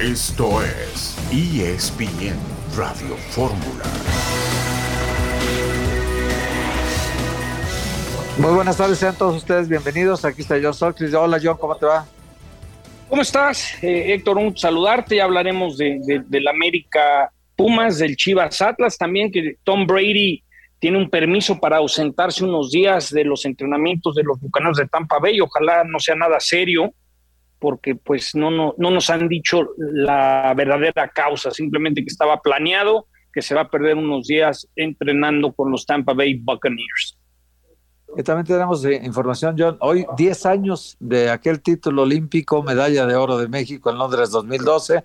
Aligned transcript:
Esto 0.00 0.62
es 0.62 1.18
ESPN 1.32 2.38
Radio 2.76 3.16
Fórmula. 3.30 3.84
Muy 8.38 8.54
buenas 8.54 8.76
tardes, 8.76 8.98
sean 8.98 9.18
todos 9.18 9.34
ustedes 9.38 9.68
bienvenidos. 9.68 10.24
Aquí 10.24 10.42
está 10.42 10.56
John 10.62 10.72
Solkris. 10.72 11.12
Hola 11.14 11.40
John, 11.42 11.56
¿cómo 11.58 11.74
te 11.74 11.86
va? 11.86 12.06
¿Cómo 13.08 13.22
estás, 13.22 13.82
eh, 13.82 14.14
Héctor? 14.14 14.38
Un 14.38 14.56
saludarte. 14.56 15.16
Ya 15.16 15.24
hablaremos 15.24 15.76
de, 15.76 16.22
del 16.28 16.46
América 16.46 17.32
Pumas, 17.56 17.98
del 17.98 18.14
Chivas 18.14 18.62
Atlas 18.62 18.96
también, 18.96 19.32
que 19.32 19.56
Tom 19.64 19.84
Brady 19.84 20.44
tiene 20.78 20.96
un 20.98 21.10
permiso 21.10 21.58
para 21.58 21.78
ausentarse 21.78 22.44
unos 22.44 22.70
días 22.70 23.10
de 23.10 23.24
los 23.24 23.44
entrenamientos 23.44 24.14
de 24.14 24.22
los 24.22 24.38
Bucaneros 24.38 24.76
de 24.76 24.86
Tampa 24.86 25.18
Bay. 25.18 25.40
Ojalá 25.40 25.82
no 25.82 25.98
sea 25.98 26.14
nada 26.14 26.38
serio, 26.38 26.94
porque 27.58 27.94
pues 27.94 28.34
no, 28.34 28.50
no, 28.50 28.74
no 28.78 28.90
nos 28.90 29.10
han 29.10 29.28
dicho 29.28 29.68
la 29.76 30.52
verdadera 30.56 31.08
causa, 31.08 31.50
simplemente 31.50 32.02
que 32.02 32.10
estaba 32.10 32.40
planeado 32.40 33.06
que 33.32 33.42
se 33.42 33.54
va 33.54 33.62
a 33.62 33.70
perder 33.70 33.96
unos 33.96 34.26
días 34.26 34.68
entrenando 34.74 35.52
con 35.52 35.70
los 35.70 35.86
Tampa 35.86 36.12
Bay 36.12 36.34
Buccaneers. 36.34 37.16
Y 38.16 38.22
también 38.22 38.46
tenemos 38.46 38.84
eh, 38.84 39.00
información, 39.04 39.54
John. 39.58 39.76
Hoy 39.80 40.06
10 40.16 40.46
años 40.46 40.96
de 40.98 41.30
aquel 41.30 41.60
título 41.60 42.02
olímpico, 42.02 42.62
medalla 42.62 43.06
de 43.06 43.14
oro 43.16 43.36
de 43.36 43.48
México 43.48 43.90
en 43.90 43.98
Londres 43.98 44.30
2012. 44.30 45.04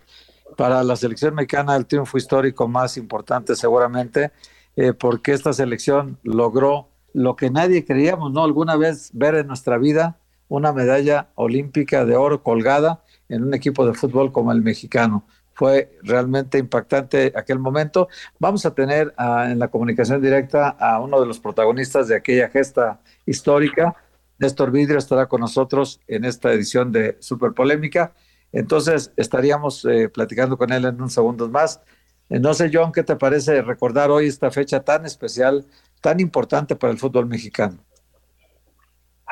Para 0.55 0.83
la 0.83 0.95
selección 0.95 1.35
mexicana, 1.35 1.75
el 1.75 1.85
triunfo 1.85 2.17
histórico 2.17 2.67
más 2.67 2.97
importante 2.97 3.55
seguramente, 3.55 4.31
eh, 4.75 4.93
porque 4.93 5.33
esta 5.33 5.51
selección 5.51 6.17
logró 6.23 6.87
lo 7.13 7.35
que 7.35 7.49
nadie 7.49 7.85
creíamos, 7.85 8.31
¿no? 8.31 8.43
Alguna 8.43 8.77
vez 8.77 9.11
ver 9.13 9.35
en 9.35 9.47
nuestra 9.47 9.77
vida 9.77 10.17
una 10.53 10.71
medalla 10.71 11.29
olímpica 11.33 12.05
de 12.05 12.15
oro 12.15 12.43
colgada 12.43 13.01
en 13.27 13.43
un 13.43 13.55
equipo 13.55 13.87
de 13.87 13.95
fútbol 13.95 14.31
como 14.31 14.51
el 14.51 14.61
mexicano. 14.61 15.25
Fue 15.53 15.97
realmente 16.03 16.59
impactante 16.59 17.33
aquel 17.35 17.57
momento. 17.57 18.07
Vamos 18.37 18.63
a 18.67 18.75
tener 18.75 19.15
ah, 19.17 19.47
en 19.49 19.57
la 19.57 19.69
comunicación 19.69 20.21
directa 20.21 20.69
a 20.69 20.99
uno 20.99 21.19
de 21.19 21.25
los 21.25 21.39
protagonistas 21.39 22.07
de 22.07 22.17
aquella 22.17 22.49
gesta 22.49 22.99
histórica. 23.25 23.95
Néstor 24.37 24.69
Vidrio 24.69 24.99
estará 24.99 25.25
con 25.25 25.41
nosotros 25.41 25.99
en 26.07 26.23
esta 26.23 26.53
edición 26.53 26.91
de 26.91 27.17
Super 27.19 27.53
Polémica. 27.53 28.13
Entonces 28.51 29.11
estaríamos 29.17 29.83
eh, 29.85 30.07
platicando 30.07 30.55
con 30.55 30.71
él 30.71 30.85
en 30.85 30.95
unos 30.95 31.13
segundos 31.13 31.49
más. 31.49 31.81
Eh, 32.29 32.39
no 32.39 32.53
sé, 32.53 32.69
John, 32.71 32.91
¿qué 32.91 33.01
te 33.01 33.15
parece 33.15 33.63
recordar 33.63 34.11
hoy 34.11 34.27
esta 34.27 34.51
fecha 34.51 34.81
tan 34.81 35.07
especial, 35.07 35.65
tan 35.99 36.19
importante 36.19 36.75
para 36.75 36.93
el 36.93 36.99
fútbol 36.99 37.25
mexicano? 37.25 37.79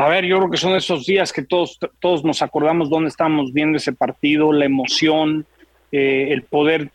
A 0.01 0.07
ver, 0.07 0.25
yo 0.25 0.39
creo 0.39 0.49
que 0.49 0.57
son 0.57 0.75
esos 0.75 1.05
días 1.05 1.31
que 1.31 1.43
todos, 1.43 1.77
todos 1.99 2.23
nos 2.23 2.41
acordamos 2.41 2.89
dónde 2.89 3.09
estábamos 3.09 3.53
viendo 3.53 3.77
ese 3.77 3.93
partido, 3.93 4.51
la 4.51 4.65
emoción, 4.65 5.45
eh, 5.91 6.29
el 6.31 6.41
poder 6.41 6.89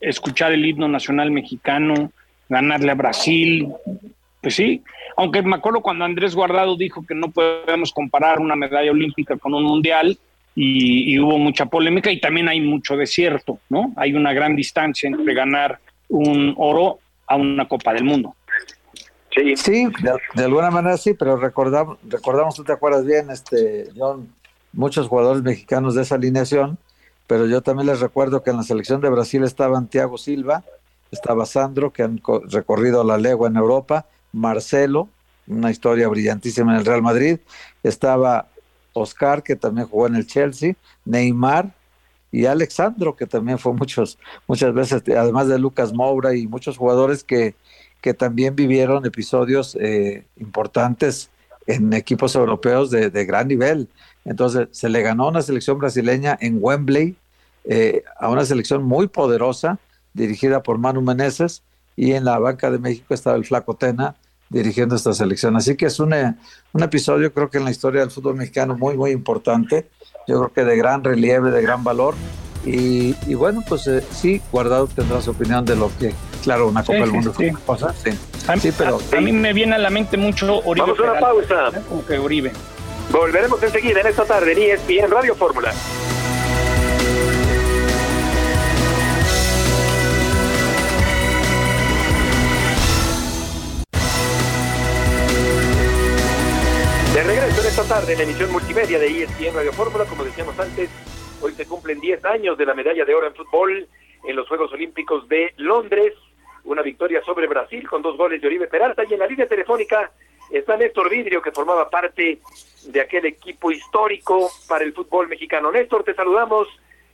escuchar 0.00 0.50
el 0.50 0.64
himno 0.64 0.88
nacional 0.88 1.30
mexicano, 1.30 2.10
ganarle 2.48 2.90
a 2.90 2.94
Brasil. 2.94 3.68
Pues 4.40 4.54
sí, 4.54 4.82
aunque 5.14 5.42
me 5.42 5.56
acuerdo 5.56 5.82
cuando 5.82 6.06
Andrés 6.06 6.34
Guardado 6.34 6.74
dijo 6.74 7.04
que 7.06 7.14
no 7.14 7.30
podemos 7.30 7.92
comparar 7.92 8.40
una 8.40 8.56
medalla 8.56 8.92
olímpica 8.92 9.36
con 9.36 9.52
un 9.52 9.64
mundial 9.64 10.16
y, 10.54 11.18
hubo 11.18 11.36
mucha 11.36 11.66
polémica 11.66 12.10
y 12.10 12.18
también 12.18 12.48
hay 12.48 12.62
mucho 12.62 12.96
desierto, 12.96 13.58
¿no? 13.68 13.92
Hay 13.96 14.14
una 14.14 14.32
gran 14.32 14.56
distancia 14.56 15.06
entre 15.06 15.34
ganar 15.34 15.80
un 16.08 16.54
oro 16.56 16.98
a 17.26 17.36
una 17.36 17.68
Copa 17.68 17.92
del 17.92 18.04
Mundo. 18.04 18.34
Sí, 19.34 19.88
de, 20.34 20.44
alguna 20.44 20.70
manera 20.70 20.96
sí, 20.96 21.14
pero 21.14 21.36
recordamos, 21.36 21.98
recordamos, 22.06 22.54
tú 22.54 22.64
te 22.64 22.72
acuerdas 22.72 23.06
bien, 23.06 23.30
este, 23.30 23.88
John, 23.96 24.28
muchos 24.72 25.08
jugadores 25.08 25.42
mexicanos 25.42 25.94
de 25.94 26.02
esa 26.02 26.16
alineación 26.16 26.78
pero 27.32 27.46
yo 27.46 27.62
también 27.62 27.86
les 27.86 28.00
recuerdo 28.00 28.42
que 28.42 28.50
en 28.50 28.58
la 28.58 28.62
selección 28.62 29.00
de 29.00 29.08
Brasil 29.08 29.42
estaban 29.42 29.88
Thiago 29.88 30.18
Silva, 30.18 30.64
estaba 31.10 31.46
Sandro, 31.46 31.90
que 31.90 32.02
han 32.02 32.20
recorrido 32.50 33.04
la 33.04 33.16
legua 33.16 33.48
en 33.48 33.56
Europa, 33.56 34.06
Marcelo, 34.32 35.08
una 35.46 35.70
historia 35.70 36.08
brillantísima 36.08 36.72
en 36.72 36.80
el 36.80 36.84
Real 36.84 37.00
Madrid, 37.00 37.38
estaba 37.82 38.48
Oscar, 38.92 39.42
que 39.42 39.56
también 39.56 39.88
jugó 39.88 40.06
en 40.08 40.16
el 40.16 40.26
Chelsea, 40.26 40.74
Neymar 41.06 41.72
y 42.30 42.44
Alexandro, 42.44 43.16
que 43.16 43.26
también 43.26 43.58
fue 43.58 43.72
muchos, 43.72 44.18
muchas 44.46 44.74
veces, 44.74 45.02
además 45.16 45.48
de 45.48 45.58
Lucas 45.58 45.94
Moura 45.94 46.34
y 46.34 46.46
muchos 46.46 46.76
jugadores 46.76 47.24
que, 47.24 47.54
que 48.02 48.12
también 48.12 48.54
vivieron 48.54 49.06
episodios 49.06 49.76
eh, 49.80 50.26
importantes 50.36 51.30
en 51.66 51.92
equipos 51.92 52.34
europeos 52.34 52.90
de, 52.90 53.24
gran 53.24 53.48
nivel. 53.48 53.88
Entonces, 54.24 54.68
se 54.72 54.88
le 54.88 55.00
ganó 55.02 55.28
una 55.28 55.40
selección 55.40 55.78
brasileña 55.78 56.36
en 56.40 56.58
Wembley, 56.60 57.16
eh, 57.64 58.02
a 58.18 58.28
una 58.28 58.44
selección 58.44 58.82
muy 58.82 59.06
poderosa, 59.06 59.78
dirigida 60.12 60.62
por 60.62 60.78
Manu 60.78 61.00
Meneses, 61.00 61.62
y 61.96 62.12
en 62.12 62.24
la 62.24 62.38
banca 62.38 62.70
de 62.70 62.78
México 62.78 63.14
estaba 63.14 63.36
el 63.36 63.44
Flaco 63.44 63.74
Tena 63.74 64.16
dirigiendo 64.48 64.96
esta 64.96 65.14
selección. 65.14 65.56
Así 65.56 65.76
que 65.76 65.86
es 65.86 66.00
un, 66.00 66.12
un 66.72 66.82
episodio, 66.82 67.32
creo 67.32 67.48
que 67.48 67.58
en 67.58 67.64
la 67.64 67.70
historia 67.70 68.00
del 68.00 68.10
fútbol 68.10 68.34
mexicano 68.34 68.76
muy, 68.76 68.96
muy 68.96 69.12
importante, 69.12 69.88
yo 70.26 70.38
creo 70.38 70.52
que 70.52 70.64
de 70.64 70.76
gran 70.76 71.04
relieve, 71.04 71.52
de 71.52 71.62
gran 71.62 71.84
valor. 71.84 72.14
Y, 72.64 73.34
bueno, 73.34 73.62
pues 73.68 73.86
eh, 73.88 74.04
sí, 74.12 74.40
Guardado 74.52 74.86
tendrá 74.86 75.20
su 75.20 75.30
opinión 75.32 75.64
de 75.64 75.74
lo 75.74 75.90
que, 75.98 76.14
claro, 76.42 76.68
una 76.68 76.82
Copa 76.82 76.98
del 76.98 77.12
Mundo 77.12 77.32
sí, 77.36 77.50
cosa, 77.64 77.94
sí. 77.94 78.10
A, 78.46 78.56
mí, 78.56 78.62
pero, 78.76 78.98
a, 79.16 79.20
mí 79.20 79.32
me 79.32 79.52
viene 79.52 79.76
a 79.76 79.78
la 79.78 79.90
mente 79.90 80.16
mucho 80.16 80.60
Oribe. 80.64 80.86
Vamos 80.86 81.00
a 81.00 81.12
una 81.12 81.20
pausa. 81.20 81.82
Como 81.88 82.04
que 82.04 82.18
Oribe. 82.18 82.52
Volveremos 83.10 83.62
enseguida 83.62 84.00
en 84.00 84.06
esta 84.08 84.24
tarde 84.24 84.52
en 84.52 84.58
ESPN 84.58 85.10
Radio 85.10 85.34
Fórmula. 85.34 85.72
De 97.14 97.22
regreso 97.22 97.60
en 97.60 97.66
esta 97.66 97.84
tarde 97.84 98.12
en 98.12 98.18
la 98.18 98.24
emisión 98.24 98.52
multimedia 98.52 98.98
de 98.98 99.22
ESPN 99.22 99.54
Radio 99.54 99.72
Fórmula, 99.72 100.04
como 100.06 100.24
decíamos 100.24 100.58
antes, 100.58 100.88
hoy 101.42 101.52
se 101.52 101.66
cumplen 101.66 102.00
10 102.00 102.24
años 102.24 102.56
de 102.56 102.66
la 102.66 102.74
medalla 102.74 103.04
de 103.04 103.14
oro 103.14 103.26
en 103.26 103.34
fútbol 103.34 103.86
en 104.24 104.36
los 104.36 104.48
Juegos 104.48 104.72
Olímpicos 104.72 105.28
de 105.28 105.52
Londres, 105.56 106.14
una 106.64 106.82
victoria 106.82 107.22
sobre 107.22 107.46
Brasil 107.46 107.88
con 107.88 108.02
dos 108.02 108.16
goles 108.16 108.40
de 108.40 108.46
Oribe 108.46 108.68
Peralta 108.68 109.04
y 109.04 109.12
en 109.14 109.20
la 109.20 109.26
línea 109.26 109.46
telefónica 109.46 110.10
está 110.50 110.76
Néstor 110.76 111.08
Vidrio 111.08 111.42
que 111.42 111.52
formaba 111.52 111.88
parte 111.90 112.38
de 112.86 113.00
aquel 113.00 113.26
equipo 113.26 113.70
histórico 113.70 114.50
para 114.68 114.84
el 114.84 114.92
fútbol 114.92 115.28
mexicano. 115.28 115.72
Néstor, 115.72 116.04
te 116.04 116.14
saludamos. 116.14 116.68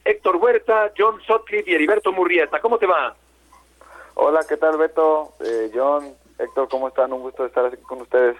Héctor 0.04 0.36
Huerta, 0.36 0.92
John 0.96 1.20
Sotcliffe 1.26 1.70
y 1.70 1.74
Heriberto 1.74 2.12
Murrieta. 2.12 2.60
¿Cómo 2.60 2.78
te 2.78 2.86
va? 2.86 3.14
Hola, 4.14 4.40
¿qué 4.48 4.56
tal 4.56 4.78
Beto? 4.78 5.34
Eh, 5.40 5.70
John, 5.74 6.14
Héctor, 6.38 6.68
¿cómo 6.68 6.88
están? 6.88 7.12
Un 7.12 7.20
gusto 7.22 7.44
estar 7.44 7.66
aquí 7.66 7.76
con 7.82 8.00
ustedes. 8.00 8.36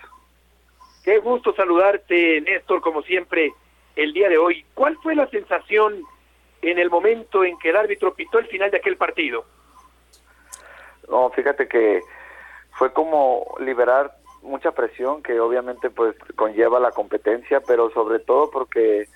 Qué 1.05 1.19
gusto 1.19 1.53
saludarte, 1.55 2.41
Néstor, 2.41 2.81
como 2.81 3.03
siempre, 3.03 3.53
el 3.97 4.13
día 4.13 4.29
de 4.29 4.39
hoy. 4.39 4.65
¿Cuál 4.75 4.97
fue 5.03 5.15
la 5.15 5.29
sensación 5.29 6.03
en 6.63 6.79
el 6.79 6.91
momento 6.91 7.45
en 7.45 7.59
que 7.59 7.71
el 7.71 7.77
árbitro 7.77 8.15
pitó 8.15 8.39
el 8.39 8.47
final 8.47 8.71
de 8.71 8.79
aquel 8.79 8.97
partido? 8.97 9.45
No, 11.11 11.31
fíjate 11.31 11.69
que 11.69 12.03
fue 12.73 12.93
como 12.93 13.55
liberar 13.61 14.17
mucha 14.43 14.73
presión 14.73 15.23
que 15.23 15.41
obviamente 15.41 15.91
pues 15.91 16.15
conlleva 16.37 16.79
la 16.79 16.93
competencia, 16.93 17.61
pero 17.61 17.91
sobre 17.91 18.21
todo 18.21 18.51
porque 18.51 19.09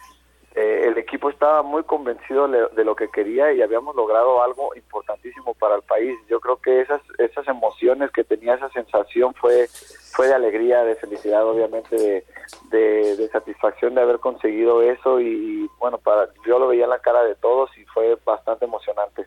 eh, 0.55 0.85
el 0.87 0.99
equipo 0.99 1.31
estaba 1.31 1.63
muy 1.63 1.83
convencido 1.85 2.47
de 2.49 2.85
lo 2.85 2.95
que 2.95 3.09
quería 3.09 3.53
y 3.53 3.63
habíamos 3.63 3.97
logrado 3.97 4.43
algo 4.43 4.75
importantísimo 4.75 5.55
para 5.55 5.77
el 5.77 5.83
país. 5.83 6.19
Yo 6.29 6.41
creo 6.41 6.57
que 6.57 6.81
esas 6.81 7.01
esas 7.19 7.47
emociones 7.49 8.11
que 8.11 8.25
tenía 8.25 8.55
esa 8.55 8.69
sensación 8.71 9.33
fue 9.35 9.69
fue 10.13 10.29
de 10.29 10.35
alegría, 10.35 10.85
de 10.85 10.97
felicidad, 10.97 11.47
obviamente, 11.47 11.97
de, 11.97 13.17
de, 13.17 13.29
satisfacción 13.29 13.95
de 13.95 14.03
haber 14.03 14.19
conseguido 14.19 14.83
eso 14.83 15.21
y, 15.21 15.71
bueno, 15.79 15.97
para 15.97 16.29
yo 16.47 16.59
lo 16.59 16.69
veía 16.69 16.85
en 16.85 16.91
la 16.91 16.99
cara 16.99 17.25
de 17.25 17.35
todos 17.35 17.71
y 17.79 17.85
fue 17.87 18.19
bastante 18.23 18.67
emocionante. 18.67 19.27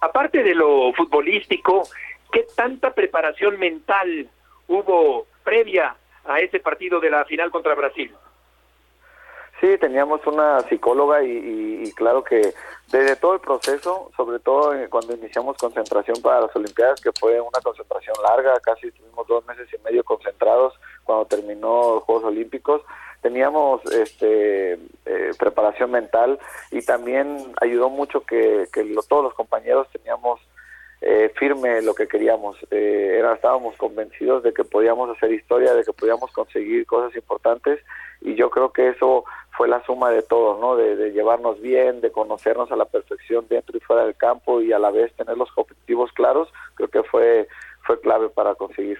Aparte 0.00 0.42
de 0.42 0.54
lo 0.54 0.92
futbolístico, 0.94 1.82
¿qué 2.32 2.46
tanta 2.56 2.92
preparación 2.94 3.58
mental 3.58 4.28
hubo 4.68 5.26
previa 5.44 5.94
a 6.24 6.40
ese 6.40 6.60
partido 6.60 7.00
de 7.00 7.10
la 7.10 7.24
final 7.24 7.50
contra 7.50 7.74
Brasil? 7.74 8.14
Sí, 9.60 9.76
teníamos 9.78 10.26
una 10.26 10.60
psicóloga 10.60 11.22
y, 11.22 11.92
claro 11.94 12.24
que 12.24 12.54
desde 12.90 13.16
todo 13.16 13.34
el 13.34 13.40
proceso, 13.40 14.10
sobre 14.16 14.38
todo 14.38 14.72
cuando 14.88 15.14
iniciamos 15.14 15.58
concentración 15.58 16.16
para 16.22 16.40
las 16.40 16.56
Olimpiadas, 16.56 16.98
que 16.98 17.10
fue 17.12 17.38
una 17.38 17.60
concentración 17.62 18.16
larga, 18.22 18.58
casi 18.60 18.86
estuvimos 18.86 19.26
dos 19.26 19.44
meses 19.44 19.68
y 19.74 19.82
medio 19.82 20.02
concentrados 20.02 20.80
cuando 21.04 21.26
terminó 21.26 21.96
los 21.96 22.04
Juegos 22.04 22.24
Olímpicos, 22.24 22.80
teníamos 23.20 23.84
este, 23.92 24.74
eh, 24.74 25.30
preparación 25.38 25.90
mental 25.90 26.38
y 26.70 26.82
también 26.82 27.52
ayudó 27.60 27.88
mucho 27.88 28.22
que, 28.22 28.68
todos 29.08 29.24
los 29.24 29.34
compañeros 29.34 29.88
teníamos 29.92 30.40
eh, 31.00 31.32
firme 31.36 31.82
lo 31.82 31.94
que 31.94 32.06
queríamos. 32.06 32.56
Eh, 32.70 33.22
estábamos 33.34 33.76
convencidos 33.76 34.42
de 34.42 34.52
que 34.52 34.64
podíamos 34.64 35.10
hacer 35.16 35.32
historia, 35.32 35.74
de 35.74 35.84
que 35.84 35.92
podíamos 35.92 36.30
conseguir 36.32 36.86
cosas 36.86 37.14
importantes 37.16 37.80
y 38.20 38.34
yo 38.34 38.50
creo 38.50 38.72
que 38.72 38.88
eso 38.88 39.24
fue 39.56 39.68
la 39.68 39.84
suma 39.84 40.10
de 40.10 40.22
todo, 40.22 40.58
¿no? 40.60 40.76
De, 40.76 41.10
llevarnos 41.12 41.60
bien, 41.60 42.00
de 42.00 42.12
conocernos 42.12 42.70
a 42.70 42.76
la 42.76 42.84
perfección 42.84 43.46
dentro 43.48 43.76
y 43.76 43.80
fuera 43.80 44.04
del 44.04 44.16
campo 44.16 44.60
y 44.60 44.72
a 44.72 44.78
la 44.78 44.90
vez 44.90 45.12
tener 45.14 45.36
los 45.36 45.50
objetivos 45.56 46.12
claros, 46.12 46.48
creo 46.74 46.88
que 46.88 47.02
fue, 47.02 47.48
fue 47.82 48.00
clave 48.00 48.28
para 48.28 48.54
conseguir. 48.54 48.98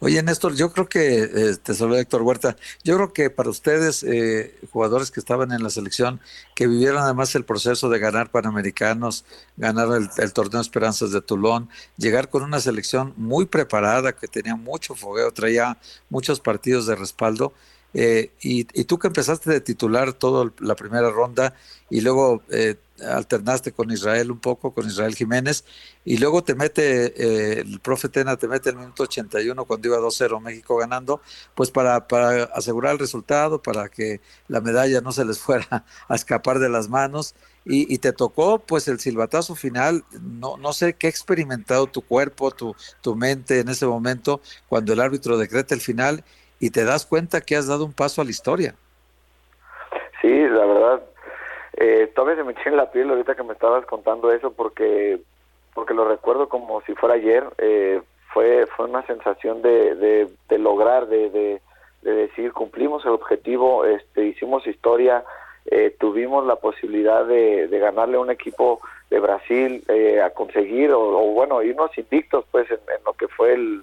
Oye, 0.00 0.22
Néstor, 0.22 0.54
yo 0.54 0.72
creo 0.72 0.88
que, 0.88 1.22
eh, 1.22 1.56
te 1.62 1.74
saluda 1.74 2.00
Héctor 2.00 2.22
Huerta, 2.22 2.56
yo 2.84 2.96
creo 2.96 3.12
que 3.12 3.30
para 3.30 3.50
ustedes, 3.50 4.02
eh, 4.02 4.58
jugadores 4.72 5.10
que 5.10 5.20
estaban 5.20 5.52
en 5.52 5.62
la 5.62 5.70
selección, 5.70 6.20
que 6.54 6.66
vivieron 6.66 7.02
además 7.02 7.34
el 7.34 7.44
proceso 7.44 7.88
de 7.88 7.98
ganar 7.98 8.30
Panamericanos, 8.30 9.24
ganar 9.56 9.88
el, 9.92 10.32
torneo 10.32 10.60
Esperanzas 10.60 11.12
de 11.12 11.20
Tulón, 11.20 11.68
llegar 11.96 12.28
con 12.28 12.42
una 12.42 12.60
selección 12.60 13.14
muy 13.16 13.46
preparada, 13.46 14.12
que 14.12 14.28
tenía 14.28 14.56
mucho 14.56 14.94
fogueo, 14.94 15.32
traía 15.32 15.78
muchos 16.10 16.40
partidos 16.40 16.86
de 16.86 16.96
respaldo, 16.96 17.52
eh, 17.94 18.30
y, 18.40 18.64
tú 18.64 18.98
que 18.98 19.08
empezaste 19.08 19.50
de 19.50 19.60
titular 19.60 20.14
toda 20.14 20.50
la 20.60 20.74
primera 20.74 21.10
ronda 21.10 21.54
y 21.90 22.00
luego 22.00 22.42
eh, 22.50 22.76
alternaste 23.04 23.72
con 23.72 23.90
Israel 23.90 24.30
un 24.30 24.38
poco, 24.38 24.72
con 24.72 24.86
Israel 24.86 25.14
Jiménez, 25.14 25.64
y 26.04 26.18
luego 26.18 26.42
te 26.42 26.54
mete, 26.54 27.06
eh, 27.16 27.60
el 27.60 27.80
profe 27.80 28.08
Tena 28.08 28.36
te 28.36 28.48
mete 28.48 28.70
el 28.70 28.76
minuto 28.76 29.04
81 29.04 29.64
cuando 29.64 29.88
iba 29.88 29.98
2-0 29.98 30.40
México 30.40 30.76
ganando, 30.76 31.20
pues 31.54 31.70
para, 31.70 32.08
para 32.08 32.44
asegurar 32.44 32.92
el 32.92 32.98
resultado, 32.98 33.62
para 33.62 33.88
que 33.88 34.20
la 34.48 34.60
medalla 34.60 35.00
no 35.00 35.12
se 35.12 35.24
les 35.24 35.38
fuera 35.38 35.84
a 36.08 36.14
escapar 36.14 36.58
de 36.58 36.68
las 36.68 36.88
manos. 36.88 37.34
Y, 37.64 37.98
te 37.98 38.12
tocó 38.12 38.58
pues 38.58 38.88
el 38.88 38.98
silbatazo 38.98 39.54
final, 39.54 40.04
no, 40.20 40.56
no 40.56 40.72
sé 40.72 40.94
qué 40.94 41.06
ha 41.06 41.10
experimentado 41.10 41.86
tu 41.86 42.02
cuerpo, 42.02 42.50
tu, 42.50 42.74
tu 43.00 43.14
mente 43.14 43.60
en 43.60 43.68
ese 43.68 43.86
momento, 43.86 44.40
cuando 44.68 44.92
el 44.92 44.98
árbitro 44.98 45.38
decreta 45.38 45.72
el 45.72 45.80
final 45.80 46.24
y 46.58 46.70
te 46.70 46.84
das 46.84 47.06
cuenta 47.06 47.40
que 47.40 47.54
has 47.54 47.68
dado 47.68 47.84
un 47.84 47.92
paso 47.92 48.20
a 48.20 48.24
la 48.24 48.32
historia. 48.32 48.74
Sí, 50.20 50.28
la 50.28 50.64
verdad, 50.64 51.02
eh, 51.82 52.06
todavía 52.14 52.42
se 52.42 52.44
me 52.44 52.54
en 52.64 52.76
la 52.76 52.90
piel 52.90 53.10
ahorita 53.10 53.34
que 53.34 53.42
me 53.42 53.52
estabas 53.52 53.84
contando 53.86 54.32
eso 54.32 54.52
porque 54.52 55.20
porque 55.74 55.94
lo 55.94 56.06
recuerdo 56.06 56.48
como 56.48 56.80
si 56.82 56.94
fuera 56.94 57.14
ayer. 57.14 57.44
Eh, 57.58 58.00
fue 58.32 58.66
fue 58.76 58.86
una 58.86 59.04
sensación 59.06 59.62
de, 59.62 60.28
de, 60.48 60.58
lograr, 60.58 61.06
de, 61.08 61.28
de, 61.30 61.60
decir 62.02 62.52
cumplimos 62.52 63.04
el 63.04 63.10
objetivo, 63.10 63.84
este, 63.84 64.24
hicimos 64.24 64.66
historia, 64.66 65.22
eh, 65.66 65.94
tuvimos 65.98 66.46
la 66.46 66.56
posibilidad 66.56 67.26
de, 67.26 67.68
ganarle 67.70 68.16
a 68.16 68.20
un 68.20 68.30
equipo 68.30 68.80
de 69.10 69.20
Brasil, 69.20 69.84
eh, 69.88 70.22
a 70.22 70.30
conseguir 70.30 70.92
o, 70.92 71.32
bueno 71.32 71.62
irnos 71.62 71.96
invictos 71.98 72.46
pues 72.50 72.70
en 72.70 72.78
lo 73.04 73.12
que 73.12 73.28
fue 73.28 73.52
el 73.52 73.82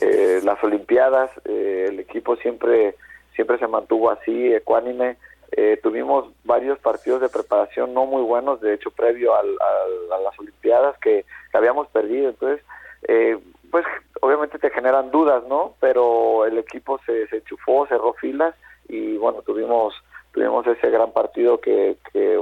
eh, 0.00 0.40
las 0.42 0.62
Olimpiadas, 0.62 1.30
eh, 1.44 1.86
el 1.88 2.00
equipo 2.00 2.36
siempre, 2.36 2.94
siempre 3.34 3.58
se 3.58 3.66
mantuvo 3.66 4.10
así, 4.10 4.52
ecuánime. 4.52 5.16
Eh, 5.56 5.80
tuvimos 5.82 6.26
varios 6.44 6.78
partidos 6.78 7.20
de 7.22 7.28
preparación 7.28 7.94
no 7.94 8.04
muy 8.06 8.22
buenos, 8.22 8.60
de 8.60 8.74
hecho, 8.74 8.90
previo 8.90 9.34
a 9.34 9.42
las 9.42 10.38
Olimpiadas 10.38 10.98
que, 10.98 11.24
habíamos 11.52 11.88
perdido. 11.88 12.28
Entonces, 12.28 12.62
pues 13.70 13.84
obviamente 14.20 14.58
te 14.58 14.70
generan 14.70 15.10
dudas, 15.10 15.42
¿no? 15.48 15.74
Pero 15.80 16.44
el 16.44 16.58
equipo 16.58 17.00
se, 17.06 17.26
se 17.28 17.42
cerró 17.88 18.12
filas 18.14 18.54
y 18.88 19.16
bueno, 19.16 19.42
tuvimos 19.42 19.94
tuvimos 20.32 20.66
ese 20.66 20.90
gran 20.90 21.12
partido 21.12 21.58
que, 21.58 21.96
que 22.12 22.38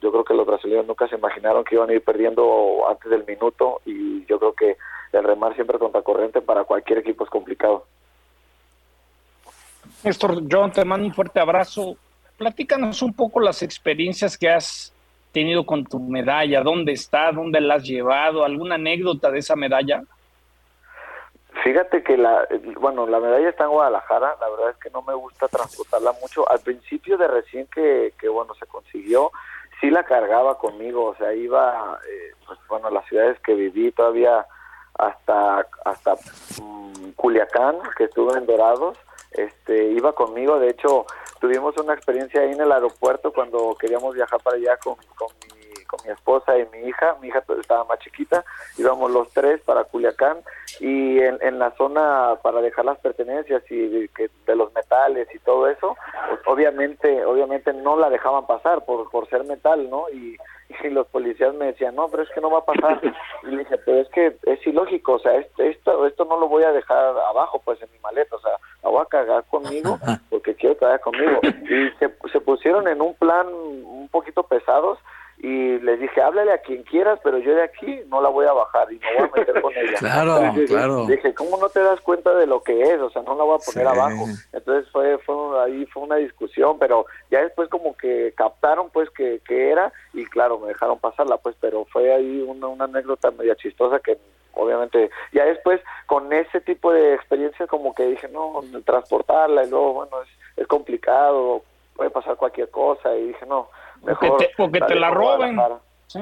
yo 0.00 0.10
creo 0.10 0.24
que 0.24 0.32
los 0.32 0.46
brasileños 0.46 0.86
nunca 0.86 1.06
se 1.08 1.16
imaginaron 1.16 1.62
que 1.62 1.74
iban 1.74 1.90
a 1.90 1.92
ir 1.92 2.02
perdiendo 2.02 2.88
antes 2.88 3.10
del 3.10 3.26
minuto 3.26 3.82
y 3.84 4.24
yo 4.24 4.38
creo 4.38 4.54
que 4.54 4.78
el 5.12 5.24
remar 5.24 5.54
siempre 5.54 5.78
contra 5.78 6.00
corriente 6.00 6.40
para 6.40 6.64
cualquier 6.64 7.00
equipo 7.00 7.24
es 7.24 7.30
complicado. 7.30 7.84
Néstor, 10.02 10.42
John, 10.50 10.72
te 10.72 10.86
mando 10.86 11.06
un 11.06 11.12
fuerte 11.12 11.38
abrazo. 11.38 11.98
Platícanos 12.36 13.02
un 13.02 13.14
poco 13.14 13.40
las 13.40 13.62
experiencias 13.62 14.36
que 14.36 14.50
has 14.50 14.92
tenido 15.32 15.66
con 15.66 15.84
tu 15.84 15.98
medalla, 15.98 16.62
dónde 16.62 16.92
está, 16.92 17.32
dónde 17.32 17.60
la 17.60 17.74
has 17.74 17.84
llevado, 17.84 18.44
alguna 18.44 18.76
anécdota 18.76 19.30
de 19.30 19.40
esa 19.40 19.56
medalla. 19.56 20.02
Fíjate 21.62 22.02
que 22.02 22.16
la, 22.16 22.46
bueno, 22.78 23.06
la 23.06 23.20
medalla 23.20 23.48
está 23.48 23.64
en 23.64 23.70
Guadalajara, 23.70 24.36
la 24.40 24.48
verdad 24.50 24.70
es 24.70 24.76
que 24.76 24.90
no 24.90 25.02
me 25.02 25.14
gusta 25.14 25.48
transportarla 25.48 26.12
mucho. 26.20 26.48
Al 26.50 26.60
principio 26.60 27.16
de 27.16 27.28
recién 27.28 27.66
que, 27.68 28.12
bueno, 28.28 28.54
se 28.54 28.66
consiguió, 28.66 29.30
sí 29.80 29.90
la 29.90 30.04
cargaba 30.04 30.58
conmigo, 30.58 31.04
o 31.06 31.16
sea, 31.16 31.32
iba, 31.32 31.98
eh, 32.08 32.32
pues 32.46 32.58
bueno, 32.68 32.90
las 32.90 33.06
ciudades 33.06 33.38
que 33.40 33.54
viví 33.54 33.92
todavía 33.92 34.46
hasta 34.98 35.66
hasta 35.84 36.14
mm, 36.62 37.10
Culiacán, 37.16 37.78
que 37.96 38.04
estuve 38.04 38.36
en 38.36 38.46
Dorados, 38.46 38.98
este 39.32 39.90
iba 39.92 40.12
conmigo, 40.12 40.58
de 40.58 40.70
hecho 40.70 41.06
tuvimos 41.44 41.76
una 41.76 41.92
experiencia 41.92 42.40
ahí 42.40 42.52
en 42.52 42.60
el 42.62 42.72
aeropuerto 42.72 43.30
cuando 43.30 43.76
queríamos 43.78 44.14
viajar 44.14 44.40
para 44.42 44.56
allá 44.56 44.78
con, 44.78 44.94
con, 45.14 45.28
con 45.84 46.00
mi 46.04 46.12
esposa 46.12 46.58
y 46.58 46.66
mi 46.66 46.88
hija, 46.88 47.16
mi 47.20 47.28
hija 47.28 47.42
estaba 47.60 47.84
más 47.84 47.98
chiquita, 48.00 48.44
íbamos 48.78 49.10
los 49.10 49.30
tres 49.32 49.60
para 49.62 49.84
Culiacán 49.84 50.38
y 50.80 51.18
en, 51.20 51.58
la 51.58 51.70
zona 51.72 52.36
para 52.42 52.60
dejar 52.60 52.84
las 52.84 52.98
pertenencias 52.98 53.62
y 53.70 53.76
de, 53.76 54.10
de 54.46 54.56
los 54.56 54.72
metales 54.74 55.28
y 55.34 55.38
todo 55.38 55.68
eso, 55.68 55.96
obviamente 56.46 57.24
obviamente 57.24 57.72
no 57.72 57.96
la 57.96 58.10
dejaban 58.10 58.46
pasar 58.46 58.84
por, 58.84 59.10
por 59.10 59.28
ser 59.28 59.44
metal, 59.44 59.88
¿no? 59.88 60.08
Y 60.10 60.36
los 60.90 61.06
policías 61.08 61.54
me 61.54 61.66
decían, 61.66 61.94
no, 61.94 62.08
pero 62.08 62.22
es 62.22 62.30
que 62.30 62.40
no 62.40 62.50
va 62.50 62.58
a 62.58 62.64
pasar. 62.64 63.00
Y 63.44 63.56
dije, 63.56 63.76
pero 63.84 64.00
es 64.00 64.08
que 64.08 64.36
es 64.44 64.66
ilógico, 64.66 65.14
o 65.14 65.18
sea, 65.18 65.34
esto, 65.36 66.06
esto 66.06 66.24
no 66.24 66.38
lo 66.38 66.48
voy 66.48 66.64
a 66.64 66.72
dejar 66.72 66.98
abajo, 66.98 67.60
pues 67.64 67.80
en 67.82 67.90
mi 67.92 67.98
maleta, 67.98 68.36
o 68.36 68.40
sea, 68.40 68.52
la 68.82 68.88
voy 68.90 69.02
a 69.02 69.06
cargar 69.06 69.44
conmigo 69.44 69.98
porque 70.30 70.54
quiero 70.54 70.76
que 70.76 70.84
vaya 70.84 70.98
conmigo. 70.98 71.40
Y 71.42 71.90
se, 71.98 72.10
se 72.32 72.40
pusieron 72.40 72.88
en 72.88 73.00
un 73.00 73.14
plan 73.14 73.46
un 73.48 74.08
poquito 74.10 74.42
pesados 74.44 74.98
y 75.38 75.78
les 75.80 76.00
dije, 76.00 76.22
háblale 76.22 76.52
a 76.52 76.58
quien 76.58 76.82
quieras, 76.84 77.18
pero 77.22 77.38
yo 77.38 77.54
de 77.54 77.62
aquí 77.62 78.00
no 78.08 78.20
la 78.22 78.28
voy 78.28 78.46
a 78.46 78.52
bajar 78.52 78.92
y 78.92 78.98
no 78.98 79.08
voy 79.18 79.28
a 79.28 79.38
meter 79.38 79.60
con 79.60 79.72
ella. 79.76 79.94
claro, 79.98 80.40
claro. 80.66 81.06
Dije, 81.06 81.34
¿cómo 81.34 81.58
no 81.58 81.68
te 81.68 81.80
das 81.80 82.00
cuenta 82.00 82.34
de 82.34 82.46
lo 82.46 82.62
que 82.62 82.80
es? 82.82 83.00
O 83.00 83.10
sea, 83.10 83.22
no 83.22 83.36
la 83.36 83.44
voy 83.44 83.56
a 83.56 83.64
poner 83.72 83.86
abajo. 83.86 84.26
Entonces 84.52 84.90
fue, 84.90 85.18
fue 85.18 85.34
ahí 85.62 85.86
fue 85.86 86.04
una 86.04 86.16
discusión, 86.16 86.78
pero 86.78 87.06
ya 87.30 87.42
después 87.42 87.68
como 87.68 87.96
que 87.96 88.32
captaron 88.36 88.90
pues 88.90 89.10
que, 89.10 89.40
que 89.46 89.70
era 89.70 89.92
y 90.12 90.24
claro, 90.26 90.58
me 90.58 90.68
dejaron 90.68 90.98
pasarla 90.98 91.36
pues, 91.38 91.56
pero 91.60 91.84
fue 91.86 92.12
ahí 92.12 92.44
una, 92.46 92.68
una 92.68 92.84
anécdota 92.84 93.30
media 93.30 93.56
chistosa 93.56 93.98
que 93.98 94.18
obviamente 94.54 95.10
ya 95.32 95.44
después 95.44 95.80
con 96.06 96.32
ese 96.32 96.60
tipo 96.60 96.92
de 96.92 97.14
experiencias 97.14 97.68
como 97.68 97.94
que 97.94 98.06
dije, 98.06 98.28
no, 98.28 98.60
transportarla 98.84 99.64
y 99.64 99.70
luego, 99.70 99.94
bueno, 99.94 100.22
es, 100.22 100.28
es 100.56 100.66
complicado, 100.66 101.62
puede 101.94 102.10
pasar 102.10 102.36
cualquier 102.36 102.70
cosa 102.70 103.14
y 103.16 103.28
dije, 103.28 103.46
no, 103.46 103.68
porque 104.56 104.80
te, 104.80 104.94
la 104.94 105.10
roben. 105.10 105.58
Sí, 106.06 106.20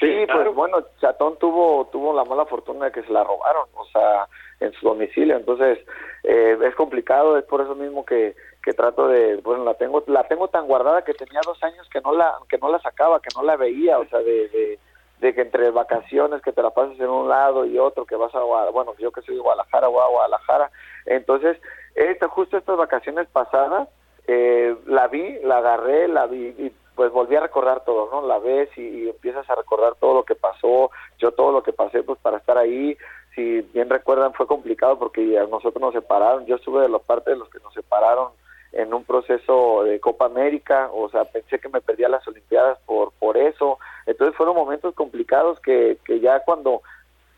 sí 0.00 0.26
pues 0.32 0.54
bueno, 0.54 0.78
Chatón 1.00 1.36
tuvo 1.38 1.86
tuvo 1.92 2.14
la 2.14 2.24
mala 2.24 2.46
fortuna 2.46 2.86
de 2.86 2.92
que 2.92 3.02
se 3.02 3.12
la 3.12 3.24
robaron, 3.24 3.68
o 3.74 3.84
sea, 3.86 4.26
en 4.60 4.72
su 4.72 4.86
domicilio, 4.86 5.36
entonces 5.36 5.78
eh, 6.24 6.56
es 6.62 6.74
complicado, 6.74 7.36
es 7.36 7.44
por 7.44 7.60
eso 7.60 7.74
mismo 7.74 8.04
que, 8.04 8.34
que 8.62 8.72
trato 8.72 9.08
de, 9.08 9.36
bueno, 9.36 9.64
la 9.64 9.74
tengo 9.74 10.02
la 10.06 10.24
tengo 10.24 10.48
tan 10.48 10.66
guardada 10.66 11.02
que 11.02 11.14
tenía 11.14 11.40
dos 11.44 11.62
años 11.62 11.88
que 11.90 12.00
no 12.00 12.12
la 12.12 12.34
que 12.48 12.58
no 12.58 12.70
la 12.70 12.80
sacaba, 12.80 13.20
que 13.20 13.30
no 13.36 13.42
la 13.42 13.56
veía, 13.56 13.98
o 13.98 14.06
sea, 14.06 14.20
de, 14.20 14.78
de, 15.20 15.34
que 15.34 15.40
entre 15.40 15.70
vacaciones 15.70 16.42
que 16.42 16.52
te 16.52 16.62
la 16.62 16.70
pasas 16.70 16.98
en 16.98 17.08
un 17.08 17.28
lado 17.28 17.64
y 17.64 17.78
otro, 17.78 18.04
que 18.04 18.16
vas 18.16 18.34
a, 18.34 18.40
bueno, 18.70 18.92
yo 18.98 19.12
que 19.12 19.22
soy 19.22 19.36
de 19.36 19.40
Guadalajara, 19.40 19.86
voy 19.86 20.02
a 20.02 20.10
Guadalajara, 20.10 20.70
entonces, 21.06 21.58
esta, 21.94 22.28
justo 22.28 22.56
estas 22.56 22.76
vacaciones 22.76 23.26
pasadas, 23.28 23.88
eh, 24.26 24.76
la 24.86 25.08
vi, 25.08 25.38
la 25.42 25.58
agarré, 25.58 26.08
la 26.08 26.26
vi 26.26 26.54
y 26.58 26.72
pues 26.94 27.10
volví 27.12 27.36
a 27.36 27.40
recordar 27.40 27.84
todo, 27.84 28.08
¿no? 28.10 28.26
La 28.26 28.38
ves 28.38 28.68
y, 28.76 29.08
empiezas 29.08 29.48
a 29.48 29.54
recordar 29.54 29.94
todo 29.96 30.14
lo 30.14 30.24
que 30.24 30.34
pasó, 30.34 30.90
yo 31.18 31.32
todo 31.32 31.52
lo 31.52 31.62
que 31.62 31.72
pasé 31.72 32.02
pues 32.02 32.18
para 32.20 32.38
estar 32.38 32.58
ahí, 32.58 32.96
si 33.34 33.62
bien 33.72 33.88
recuerdan 33.88 34.34
fue 34.34 34.46
complicado 34.46 34.98
porque 34.98 35.38
a 35.38 35.46
nosotros 35.46 35.80
nos 35.80 35.94
separaron, 35.94 36.46
yo 36.46 36.56
estuve 36.56 36.82
de 36.82 36.88
la 36.88 36.98
parte 36.98 37.30
de 37.30 37.36
los 37.36 37.48
que 37.48 37.60
nos 37.60 37.72
separaron 37.72 38.30
en 38.72 38.92
un 38.92 39.04
proceso 39.04 39.84
de 39.84 40.00
Copa 40.00 40.26
América, 40.26 40.90
o 40.92 41.08
sea, 41.10 41.24
pensé 41.24 41.58
que 41.58 41.68
me 41.68 41.80
perdía 41.80 42.08
las 42.08 42.26
Olimpiadas 42.26 42.78
por 42.86 43.12
por 43.12 43.36
eso, 43.36 43.78
entonces 44.06 44.36
fueron 44.36 44.56
momentos 44.56 44.94
complicados 44.94 45.60
que, 45.60 45.98
que 46.04 46.20
ya 46.20 46.40
cuando 46.40 46.82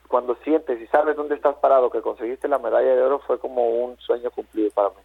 cuando 0.08 0.36
sientes 0.44 0.80
y 0.80 0.86
sabes 0.88 1.16
dónde 1.16 1.34
estás 1.34 1.56
parado, 1.56 1.90
que 1.90 2.02
conseguiste 2.02 2.46
la 2.46 2.58
medalla 2.58 2.94
de 2.94 3.02
oro, 3.02 3.18
fue 3.20 3.38
como 3.38 3.68
un 3.68 3.96
sueño 3.98 4.30
cumplido 4.30 4.70
para 4.70 4.90
mí. 4.90 4.96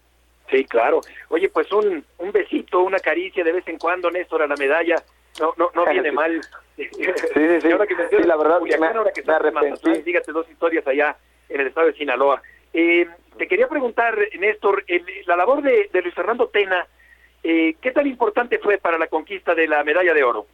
Sí, 0.49 0.65
claro. 0.65 1.01
Oye, 1.29 1.49
pues 1.49 1.71
un, 1.71 2.03
un 2.17 2.31
besito, 2.31 2.81
una 2.81 2.99
caricia 2.99 3.43
de 3.43 3.51
vez 3.51 3.67
en 3.67 3.77
cuando, 3.77 4.09
Néstor, 4.09 4.41
a 4.41 4.47
la 4.47 4.55
medalla. 4.55 4.95
No, 5.39 5.53
no, 5.57 5.69
no 5.73 5.85
viene 5.85 6.11
mal. 6.11 6.41
Sí, 6.79 6.87
sí, 6.93 7.59
sí. 7.61 7.71
ahora 7.73 7.85
que 7.85 7.93
sí, 7.93 8.23
la 8.23 8.37
verdad, 8.37 8.61
me, 8.61 8.87
ahora 8.87 9.11
que 9.11 9.21
me 9.21 9.33
arrepentí. 9.33 10.01
dígate 10.01 10.31
dos 10.31 10.49
historias 10.49 10.87
allá 10.87 11.17
en 11.49 11.59
el 11.59 11.67
estado 11.67 11.87
de 11.87 11.93
Sinaloa. 11.93 12.41
Eh, 12.71 13.05
te 13.37 13.49
quería 13.49 13.67
preguntar, 13.67 14.17
Néstor, 14.39 14.85
la 15.27 15.35
labor 15.35 15.61
de, 15.61 15.89
de, 15.91 16.01
Luis 16.01 16.15
Fernando 16.15 16.47
Tena, 16.47 16.87
eh, 17.43 17.75
¿qué 17.81 17.91
tan 17.91 18.07
importante 18.07 18.59
fue 18.59 18.77
para 18.77 18.97
la 18.97 19.07
conquista 19.07 19.53
de 19.53 19.67
la 19.67 19.83
medalla 19.83 20.13
de 20.13 20.23
oro? 20.23 20.45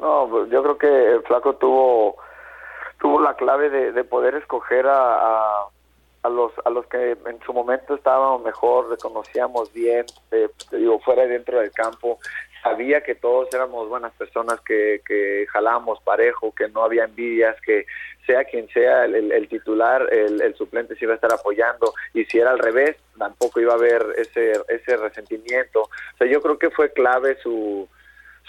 No, 0.00 0.26
pues, 0.28 0.50
yo 0.50 0.60
creo 0.64 0.78
que 0.78 1.12
el 1.12 1.22
flaco 1.22 1.54
tuvo 1.54 2.16
tuvo 2.98 3.20
la 3.20 3.34
clave 3.34 3.70
de, 3.70 3.92
de 3.92 4.02
poder 4.02 4.34
escoger 4.34 4.88
a, 4.88 5.18
a 5.18 5.68
a 6.22 6.28
los 6.28 6.52
a 6.64 6.70
los 6.70 6.86
que 6.86 7.16
en 7.26 7.40
su 7.44 7.52
momento 7.52 7.94
estábamos 7.94 8.42
mejor, 8.42 8.90
reconocíamos 8.90 9.72
bien, 9.72 10.06
eh, 10.30 10.48
digo, 10.70 11.00
fuera 11.00 11.24
y 11.24 11.28
dentro 11.28 11.58
del 11.58 11.72
campo, 11.72 12.18
sabía 12.62 13.02
que 13.02 13.14
todos 13.14 13.48
éramos 13.52 13.88
buenas 13.88 14.12
personas, 14.12 14.60
que, 14.60 15.02
que 15.06 15.46
jalábamos 15.50 16.00
parejo, 16.02 16.54
que 16.54 16.68
no 16.68 16.84
había 16.84 17.04
envidias, 17.04 17.60
que 17.60 17.86
sea 18.26 18.44
quien 18.44 18.68
sea 18.68 19.04
el, 19.04 19.48
titular, 19.48 20.08
el, 20.12 20.54
suplente 20.54 20.94
se 20.94 21.04
iba 21.04 21.14
a 21.14 21.16
estar 21.16 21.32
apoyando 21.32 21.92
y 22.14 22.24
si 22.26 22.38
era 22.38 22.52
al 22.52 22.60
revés, 22.60 22.96
tampoco 23.18 23.60
iba 23.60 23.72
a 23.72 23.76
haber 23.76 24.06
ese, 24.16 24.52
ese 24.68 24.96
resentimiento. 24.96 25.82
O 25.82 26.16
sea, 26.18 26.28
yo 26.28 26.40
creo 26.40 26.56
que 26.56 26.70
fue 26.70 26.92
clave 26.92 27.36
su, 27.42 27.88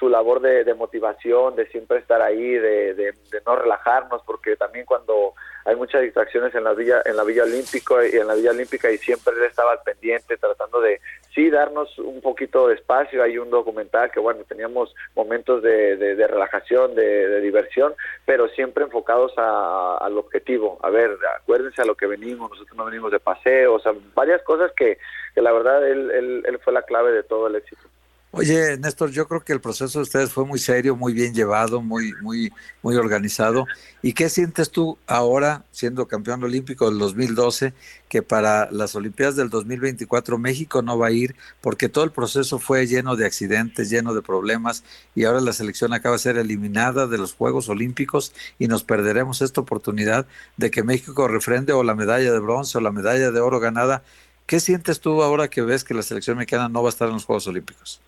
su 0.04 0.10
labor 0.10 0.42
de, 0.42 0.74
motivación, 0.74 1.56
de 1.56 1.66
siempre 1.68 2.00
estar 2.00 2.22
ahí, 2.22 2.56
de, 2.56 2.94
de, 2.94 3.14
no 3.46 3.56
relajarnos, 3.56 4.22
porque 4.26 4.58
también 4.58 4.86
cuando 4.86 5.34
hay 5.64 5.78
muchas 5.78 6.02
distracciones 6.02 6.54
en 6.56 6.66
la 6.66 6.74
Villa, 6.74 7.02
en 7.06 7.16
la 7.16 7.24
Villa 7.24 7.44
Olímpica 7.44 8.06
y 8.06 8.18
en 8.18 8.28
la 8.28 8.36
Villa 8.36 8.52
Olímpica 8.52 8.92
y 8.92 8.98
siempre 8.98 9.34
él 9.34 9.44
estaba 9.44 9.72
al 9.72 9.80
pendiente 9.86 10.36
tratando 10.36 10.82
de 10.82 11.00
sí 11.34 11.50
darnos 11.50 11.98
un 12.00 12.20
poquito 12.20 12.68
de 12.68 12.76
espacio. 12.76 13.24
Hay 13.24 13.38
un 13.38 13.50
documental 13.50 14.12
que 14.12 14.20
bueno 14.20 14.44
teníamos 14.46 14.94
momentos 15.16 15.64
de, 15.64 15.96
de, 15.96 16.28
relajación, 16.28 16.96
de, 16.96 17.40
diversión, 17.40 17.94
pero 18.26 18.50
siempre 18.50 18.84
enfocados 18.84 19.32
al 19.38 20.18
objetivo. 20.18 20.80
A 20.82 20.90
ver, 20.90 21.18
acuérdense 21.40 21.82
a 21.82 21.86
lo 21.86 21.96
que 21.96 22.08
venimos. 22.08 22.52
Nosotros 22.52 22.76
no 22.76 22.84
venimos 22.84 23.12
de 23.14 23.22
paseo, 23.22 23.76
o 23.76 23.80
sea, 23.80 23.94
varias 24.14 24.42
cosas 24.42 24.74
que, 24.76 24.98
que 25.34 25.42
la 25.42 25.54
verdad 25.54 25.88
él, 25.88 26.44
él 26.46 26.60
fue 26.62 26.74
la 26.74 26.82
clave 26.82 27.14
de 27.14 27.24
todo 27.24 27.48
el 27.48 27.56
éxito. 27.56 27.93
Oye, 28.36 28.78
Néstor, 28.80 29.12
yo 29.12 29.28
creo 29.28 29.42
que 29.44 29.54
el 29.54 29.62
proceso 29.62 30.00
de 30.00 30.04
ustedes 30.04 30.32
fue 30.34 30.44
muy 30.44 30.58
serio, 30.58 30.96
muy 30.96 31.14
bien 31.14 31.36
llevado, 31.36 31.84
muy, 31.84 32.14
muy, 32.24 32.52
muy 32.82 32.96
organizado. 32.96 33.68
¿Y 34.02 34.14
qué 34.14 34.28
sientes 34.28 34.72
tú 34.72 34.98
ahora, 35.06 35.66
siendo 35.72 36.08
campeón 36.08 36.44
olímpico 36.44 36.90
del 36.90 36.98
2012, 36.98 37.76
que 38.10 38.24
para 38.24 38.72
las 38.72 38.96
Olimpiadas 38.96 39.36
del 39.36 39.52
2024 39.52 40.40
México 40.40 40.82
no 40.82 40.98
va 40.98 41.08
a 41.08 41.12
ir 41.12 41.36
porque 41.62 41.90
todo 41.90 42.04
el 42.06 42.12
proceso 42.12 42.58
fue 42.58 42.88
lleno 42.88 43.16
de 43.16 43.28
accidentes, 43.28 43.92
lleno 43.92 44.16
de 44.16 44.24
problemas 44.24 44.84
y 45.14 45.26
ahora 45.26 45.40
la 45.40 45.54
selección 45.54 45.94
acaba 45.94 46.16
de 46.16 46.20
ser 46.24 46.38
eliminada 46.40 47.06
de 47.06 47.20
los 47.20 47.36
Juegos 47.36 47.70
Olímpicos 47.70 48.34
y 48.58 48.68
nos 48.68 48.84
perderemos 48.84 49.44
esta 49.44 49.62
oportunidad 49.62 50.26
de 50.58 50.72
que 50.72 50.82
México 50.82 51.28
refrende 51.28 51.74
o 51.74 51.84
la 51.84 51.94
medalla 51.94 52.32
de 52.32 52.40
bronce 52.40 52.80
o 52.80 52.82
la 52.82 52.92
medalla 52.92 53.30
de 53.30 53.40
oro 53.42 53.60
ganada? 53.60 54.04
¿Qué 54.48 54.60
sientes 54.60 55.00
tú 55.02 55.22
ahora 55.22 55.50
que 55.50 55.62
ves 55.62 55.84
que 55.84 55.94
la 55.94 56.02
selección 56.02 56.38
mexicana 56.38 56.68
no 56.68 56.82
va 56.82 56.90
a 56.90 56.94
estar 56.94 57.08
en 57.10 57.14
los 57.14 57.26
Juegos 57.26 57.46
Olímpicos? 57.46 58.02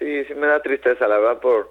Sí, 0.00 0.24
sí 0.24 0.34
me 0.34 0.48
da 0.48 0.60
tristeza, 0.60 1.06
la 1.06 1.18
verdad, 1.18 1.40
por 1.40 1.70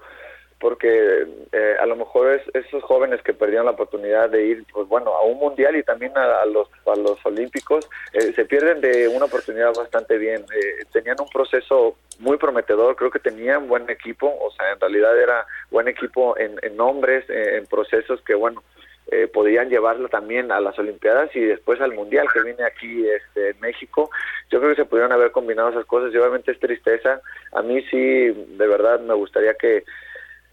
porque 0.59 1.25
eh, 1.53 1.75
a 1.79 1.85
lo 1.85 1.95
mejor 1.95 2.33
es, 2.33 2.41
esos 2.53 2.83
jóvenes 2.83 3.21
que 3.23 3.33
perdieron 3.33 3.65
la 3.65 3.71
oportunidad 3.71 4.29
de 4.29 4.45
ir, 4.45 4.65
pues 4.71 4.87
bueno, 4.87 5.15
a 5.15 5.23
un 5.23 5.37
mundial 5.39 5.75
y 5.75 5.83
también 5.83 6.11
a, 6.17 6.45
los 6.45 6.69
a 6.85 6.95
los 6.97 7.25
olímpicos, 7.25 7.89
eh, 8.13 8.33
se 8.35 8.45
pierden 8.45 8.81
de 8.81 9.07
una 9.07 9.25
oportunidad 9.25 9.73
bastante 9.73 10.17
bien. 10.17 10.41
Eh, 10.53 10.85
tenían 10.91 11.15
un 11.19 11.29
proceso 11.29 11.95
muy 12.19 12.37
prometedor, 12.37 12.95
creo 12.97 13.09
que 13.09 13.19
tenían 13.19 13.69
buen 13.69 13.89
equipo, 13.89 14.27
o 14.27 14.51
sea, 14.51 14.73
en 14.73 14.79
realidad 14.79 15.17
era 15.17 15.47
buen 15.71 15.87
equipo 15.87 16.37
en, 16.37 16.59
en 16.61 16.75
nombres, 16.75 17.23
en 17.29 17.65
procesos 17.67 18.21
que, 18.23 18.35
bueno, 18.35 18.61
eh, 19.11 19.27
podían 19.27 19.69
llevarlo 19.69 20.07
también 20.07 20.51
a 20.51 20.59
las 20.59 20.77
Olimpiadas 20.77 21.35
y 21.35 21.39
después 21.39 21.81
al 21.81 21.93
Mundial 21.93 22.27
que 22.31 22.43
viene 22.43 22.63
aquí 22.63 23.07
este, 23.07 23.49
en 23.49 23.59
México. 23.59 24.11
Yo 24.51 24.59
creo 24.59 24.71
que 24.71 24.83
se 24.83 24.85
pudieron 24.85 25.11
haber 25.11 25.31
combinado 25.31 25.69
esas 25.69 25.85
cosas 25.85 26.13
y 26.13 26.17
obviamente 26.17 26.51
es 26.51 26.59
tristeza. 26.59 27.19
A 27.53 27.61
mí 27.63 27.81
sí, 27.89 27.97
de 27.97 28.67
verdad, 28.67 28.99
me 28.99 29.15
gustaría 29.15 29.55
que, 29.55 29.83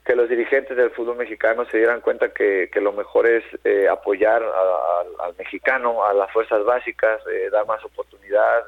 que 0.07 0.17
los 0.17 0.31
dirigentes 0.31 0.75
del 0.75 0.91
fútbol 0.91 1.19
mexicano 1.19 1.67
se 1.67 1.77
dieran 1.77 2.01
cuenta 2.01 2.31
que, 2.31 2.71
que 2.73 2.81
lo 2.81 2.93
mejor 2.93 3.27
es 3.27 3.45
eh, 3.65 3.89
apoyar 3.89 4.43
al 4.43 5.35
mexicano, 5.37 6.05
a 6.07 6.15
las 6.15 6.33
fuerzas 6.33 6.65
básicas, 6.65 7.21
eh, 7.31 7.51
dar 7.51 7.67
más 7.67 7.85
oportunidad. 7.85 8.61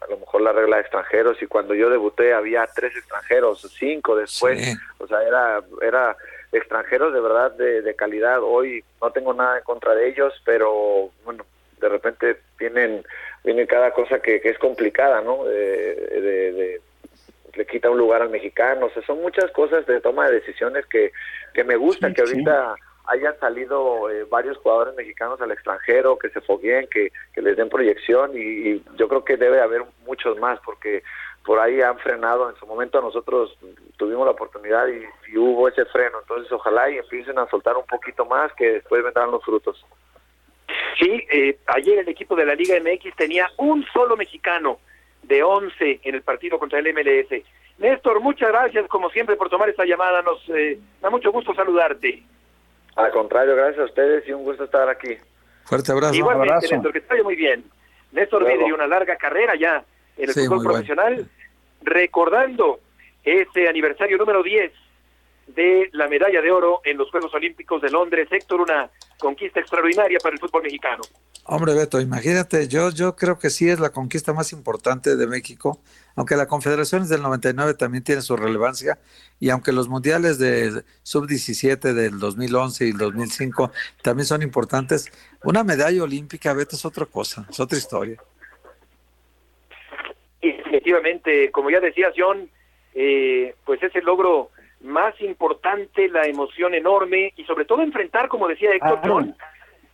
a 0.00 0.06
lo 0.10 0.18
mejor 0.18 0.40
la 0.40 0.52
regla 0.52 0.76
de 0.76 0.82
extranjeros 0.82 1.40
y 1.40 1.46
cuando 1.46 1.74
yo 1.74 1.90
debuté 1.90 2.34
había 2.34 2.66
tres 2.74 2.96
extranjeros, 2.96 3.60
cinco 3.78 4.16
después, 4.16 4.76
o 4.98 5.06
sea, 5.06 5.22
era, 5.22 5.62
era 5.80 6.16
extranjeros 6.52 7.12
de 7.12 7.20
verdad 7.20 7.52
de, 7.52 7.94
calidad. 7.96 8.42
Hoy 8.42 8.84
no 9.00 9.10
tengo 9.10 9.32
nada 9.34 9.58
en 9.58 9.64
contra 9.64 9.94
de 9.94 10.08
ellos, 10.08 10.34
pero 10.44 11.10
bueno, 11.24 11.44
de 11.80 11.88
repente 11.88 12.36
tienen 12.58 13.04
viene 13.42 13.66
cada 13.66 13.92
cosa 13.92 14.20
que, 14.20 14.40
es 14.42 14.58
complicada, 14.58 15.20
¿no? 15.20 15.44
De, 15.44 16.80
le 17.54 17.66
quita 17.66 17.90
un 17.90 17.98
lugar 17.98 18.22
al 18.22 18.30
mexicano, 18.30 18.86
o 18.86 18.90
sea, 18.90 19.02
son 19.02 19.20
muchas 19.20 19.50
cosas 19.50 19.84
de 19.86 20.00
toma 20.00 20.26
de 20.26 20.40
decisiones 20.40 20.86
que, 20.86 21.12
que 21.52 21.64
me 21.64 21.76
gusta 21.76 22.10
que 22.12 22.22
ahorita 22.22 22.76
hayan 23.06 23.38
salido 23.38 24.10
eh, 24.10 24.24
varios 24.24 24.56
jugadores 24.58 24.94
mexicanos 24.94 25.40
al 25.40 25.52
extranjero, 25.52 26.18
que 26.18 26.30
se 26.30 26.40
fogueen, 26.40 26.86
que, 26.88 27.12
que 27.34 27.42
les 27.42 27.56
den 27.56 27.68
proyección 27.68 28.30
y, 28.34 28.82
yo 28.96 29.08
creo 29.08 29.24
que 29.24 29.36
debe 29.36 29.60
haber 29.60 29.82
muchos 30.06 30.38
más 30.38 30.58
porque 30.64 31.02
por 31.44 31.58
ahí 31.58 31.80
han 31.80 31.98
frenado. 31.98 32.48
En 32.48 32.56
su 32.56 32.66
momento 32.66 33.00
nosotros 33.00 33.56
tuvimos 33.96 34.24
la 34.24 34.32
oportunidad 34.32 34.86
y, 34.88 35.36
hubo 35.36 35.68
ese 35.68 35.84
freno. 35.86 36.18
Entonces 36.20 36.50
ojalá 36.52 36.90
y 36.90 36.98
empiecen 36.98 37.38
a 37.38 37.48
soltar 37.48 37.76
un 37.76 37.86
poquito 37.86 38.24
más 38.26 38.52
que 38.54 38.74
después 38.74 39.02
vendrán 39.02 39.30
los 39.30 39.42
frutos. 39.44 39.84
Sí, 40.98 41.26
eh, 41.30 41.58
ayer 41.66 41.98
el 41.98 42.08
equipo 42.08 42.36
de 42.36 42.46
la 42.46 42.54
Liga 42.54 42.76
MX 42.78 43.16
tenía 43.16 43.48
un 43.56 43.84
solo 43.92 44.16
mexicano 44.16 44.78
de 45.22 45.42
11 45.42 46.00
en 46.02 46.14
el 46.14 46.22
partido 46.22 46.58
contra 46.58 46.78
el 46.78 46.92
MLS. 46.92 47.44
Néstor, 47.78 48.20
muchas 48.20 48.50
gracias 48.50 48.86
como 48.88 49.10
siempre 49.10 49.36
por 49.36 49.48
tomar 49.48 49.68
esta 49.68 49.84
llamada. 49.84 50.22
Nos 50.22 50.46
eh, 50.50 50.78
da 51.00 51.10
mucho 51.10 51.32
gusto 51.32 51.54
saludarte. 51.54 52.22
Al 52.96 53.10
contrario, 53.10 53.56
gracias 53.56 53.80
a 53.80 53.84
ustedes 53.84 54.28
y 54.28 54.32
un 54.32 54.44
gusto 54.44 54.64
estar 54.64 54.88
aquí. 54.88 55.16
Fuerte 55.64 55.92
abrazo. 55.92 56.14
Igualmente, 56.14 56.52
abrazo. 56.52 56.74
Néstor, 56.74 56.92
que 56.92 57.00
te 57.00 57.08
vaya 57.08 57.22
muy 57.22 57.36
bien. 57.36 57.64
Néstor 58.12 58.44
viene 58.46 58.72
una 58.72 58.86
larga 58.86 59.16
carrera 59.16 59.54
ya 59.54 59.82
en 60.16 60.28
el 60.28 60.34
fútbol 60.34 60.62
profesional, 60.62 61.28
recordando 61.82 62.80
ese 63.24 63.68
aniversario 63.68 64.18
número 64.18 64.42
10 64.42 64.72
de 65.48 65.90
la 65.92 66.08
medalla 66.08 66.40
de 66.40 66.50
oro 66.50 66.80
en 66.84 66.96
los 66.96 67.10
Juegos 67.10 67.34
Olímpicos 67.34 67.82
de 67.82 67.90
Londres. 67.90 68.28
Héctor, 68.30 68.60
una 68.60 68.90
conquista 69.18 69.60
extraordinaria 69.60 70.18
para 70.22 70.34
el 70.34 70.40
fútbol 70.40 70.62
mexicano. 70.62 71.02
Hombre, 71.44 71.74
Beto, 71.74 72.00
imagínate, 72.00 72.68
yo, 72.68 72.90
yo 72.90 73.16
creo 73.16 73.36
que 73.36 73.50
sí 73.50 73.68
es 73.68 73.80
la 73.80 73.90
conquista 73.90 74.32
más 74.32 74.52
importante 74.52 75.16
de 75.16 75.26
México, 75.26 75.80
aunque 76.14 76.36
la 76.36 76.46
Confederaciones 76.46 77.08
del 77.08 77.20
99 77.20 77.74
también 77.74 78.04
tiene 78.04 78.22
su 78.22 78.36
relevancia, 78.36 79.00
y 79.40 79.50
aunque 79.50 79.72
los 79.72 79.88
mundiales 79.88 80.38
de 80.38 80.84
sub-17 81.02 81.94
del 81.94 82.20
2011 82.20 82.86
y 82.86 82.90
el 82.90 82.98
2005 82.98 83.72
también 84.02 84.26
son 84.26 84.42
importantes, 84.42 85.10
una 85.42 85.64
medalla 85.64 86.04
olímpica, 86.04 86.52
Beto, 86.52 86.76
es 86.76 86.84
otra 86.84 87.06
cosa, 87.06 87.44
es 87.50 87.58
otra 87.58 87.76
historia. 87.76 88.22
Y 90.84 90.90
definitivamente, 90.90 91.50
como 91.52 91.70
ya 91.70 91.80
decías, 91.80 92.12
John, 92.16 92.48
eh, 92.94 93.54
pues 93.64 93.82
es 93.82 93.94
el 93.94 94.04
logro 94.04 94.50
más 94.80 95.18
importante, 95.20 96.08
la 96.08 96.26
emoción 96.26 96.74
enorme 96.74 97.32
y 97.36 97.44
sobre 97.44 97.64
todo 97.64 97.82
enfrentar, 97.82 98.28
como 98.28 98.48
decía 98.48 98.72
Héctor 98.72 99.00
John, 99.04 99.36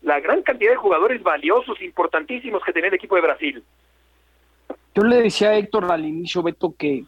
la 0.00 0.18
gran 0.21 0.42
cantidad 0.42 0.71
de 0.71 0.76
jugadores 0.76 1.23
valiosos, 1.23 1.80
importantísimos 1.83 2.62
que 2.64 2.73
tenía 2.73 2.88
el 2.88 2.95
equipo 2.95 3.16
de 3.16 3.23
Brasil. 3.23 3.62
Yo 4.95 5.02
le 5.02 5.23
decía 5.23 5.50
a 5.50 5.57
Héctor 5.57 5.92
al 5.92 6.07
inicio, 6.07 6.42
Beto, 6.42 6.75
que, 6.76 7.04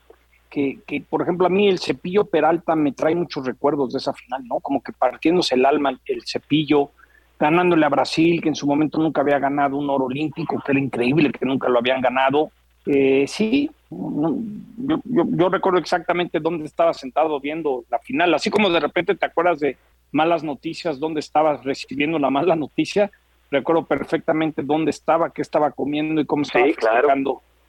que, 0.50 0.80
que, 0.86 1.00
por 1.08 1.22
ejemplo, 1.22 1.46
a 1.46 1.50
mí 1.50 1.68
el 1.68 1.78
cepillo 1.78 2.26
Peralta 2.26 2.76
me 2.76 2.92
trae 2.92 3.14
muchos 3.14 3.46
recuerdos 3.46 3.92
de 3.92 3.98
esa 3.98 4.12
final, 4.12 4.46
¿no? 4.46 4.60
Como 4.60 4.82
que 4.82 4.92
partiéndose 4.92 5.54
el 5.54 5.64
alma 5.64 5.98
el 6.04 6.22
cepillo, 6.26 6.90
ganándole 7.38 7.86
a 7.86 7.88
Brasil, 7.88 8.42
que 8.42 8.50
en 8.50 8.54
su 8.54 8.66
momento 8.66 8.98
nunca 8.98 9.22
había 9.22 9.38
ganado 9.38 9.78
un 9.78 9.88
oro 9.88 10.04
olímpico, 10.04 10.62
que 10.64 10.72
era 10.72 10.80
increíble 10.80 11.32
que 11.32 11.46
nunca 11.46 11.70
lo 11.70 11.78
habían 11.78 12.02
ganado. 12.02 12.50
Eh, 12.86 13.26
sí, 13.28 13.70
yo, 13.90 15.00
yo, 15.04 15.48
recuerdo 15.48 15.78
exactamente 15.78 16.40
dónde 16.40 16.64
estaba 16.64 16.94
sentado 16.94 17.38
viendo 17.40 17.84
la 17.90 17.98
final, 17.98 18.32
así 18.34 18.50
como 18.50 18.70
de 18.70 18.80
repente 18.80 19.14
te 19.14 19.26
acuerdas 19.26 19.60
de 19.60 19.76
malas 20.12 20.42
noticias, 20.42 20.98
dónde 20.98 21.20
estabas 21.20 21.64
recibiendo 21.64 22.18
la 22.18 22.30
mala 22.30 22.56
noticia, 22.56 23.10
recuerdo 23.50 23.84
perfectamente 23.84 24.62
dónde 24.62 24.90
estaba, 24.90 25.30
qué 25.30 25.42
estaba 25.42 25.72
comiendo 25.72 26.20
y 26.20 26.26
cómo 26.26 26.42
estaba 26.42 26.66
sí, 26.66 26.74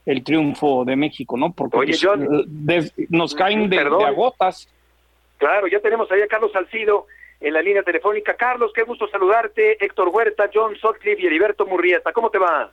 el 0.06 0.24
triunfo 0.24 0.86
de 0.86 0.96
México, 0.96 1.38
¿no? 1.38 1.52
Porque 1.54 1.78
pues, 1.78 2.04
eh, 2.04 3.08
nos 3.10 3.36
caen 3.36 3.70
de, 3.70 3.78
de, 3.78 4.06
agotas. 4.06 4.68
Claro, 5.38 5.68
ya 5.68 5.80
tenemos 5.80 6.12
ahí 6.12 6.22
a 6.22 6.28
Carlos 6.28 6.52
Salcido 6.52 7.06
en 7.40 7.54
la 7.54 7.62
línea 7.62 7.84
telefónica. 7.84 8.36
Carlos, 8.36 8.72
qué 8.74 8.84
gusto 8.84 9.08
saludarte. 9.08 9.84
Héctor 9.84 10.10
Huerta, 10.10 10.50
John 10.54 10.76
Sotcliffe 10.78 11.22
y 11.22 11.26
Heriberto 11.28 11.66
Murrieta. 11.66 12.12
¿Cómo 12.14 12.30
te 12.30 12.38
va? 12.38 12.72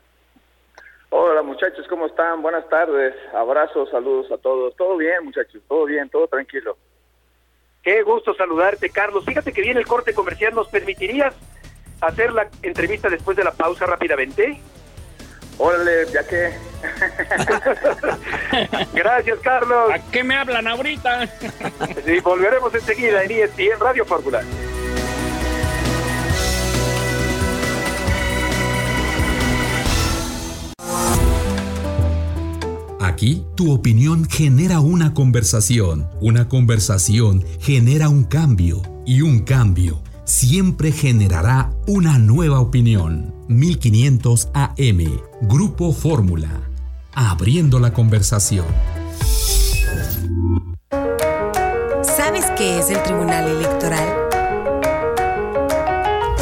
Hola 1.11 1.43
muchachos, 1.43 1.87
¿cómo 1.88 2.07
están? 2.07 2.43
Buenas 2.43 2.69
tardes, 2.69 3.15
abrazos, 3.33 3.88
saludos 3.91 4.31
a 4.31 4.37
todos. 4.37 4.77
Todo 4.77 4.97
bien 4.99 5.25
muchachos, 5.25 5.62
todo 5.67 5.87
bien, 5.87 6.09
todo 6.11 6.29
tranquilo. 6.29 6.77
Qué 7.83 8.03
gusto 8.03 8.35
saludarte, 8.35 8.91
Carlos. 8.91 9.25
Fíjate 9.25 9.53
que 9.53 9.62
viene 9.62 9.81
el 9.81 9.87
corte 9.87 10.12
comercial. 10.12 10.55
¿Nos 10.55 10.69
permitirías 10.69 11.35
hacer 12.03 12.33
la 12.33 12.49
entrevista 12.62 13.09
después 13.09 13.37
de 13.37 13.45
la 13.45 13.53
pausa 13.53 13.87
rápidamente? 13.87 14.61
Órale, 15.57 16.07
ya 16.12 16.27
que. 16.27 16.53
Gracias, 18.93 19.38
Carlos. 19.41 19.91
¿A 19.91 20.11
qué 20.11 20.23
me 20.23 20.37
hablan 20.37 20.69
ahorita? 20.69 21.27
sí, 22.05 22.21
volveremos 22.21 22.75
enseguida 22.75 23.25
en 23.25 23.31
ESPN 23.31 23.81
Radio 23.81 24.05
Fórmula. 24.05 24.43
Aquí, 33.09 33.43
tu 33.55 33.73
opinión 33.73 34.29
genera 34.29 34.81
una 34.81 35.15
conversación, 35.15 36.11
una 36.21 36.47
conversación 36.47 37.43
genera 37.59 38.11
un 38.11 38.25
cambio 38.25 38.83
y 39.07 39.23
un 39.23 39.41
cambio 39.41 40.03
siempre 40.25 40.93
generará 40.93 41.71
una 41.87 42.19
nueva 42.19 42.61
opinión. 42.61 43.35
1500 43.49 44.50
AM, 44.53 45.21
Grupo 45.41 45.95
Fórmula, 45.95 46.50
abriendo 47.15 47.79
la 47.79 47.95
conversación. 47.95 48.67
¿Sabes 52.03 52.45
qué 52.59 52.79
es 52.79 52.91
el 52.91 53.03
Tribunal 53.05 53.49
Electoral? 53.49 54.07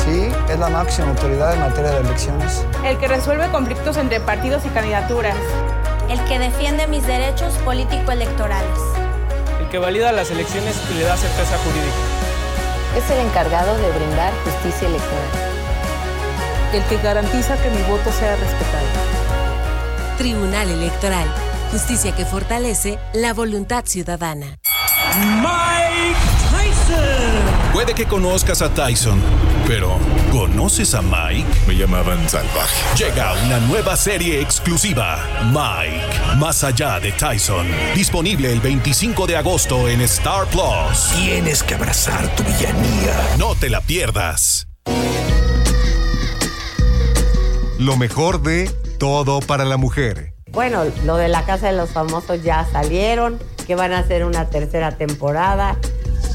Sí, 0.05 0.53
es 0.53 0.59
la 0.59 0.69
máxima 0.69 1.11
autoridad 1.11 1.55
en 1.55 1.61
materia 1.61 1.93
de 1.93 2.01
elecciones. 2.01 2.67
El 2.85 2.99
que 2.99 3.07
resuelve 3.07 3.49
conflictos 3.53 3.97
entre 3.99 4.19
partidos 4.19 4.67
y 4.67 4.69
candidaturas. 4.71 5.37
El 6.09 6.23
que 6.25 6.39
defiende 6.39 6.87
mis 6.87 7.05
derechos 7.05 7.55
político-electorales. 7.65 8.79
El 9.61 9.69
que 9.69 9.79
valida 9.79 10.13
las 10.13 10.31
elecciones 10.31 10.81
y 10.91 10.95
le 10.95 11.05
da 11.05 11.17
certeza 11.17 11.59
jurídica. 11.59 11.97
Es 12.97 13.11
el 13.11 13.27
encargado 13.27 13.77
de 13.77 13.91
brindar 13.91 14.33
justicia 14.45 14.87
electoral. 14.87 15.29
El 16.73 16.83
que 16.85 17.03
garantiza 17.03 17.61
que 17.61 17.71
mi 17.71 17.83
voto 17.83 18.13
sea 18.13 18.37
respetado. 18.37 18.87
Tribunal 20.17 20.71
Electoral. 20.71 21.27
Justicia 21.73 22.15
que 22.15 22.25
fortalece 22.25 22.99
la 23.13 23.35
voluntad 23.35 23.85
ciudadana. 23.85 24.47
Mike 25.41 26.17
Tyson. 26.51 27.73
Puede 27.73 27.95
que 27.95 28.07
conozcas 28.07 28.63
a 28.63 28.73
Tyson, 28.73 29.21
pero 29.67 29.99
¿conoces 30.31 30.95
a 30.95 31.03
Mike? 31.03 31.47
Me 31.67 31.77
llamaban 31.77 32.29
Salvaje. 32.29 33.05
Llega 33.05 33.33
una 33.45 33.59
nueva 33.61 33.97
serie 33.97 34.41
exclusiva, 34.41 35.19
Mike, 35.47 36.37
más 36.39 36.63
allá 36.65 37.01
de 37.01 37.13
Tyson. 37.13 37.67
Disponible 37.95 38.53
el 38.53 38.61
25 38.61 39.27
de 39.27 39.37
agosto 39.37 39.89
en 39.89 40.01
Star 40.03 40.47
Plus. 40.47 41.11
Tienes 41.15 41.63
que 41.63 41.75
abrazar 41.75 42.35
tu 42.37 42.45
villanía. 42.45 43.37
No 43.39 43.55
te 43.55 43.69
la 43.69 43.81
pierdas. 43.81 44.69
Lo 47.79 47.97
mejor 47.97 48.43
de 48.43 48.71
Todo 48.99 49.41
para 49.41 49.65
la 49.65 49.77
Mujer. 49.77 50.33
Bueno, 50.51 50.85
lo 51.05 51.17
de 51.17 51.29
la 51.29 51.45
Casa 51.45 51.67
de 51.67 51.75
los 51.75 51.91
Famosos 51.91 52.43
ya 52.43 52.67
salieron, 52.73 53.39
que 53.67 53.75
van 53.75 53.93
a 53.93 53.99
hacer 53.99 54.25
una 54.25 54.49
tercera 54.49 54.97
temporada. 54.97 55.77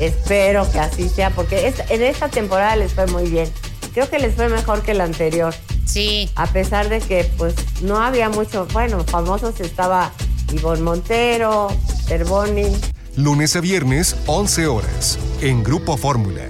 Espero 0.01 0.69
que 0.71 0.79
así 0.79 1.07
sea, 1.07 1.29
porque 1.29 1.71
en 1.89 2.01
esta 2.01 2.27
temporada 2.27 2.75
les 2.75 2.91
fue 2.91 3.05
muy 3.05 3.29
bien. 3.29 3.47
Creo 3.93 4.09
que 4.09 4.17
les 4.17 4.33
fue 4.33 4.49
mejor 4.49 4.81
que 4.81 4.95
la 4.95 5.03
anterior. 5.03 5.53
Sí. 5.85 6.27
A 6.35 6.47
pesar 6.47 6.89
de 6.89 6.99
que, 6.99 7.29
pues, 7.37 7.53
no 7.83 8.01
había 8.01 8.27
mucho. 8.29 8.67
Bueno, 8.73 9.03
famosos 9.03 9.59
estaba 9.59 10.11
Ivonne 10.51 10.81
Montero, 10.81 11.67
Terboni. 12.07 12.75
Lunes 13.15 13.55
a 13.55 13.61
viernes, 13.61 14.15
11 14.25 14.67
horas, 14.67 15.19
en 15.41 15.63
Grupo 15.63 15.95
Fórmula. 15.97 16.47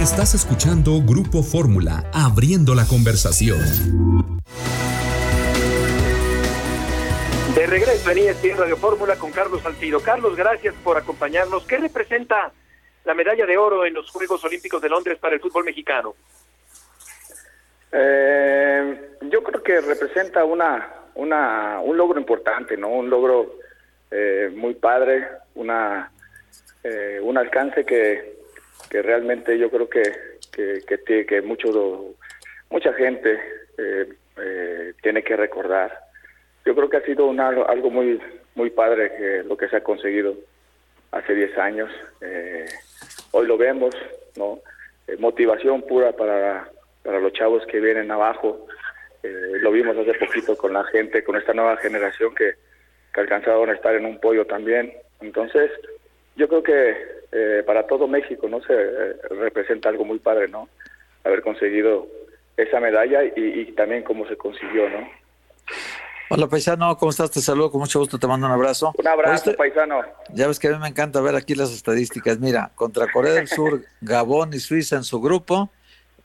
Estás 0.00 0.34
escuchando 0.34 1.02
Grupo 1.02 1.44
Fórmula, 1.44 2.04
abriendo 2.12 2.74
la 2.74 2.84
conversación. 2.84 3.60
De 7.56 7.66
regreso 7.66 8.10
en 8.10 8.18
ESPN 8.18 8.58
Radio 8.58 8.76
Fórmula 8.76 9.16
con 9.16 9.32
Carlos 9.32 9.62
Salcido. 9.62 9.98
Carlos, 10.00 10.36
gracias 10.36 10.74
por 10.84 10.98
acompañarnos. 10.98 11.66
¿Qué 11.66 11.78
representa 11.78 12.52
la 13.06 13.14
medalla 13.14 13.46
de 13.46 13.56
oro 13.56 13.86
en 13.86 13.94
los 13.94 14.10
Juegos 14.10 14.44
Olímpicos 14.44 14.82
de 14.82 14.90
Londres 14.90 15.16
para 15.18 15.36
el 15.36 15.40
fútbol 15.40 15.64
mexicano? 15.64 16.14
Eh, 17.90 19.16
yo 19.22 19.42
creo 19.42 19.62
que 19.62 19.80
representa 19.80 20.44
una, 20.44 20.86
una, 21.14 21.80
un 21.80 21.96
logro 21.96 22.20
importante, 22.20 22.76
¿no? 22.76 22.90
Un 22.90 23.08
logro 23.08 23.54
eh, 24.10 24.52
muy 24.54 24.74
padre, 24.74 25.26
una, 25.54 26.12
eh, 26.84 27.18
un 27.22 27.38
alcance 27.38 27.86
que, 27.86 28.36
que 28.90 29.00
realmente 29.00 29.56
yo 29.56 29.70
creo 29.70 29.88
que, 29.88 30.02
que, 30.52 30.82
que, 31.06 31.24
que 31.24 31.40
mucho, 31.40 32.14
mucha 32.68 32.92
gente 32.92 33.40
eh, 33.78 34.12
eh, 34.36 34.92
tiene 35.00 35.22
que 35.22 35.36
recordar. 35.36 36.05
Yo 36.66 36.74
creo 36.74 36.90
que 36.90 36.96
ha 36.98 37.04
sido 37.04 37.26
una, 37.26 37.48
algo 37.48 37.90
muy 37.90 38.20
muy 38.56 38.70
padre 38.70 39.12
que 39.16 39.42
lo 39.44 39.56
que 39.56 39.68
se 39.68 39.76
ha 39.76 39.82
conseguido 39.82 40.34
hace 41.12 41.34
10 41.34 41.56
años. 41.58 41.90
Eh, 42.20 42.66
hoy 43.30 43.46
lo 43.46 43.56
vemos, 43.56 43.94
¿no? 44.36 44.58
Eh, 45.06 45.16
motivación 45.18 45.82
pura 45.82 46.12
para, 46.12 46.68
para 47.04 47.20
los 47.20 47.32
chavos 47.34 47.64
que 47.66 47.78
vienen 47.80 48.10
abajo. 48.10 48.66
Eh, 49.22 49.58
lo 49.60 49.70
vimos 49.70 49.96
hace 49.96 50.14
poquito 50.14 50.56
con 50.56 50.72
la 50.72 50.82
gente, 50.84 51.22
con 51.22 51.36
esta 51.36 51.52
nueva 51.52 51.76
generación 51.76 52.34
que, 52.34 52.54
que 53.14 53.20
alcanzaron 53.20 53.70
a 53.70 53.74
estar 53.74 53.94
en 53.94 54.06
un 54.06 54.18
pollo 54.18 54.44
también. 54.46 54.92
Entonces, 55.20 55.70
yo 56.34 56.48
creo 56.48 56.62
que 56.62 56.96
eh, 57.30 57.62
para 57.64 57.86
todo 57.86 58.08
México, 58.08 58.48
¿no? 58.48 58.60
Se 58.62 59.12
representa 59.30 59.90
algo 59.90 60.04
muy 60.04 60.18
padre, 60.18 60.48
¿no? 60.48 60.68
Haber 61.22 61.42
conseguido 61.42 62.08
esa 62.56 62.80
medalla 62.80 63.22
y, 63.22 63.32
y 63.36 63.72
también 63.72 64.02
cómo 64.02 64.26
se 64.26 64.36
consiguió, 64.36 64.88
¿no? 64.88 65.25
Hola 66.28 66.48
paisano, 66.48 66.96
¿cómo 66.98 67.10
estás? 67.10 67.30
Te 67.30 67.40
saludo 67.40 67.70
con 67.70 67.80
mucho 67.80 68.00
gusto, 68.00 68.18
te 68.18 68.26
mando 68.26 68.48
un 68.48 68.52
abrazo. 68.52 68.92
Un 68.98 69.06
abrazo, 69.06 69.54
paisano. 69.56 70.00
Ya 70.34 70.48
ves 70.48 70.58
que 70.58 70.66
a 70.66 70.72
mí 70.72 70.78
me 70.78 70.88
encanta 70.88 71.20
ver 71.20 71.36
aquí 71.36 71.54
las 71.54 71.70
estadísticas. 71.70 72.40
Mira, 72.40 72.72
contra 72.74 73.10
Corea 73.12 73.34
del 73.34 73.46
Sur, 73.46 73.84
Gabón 74.00 74.52
y 74.52 74.58
Suiza 74.58 74.96
en 74.96 75.04
su 75.04 75.20
grupo, 75.20 75.70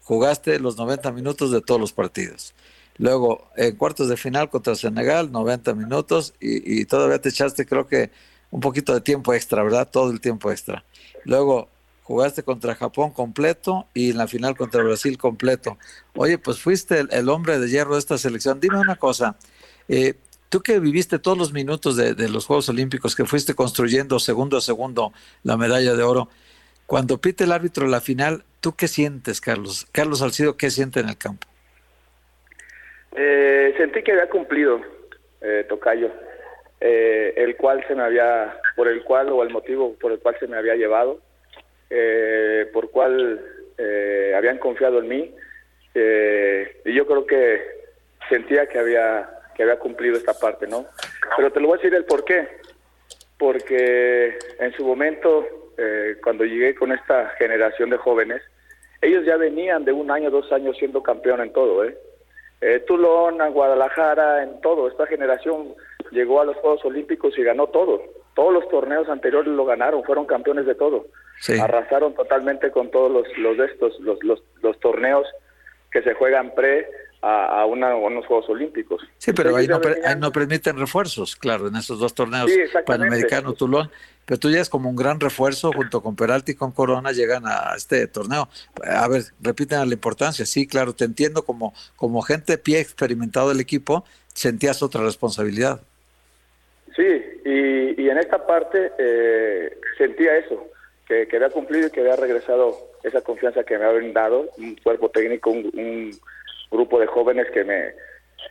jugaste 0.03 0.59
los 0.59 0.75
90 0.77 1.11
minutos 1.11 1.51
de 1.51 1.61
todos 1.61 1.79
los 1.79 1.93
partidos. 1.93 2.55
Luego, 2.97 3.47
en 3.55 3.75
cuartos 3.75 4.09
de 4.09 4.17
final 4.17 4.49
contra 4.49 4.73
Senegal, 4.73 5.31
90 5.31 5.75
minutos 5.75 6.33
y, 6.39 6.81
y 6.81 6.85
todavía 6.85 7.21
te 7.21 7.29
echaste, 7.29 7.67
creo 7.67 7.85
que 7.85 8.09
un 8.49 8.59
poquito 8.59 8.95
de 8.95 9.01
tiempo 9.01 9.35
extra, 9.35 9.61
¿verdad? 9.61 9.87
Todo 9.89 10.09
el 10.11 10.19
tiempo 10.19 10.51
extra. 10.51 10.83
Luego, 11.25 11.69
jugaste 12.03 12.41
contra 12.41 12.73
Japón 12.75 13.11
completo 13.11 13.87
y 13.93 14.09
en 14.09 14.17
la 14.17 14.27
final 14.27 14.57
contra 14.57 14.83
Brasil 14.83 15.17
completo. 15.19 15.77
Oye, 16.15 16.39
pues 16.39 16.59
fuiste 16.59 16.99
el, 16.99 17.09
el 17.11 17.29
hombre 17.29 17.59
de 17.59 17.69
hierro 17.69 17.93
de 17.93 17.99
esta 17.99 18.17
selección. 18.17 18.59
Dime 18.59 18.79
una 18.79 18.95
cosa, 18.95 19.37
eh, 19.87 20.15
tú 20.49 20.61
que 20.61 20.79
viviste 20.79 21.19
todos 21.19 21.37
los 21.37 21.53
minutos 21.53 21.95
de, 21.95 22.29
los 22.29 22.45
Juegos 22.45 22.69
Olímpicos, 22.69 23.15
que 23.15 23.25
fuiste 23.25 23.53
construyendo 23.53 24.19
segundo 24.19 24.57
a 24.57 24.61
segundo 24.61 25.13
la 25.43 25.57
medalla 25.57 25.95
de 25.95 26.03
oro, 26.03 26.29
cuando 26.85 27.19
pite 27.19 27.45
el 27.45 27.51
árbitro 27.51 27.87
la 27.87 28.01
final, 28.01 28.43
¿tú 28.59 28.75
qué 28.75 28.87
sientes, 28.87 29.39
Carlos? 29.39 29.87
Carlos 29.91 30.19
Salcido, 30.19 30.57
¿qué 30.57 30.69
siente 30.69 30.99
en 30.99 31.09
el 31.09 31.17
campo? 31.17 31.47
Eh, 33.15 33.73
sentí 33.77 34.03
que 34.03 34.11
había 34.11 34.29
cumplido, 34.29 34.81
eh, 35.41 35.65
Tocayo, 35.69 36.11
eh, 36.83 37.33
el 37.37 37.55
cual 37.57 37.85
se 37.87 37.93
me 37.93 38.01
había, 38.01 38.59
por 38.75 38.87
el 38.87 39.03
cual 39.03 39.29
o 39.29 39.43
el 39.43 39.51
motivo 39.51 39.93
por 40.01 40.11
el 40.11 40.17
cual 40.17 40.35
se 40.39 40.47
me 40.47 40.57
había 40.57 40.73
llevado, 40.75 41.19
eh, 41.91 42.67
por 42.73 42.89
cual 42.89 43.39
eh, 43.77 44.33
habían 44.35 44.57
confiado 44.57 44.97
en 44.97 45.07
mí, 45.07 45.35
y 45.93 46.93
yo 46.93 47.05
creo 47.05 47.27
que 47.27 47.61
sentía 48.29 48.65
que 48.65 48.79
había 48.79 49.29
que 49.55 49.63
había 49.63 49.79
cumplido 49.79 50.17
esta 50.17 50.33
parte, 50.33 50.67
¿no? 50.67 50.85
Pero 51.37 51.51
te 51.51 51.59
lo 51.59 51.67
voy 51.67 51.75
a 51.75 51.81
decir 51.81 51.93
el 51.93 52.05
por 52.05 52.23
qué. 52.23 52.47
Porque 53.37 54.37
en 54.59 54.73
su 54.73 54.85
momento, 54.85 55.45
eh, 55.77 56.17
cuando 56.23 56.45
llegué 56.45 56.75
con 56.75 56.91
esta 56.91 57.29
generación 57.39 57.89
de 57.89 57.97
jóvenes, 57.97 58.41
ellos 59.01 59.25
ya 59.25 59.35
venían 59.37 59.83
de 59.83 59.91
un 59.91 60.11
año, 60.11 60.29
dos 60.29 60.51
años 60.51 60.77
siendo 60.77 61.01
campeón 61.01 61.41
en 61.41 61.51
todo, 61.51 61.83
¿eh? 61.83 61.97
eh 62.61 62.79
Tulón, 62.85 63.39
Guadalajara, 63.51 64.43
en 64.43 64.61
todo. 64.61 64.87
Esta 64.87 65.07
generación 65.07 65.73
llegó 66.11 66.41
a 66.41 66.45
los 66.45 66.55
Juegos 66.57 66.85
Olímpicos 66.85 67.37
y 67.37 67.43
ganó 67.43 67.67
todo. 67.67 68.01
Todos 68.35 68.53
los 68.53 68.69
torneos 68.69 69.09
anteriores 69.09 69.51
lo 69.51 69.65
ganaron, 69.65 70.03
fueron 70.03 70.25
campeones 70.25 70.65
de 70.67 70.75
todo. 70.75 71.07
Sí. 71.39 71.59
Arrasaron 71.59 72.13
totalmente 72.13 72.69
con 72.69 72.91
todos 72.91 73.11
los, 73.11 73.37
los 73.39 73.57
de 73.57 73.65
estos, 73.65 73.99
los, 73.99 74.23
los, 74.23 74.43
los 74.61 74.79
torneos 74.79 75.27
que 75.91 76.03
se 76.03 76.13
juegan 76.13 76.53
pre, 76.53 76.87
a, 77.21 77.61
a, 77.61 77.65
una, 77.65 77.91
a, 77.91 77.95
unos 77.95 78.25
Juegos 78.25 78.49
Olímpicos. 78.49 79.01
Sí, 79.17 79.31
pero 79.33 79.55
ahí 79.55 79.67
no, 79.67 79.79
ahí 80.05 80.15
no, 80.17 80.31
permiten 80.31 80.77
refuerzos, 80.77 81.35
claro, 81.35 81.67
en 81.67 81.75
esos 81.75 81.99
dos 81.99 82.13
torneos, 82.13 82.51
sí, 82.51 82.61
Panamericano, 82.85 83.53
Tulón. 83.53 83.89
Pero 84.25 84.39
tú 84.39 84.49
ya 84.49 84.61
es 84.61 84.69
como 84.69 84.89
un 84.89 84.95
gran 84.95 85.19
refuerzo, 85.19 85.71
junto 85.73 86.01
con 86.01 86.15
Peralta 86.15 86.51
y 86.51 86.55
con 86.55 86.71
Corona, 86.71 87.11
llegan 87.11 87.43
a 87.45 87.73
este 87.75 88.07
torneo. 88.07 88.47
A 88.83 89.07
ver, 89.07 89.23
repiten 89.41 89.79
la 89.87 89.93
importancia. 89.93 90.45
Sí, 90.45 90.67
claro, 90.67 90.93
te 90.93 91.05
entiendo, 91.05 91.43
como, 91.43 91.73
como 91.95 92.21
gente 92.21 92.53
de 92.53 92.57
pie 92.57 92.79
experimentado 92.79 93.49
del 93.49 93.59
equipo, 93.59 94.05
sentías 94.33 94.81
otra 94.83 95.01
responsabilidad. 95.01 95.81
Sí, 96.95 97.03
y, 97.45 98.01
y 98.01 98.09
en 98.09 98.17
esta 98.19 98.45
parte 98.45 98.91
eh, 98.97 99.77
sentía 99.97 100.37
eso, 100.37 100.67
que, 101.07 101.27
que 101.27 101.35
había 101.37 101.49
cumplido 101.49 101.87
y 101.87 101.91
que 101.91 102.01
había 102.01 102.15
regresado 102.15 102.77
esa 103.03 103.21
confianza 103.21 103.63
que 103.63 103.77
me 103.77 103.85
habían 103.85 104.13
dado, 104.13 104.49
un 104.57 104.75
cuerpo 104.75 105.09
técnico, 105.09 105.49
un, 105.49 105.71
un 105.73 106.11
grupo 106.71 106.99
de 106.99 107.07
jóvenes 107.07 107.47
que 107.51 107.63
me 107.63 107.93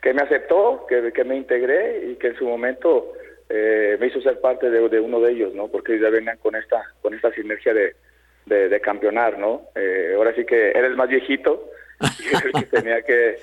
que 0.01 0.13
me 0.13 0.21
aceptó, 0.21 0.85
que, 0.87 1.11
que 1.11 1.23
me 1.23 1.35
integré 1.35 2.11
y 2.11 2.15
que 2.15 2.27
en 2.27 2.37
su 2.37 2.45
momento 2.45 3.13
eh, 3.49 3.97
me 3.99 4.07
hizo 4.07 4.21
ser 4.21 4.39
parte 4.39 4.69
de, 4.69 4.87
de, 4.87 4.99
uno 4.99 5.19
de 5.19 5.33
ellos, 5.33 5.53
¿no? 5.53 5.67
Porque 5.67 5.99
ya 5.99 6.09
venían 6.09 6.37
con 6.37 6.55
esta 6.55 6.81
con 7.01 7.13
esta 7.13 7.31
sinergia 7.33 7.73
de, 7.73 7.95
de, 8.45 8.69
de 8.69 8.81
campeonar, 8.81 9.37
¿no? 9.37 9.63
Eh, 9.75 10.13
ahora 10.15 10.33
sí 10.35 10.45
que 10.45 10.69
era 10.69 10.87
el 10.87 10.95
más 10.95 11.09
viejito 11.09 11.69
y 12.01 12.59
que 12.59 12.65
tenía 12.67 13.01
que, 13.05 13.37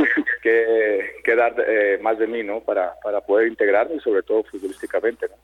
que, 1.22 1.36
dar 1.36 1.54
eh, 1.66 1.98
más 2.00 2.18
de 2.18 2.26
mí, 2.26 2.42
¿no? 2.42 2.60
Para, 2.60 2.94
para 3.02 3.20
poder 3.20 3.48
integrarme 3.48 3.96
y 3.96 4.00
sobre 4.00 4.22
todo 4.22 4.42
futbolísticamente, 4.44 5.26
¿no? 5.28 5.34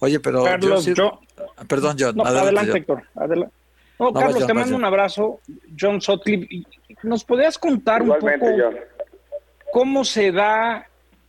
Oye, 0.00 0.18
pero 0.18 0.42
Carlos, 0.44 0.86
yo, 0.86 1.20
perdón, 1.68 1.96
John. 1.98 2.16
No, 2.16 2.24
adelante, 2.24 2.78
Héctor. 2.78 3.02
Adelante. 3.14 3.54
No, 4.00 4.14
Carlos, 4.14 4.46
te 4.46 4.54
mando 4.54 4.74
un 4.74 4.84
abrazo. 4.84 5.40
John 5.78 6.00
Sotcliffe, 6.00 6.48
¿nos 7.02 7.22
podrías 7.22 7.58
contar 7.58 8.00
un 8.00 8.08
poco 8.08 8.46
cómo 9.70 10.04
se 10.04 10.32
da 10.32 10.86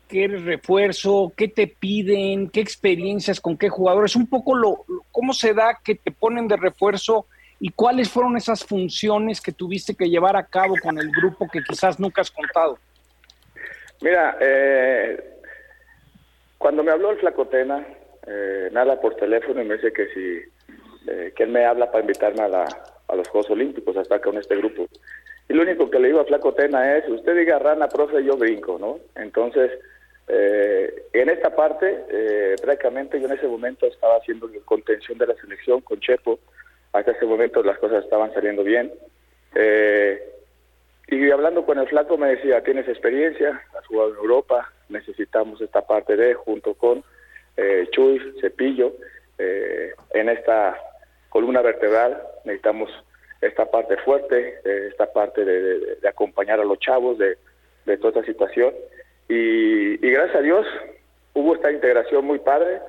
qué 0.07 0.27
refuerzo, 0.27 1.33
qué 1.35 1.49
te 1.49 1.67
piden, 1.67 2.49
qué 2.49 2.61
experiencias 2.61 3.41
con 3.41 3.57
qué 3.57 3.67
jugadores, 3.67 4.15
un 4.15 4.27
poco 4.27 4.55
lo, 4.55 4.85
cómo 5.11 5.33
se 5.33 5.53
da 5.53 5.79
que 5.83 5.95
te 5.95 6.11
ponen 6.11 6.47
de 6.47 6.55
refuerzo 6.55 7.25
y 7.59 7.69
cuáles 7.71 8.09
fueron 8.09 8.37
esas 8.37 8.63
funciones 8.63 9.41
que 9.41 9.51
tuviste 9.51 9.93
que 9.93 10.09
llevar 10.09 10.37
a 10.37 10.45
cabo 10.45 10.75
con 10.81 10.97
el 10.97 11.11
grupo 11.11 11.47
que 11.49 11.61
quizás 11.63 11.99
nunca 11.99 12.21
has 12.21 12.31
contado. 12.31 12.77
Mira, 14.01 14.37
eh, 14.39 15.39
cuando 16.57 16.83
me 16.83 16.91
habló 16.91 17.11
el 17.11 17.19
Flacotena, 17.19 17.85
eh, 18.27 18.69
por 19.01 19.15
teléfono 19.15 19.61
y 19.61 19.65
me 19.65 19.75
dice 19.75 19.91
que 19.91 20.07
si 20.07 20.41
eh, 21.07 21.33
que 21.35 21.43
él 21.43 21.49
me 21.49 21.65
habla 21.65 21.91
para 21.91 22.01
invitarme 22.01 22.41
a, 22.43 22.47
la, 22.47 22.65
a 23.07 23.15
los 23.15 23.27
Juegos 23.27 23.51
Olímpicos 23.51 23.95
a 23.97 24.01
estar 24.01 24.21
con 24.21 24.37
este 24.37 24.55
grupo. 24.55 24.87
Y 25.49 25.53
lo 25.53 25.63
único 25.63 25.89
que 25.89 25.99
le 25.99 26.07
digo 26.07 26.21
a 26.21 26.25
Flacotena 26.25 26.97
es, 26.97 27.09
usted 27.09 27.35
diga 27.35 27.59
rana, 27.59 27.87
profe, 27.87 28.23
yo 28.23 28.37
brinco, 28.37 28.77
¿no? 28.79 28.99
Entonces, 29.15 29.71
eh, 30.27 31.07
en 31.11 31.29
esta 31.29 31.53
parte, 31.55 32.05
eh, 32.09 32.55
prácticamente 32.61 33.19
yo 33.19 33.27
en 33.27 33.33
ese 33.33 33.47
momento 33.47 33.85
estaba 33.85 34.15
haciendo 34.15 34.49
contención 34.63 35.17
de 35.17 35.27
la 35.27 35.35
selección 35.35 35.81
con 35.81 35.99
Chepo. 35.99 36.39
Hasta 36.93 37.11
ese 37.11 37.25
momento 37.25 37.63
las 37.63 37.77
cosas 37.79 38.03
estaban 38.03 38.33
saliendo 38.33 38.63
bien. 38.63 38.93
Eh, 39.55 40.23
y 41.07 41.29
hablando 41.31 41.65
con 41.65 41.77
el 41.79 41.87
flaco 41.89 42.17
me 42.17 42.29
decía, 42.29 42.63
tienes 42.63 42.87
experiencia, 42.87 43.61
has 43.77 43.85
jugado 43.87 44.11
en 44.11 44.17
Europa, 44.17 44.71
necesitamos 44.87 45.59
esta 45.59 45.81
parte 45.81 46.15
de, 46.15 46.33
junto 46.33 46.75
con 46.75 47.03
eh, 47.57 47.87
Chuy, 47.91 48.35
Cepillo, 48.39 48.93
eh, 49.37 49.91
en 50.13 50.29
esta 50.29 50.77
columna 51.31 51.61
vertebral, 51.61 52.21
necesitamos 52.45 52.91
esta 53.41 53.65
parte 53.71 53.97
fuerte, 53.97 54.59
esta 54.89 55.11
parte 55.11 55.43
de, 55.43 56.07
acompañar 56.07 56.59
a 56.59 56.65
los 56.65 56.77
chavos 56.77 57.17
de, 57.17 57.37
de 57.85 57.97
toda 57.97 58.19
esta 58.19 58.25
situación. 58.25 58.73
Y, 59.27 59.95
gracias 59.97 60.35
a 60.35 60.41
Dios 60.41 60.67
hubo 61.33 61.55
esta 61.55 61.71
integración 61.71 62.25
muy 62.25 62.39
padre, 62.39 62.81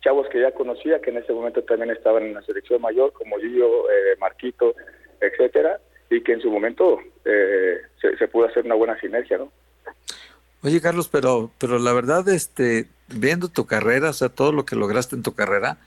chavos 0.00 0.28
que 0.28 0.40
ya 0.40 0.52
conocía, 0.52 1.00
que 1.00 1.10
en 1.10 1.16
ese 1.16 1.32
momento 1.32 1.62
también 1.64 1.90
estaban 1.90 2.22
en 2.22 2.34
la 2.34 2.42
selección 2.42 2.80
mayor, 2.80 3.12
como 3.12 3.36
Gillo, 3.38 3.90
eh, 3.90 4.16
Marquito, 4.20 4.76
etcétera, 5.20 5.80
y 6.08 6.22
que 6.22 6.34
en 6.34 6.40
su 6.40 6.50
momento 6.50 7.00
eh, 7.24 7.78
se, 8.00 8.28
pudo 8.28 8.46
hacer 8.46 8.64
una 8.64 8.76
buena 8.76 8.98
sinergia, 9.00 9.38
¿no? 9.38 9.50
Oye, 10.62 10.80
Carlos, 10.80 11.08
pero, 11.08 11.50
pero 11.58 11.80
la 11.80 11.92
verdad, 11.92 12.28
este, 12.28 12.86
viendo 13.08 13.48
tu 13.48 13.66
carrera, 13.66 14.10
o 14.10 14.12
sea, 14.12 14.28
todo 14.28 14.52
lo 14.52 14.64
que 14.64 14.76
lograste 14.76 15.16
en 15.16 15.24
tu 15.24 15.34
carrera, 15.34 15.78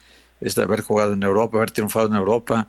es 0.41 0.56
de 0.56 0.63
haber 0.63 0.82
jugado 0.82 1.13
en 1.13 1.23
Europa, 1.23 1.58
haber 1.58 1.71
triunfado 1.71 2.08
en 2.08 2.15
Europa, 2.15 2.67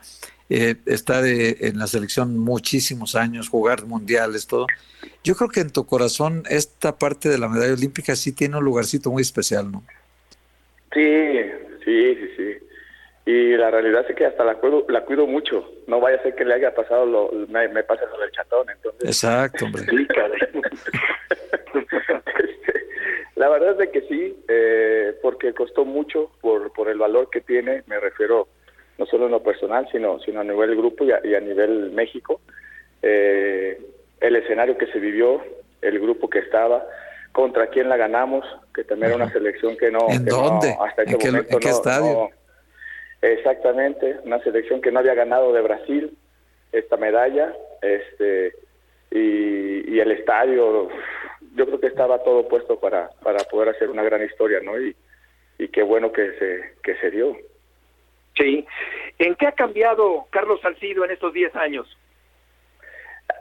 eh, 0.48 0.76
estar 0.86 1.24
en 1.26 1.78
la 1.78 1.86
selección 1.86 2.38
muchísimos 2.38 3.16
años, 3.16 3.48
jugar 3.48 3.86
mundiales, 3.86 4.46
todo. 4.46 4.66
Yo 5.24 5.34
creo 5.34 5.48
que 5.48 5.60
en 5.60 5.70
tu 5.70 5.86
corazón 5.86 6.42
esta 6.48 6.98
parte 6.98 7.28
de 7.28 7.38
la 7.38 7.48
medalla 7.48 7.72
olímpica 7.72 8.14
sí 8.14 8.32
tiene 8.32 8.58
un 8.58 8.64
lugarcito 8.64 9.10
muy 9.10 9.22
especial, 9.22 9.72
¿no? 9.72 9.82
Sí, 10.92 11.38
sí, 11.84 12.14
sí, 12.14 12.30
sí. 12.36 12.56
Y 13.24 13.56
la 13.56 13.70
realidad 13.70 14.04
es 14.08 14.16
que 14.16 14.26
hasta 14.26 14.44
la 14.44 14.56
cuido, 14.56 14.84
la 14.88 15.04
cuido 15.04 15.26
mucho. 15.26 15.64
No 15.86 16.00
vaya 16.00 16.18
a 16.18 16.22
ser 16.22 16.34
que 16.34 16.44
le 16.44 16.54
haya 16.54 16.74
pasado, 16.74 17.06
lo, 17.06 17.30
me, 17.48 17.68
me 17.68 17.84
pase 17.84 18.02
del 18.20 18.30
chatón. 18.32 18.68
Entonces, 18.68 19.04
Exacto, 19.04 19.64
hombre. 19.64 19.84
Este, 21.72 22.81
la 23.36 23.48
verdad 23.48 23.80
es 23.80 23.90
que 23.90 24.02
sí, 24.02 24.44
eh, 24.48 25.14
porque 25.22 25.54
costó 25.54 25.84
mucho 25.84 26.30
por, 26.40 26.72
por 26.72 26.88
el 26.88 26.98
valor 26.98 27.30
que 27.30 27.40
tiene, 27.40 27.82
me 27.86 27.98
refiero 27.98 28.48
no 28.98 29.06
solo 29.06 29.26
en 29.26 29.32
lo 29.32 29.42
personal, 29.42 29.88
sino, 29.90 30.20
sino 30.20 30.40
a 30.40 30.44
nivel 30.44 30.76
grupo 30.76 31.04
y 31.04 31.12
a, 31.12 31.20
y 31.24 31.34
a 31.34 31.40
nivel 31.40 31.90
México. 31.92 32.40
Eh, 33.00 33.80
el 34.20 34.36
escenario 34.36 34.76
que 34.76 34.86
se 34.86 34.98
vivió, 34.98 35.42
el 35.80 35.98
grupo 35.98 36.28
que 36.28 36.40
estaba, 36.40 36.86
contra 37.32 37.68
quién 37.68 37.88
la 37.88 37.96
ganamos, 37.96 38.44
que 38.74 38.84
también 38.84 39.12
era 39.12 39.24
una 39.24 39.32
selección 39.32 39.76
que 39.76 39.90
no... 39.90 40.06
¿En 40.10 40.24
dónde? 40.26 40.76
hasta 40.80 41.02
ese 41.02 41.16
¿En 41.16 41.32
momento 41.32 41.58
qué, 41.58 41.68
estadio? 41.70 42.30
exactamente, 43.22 44.18
una 44.24 44.38
selección 44.40 44.80
que 44.80 44.92
no 44.92 45.00
había 45.00 45.14
ganado 45.14 45.52
de 45.52 45.62
Brasil 45.62 46.16
esta 46.72 46.96
medalla, 46.96 47.54
este 47.80 48.54
y, 49.10 49.94
y, 49.94 50.00
el 50.00 50.10
estadio, 50.12 50.88
yo 51.54 51.66
creo 51.66 51.80
que 51.80 51.86
estaba 51.88 52.22
todo 52.22 52.48
puesto 52.48 52.78
para, 52.78 53.10
para 53.22 53.40
poder 53.44 53.70
hacer 53.70 53.90
una 53.90 54.02
gran 54.02 54.22
historia, 54.24 54.60
¿no? 54.62 54.80
Y, 54.80 54.94
y 55.58 55.68
qué 55.68 55.82
bueno 55.82 56.12
que 56.12 56.32
se, 56.38 56.74
que 56.82 56.96
se 56.96 57.10
dio. 57.10 57.36
Sí. 58.36 58.66
¿En 59.18 59.34
qué 59.34 59.46
ha 59.46 59.52
cambiado 59.52 60.26
Carlos 60.30 60.60
Salcido 60.60 61.04
en 61.04 61.10
estos 61.10 61.32
10 61.32 61.54
años? 61.56 61.98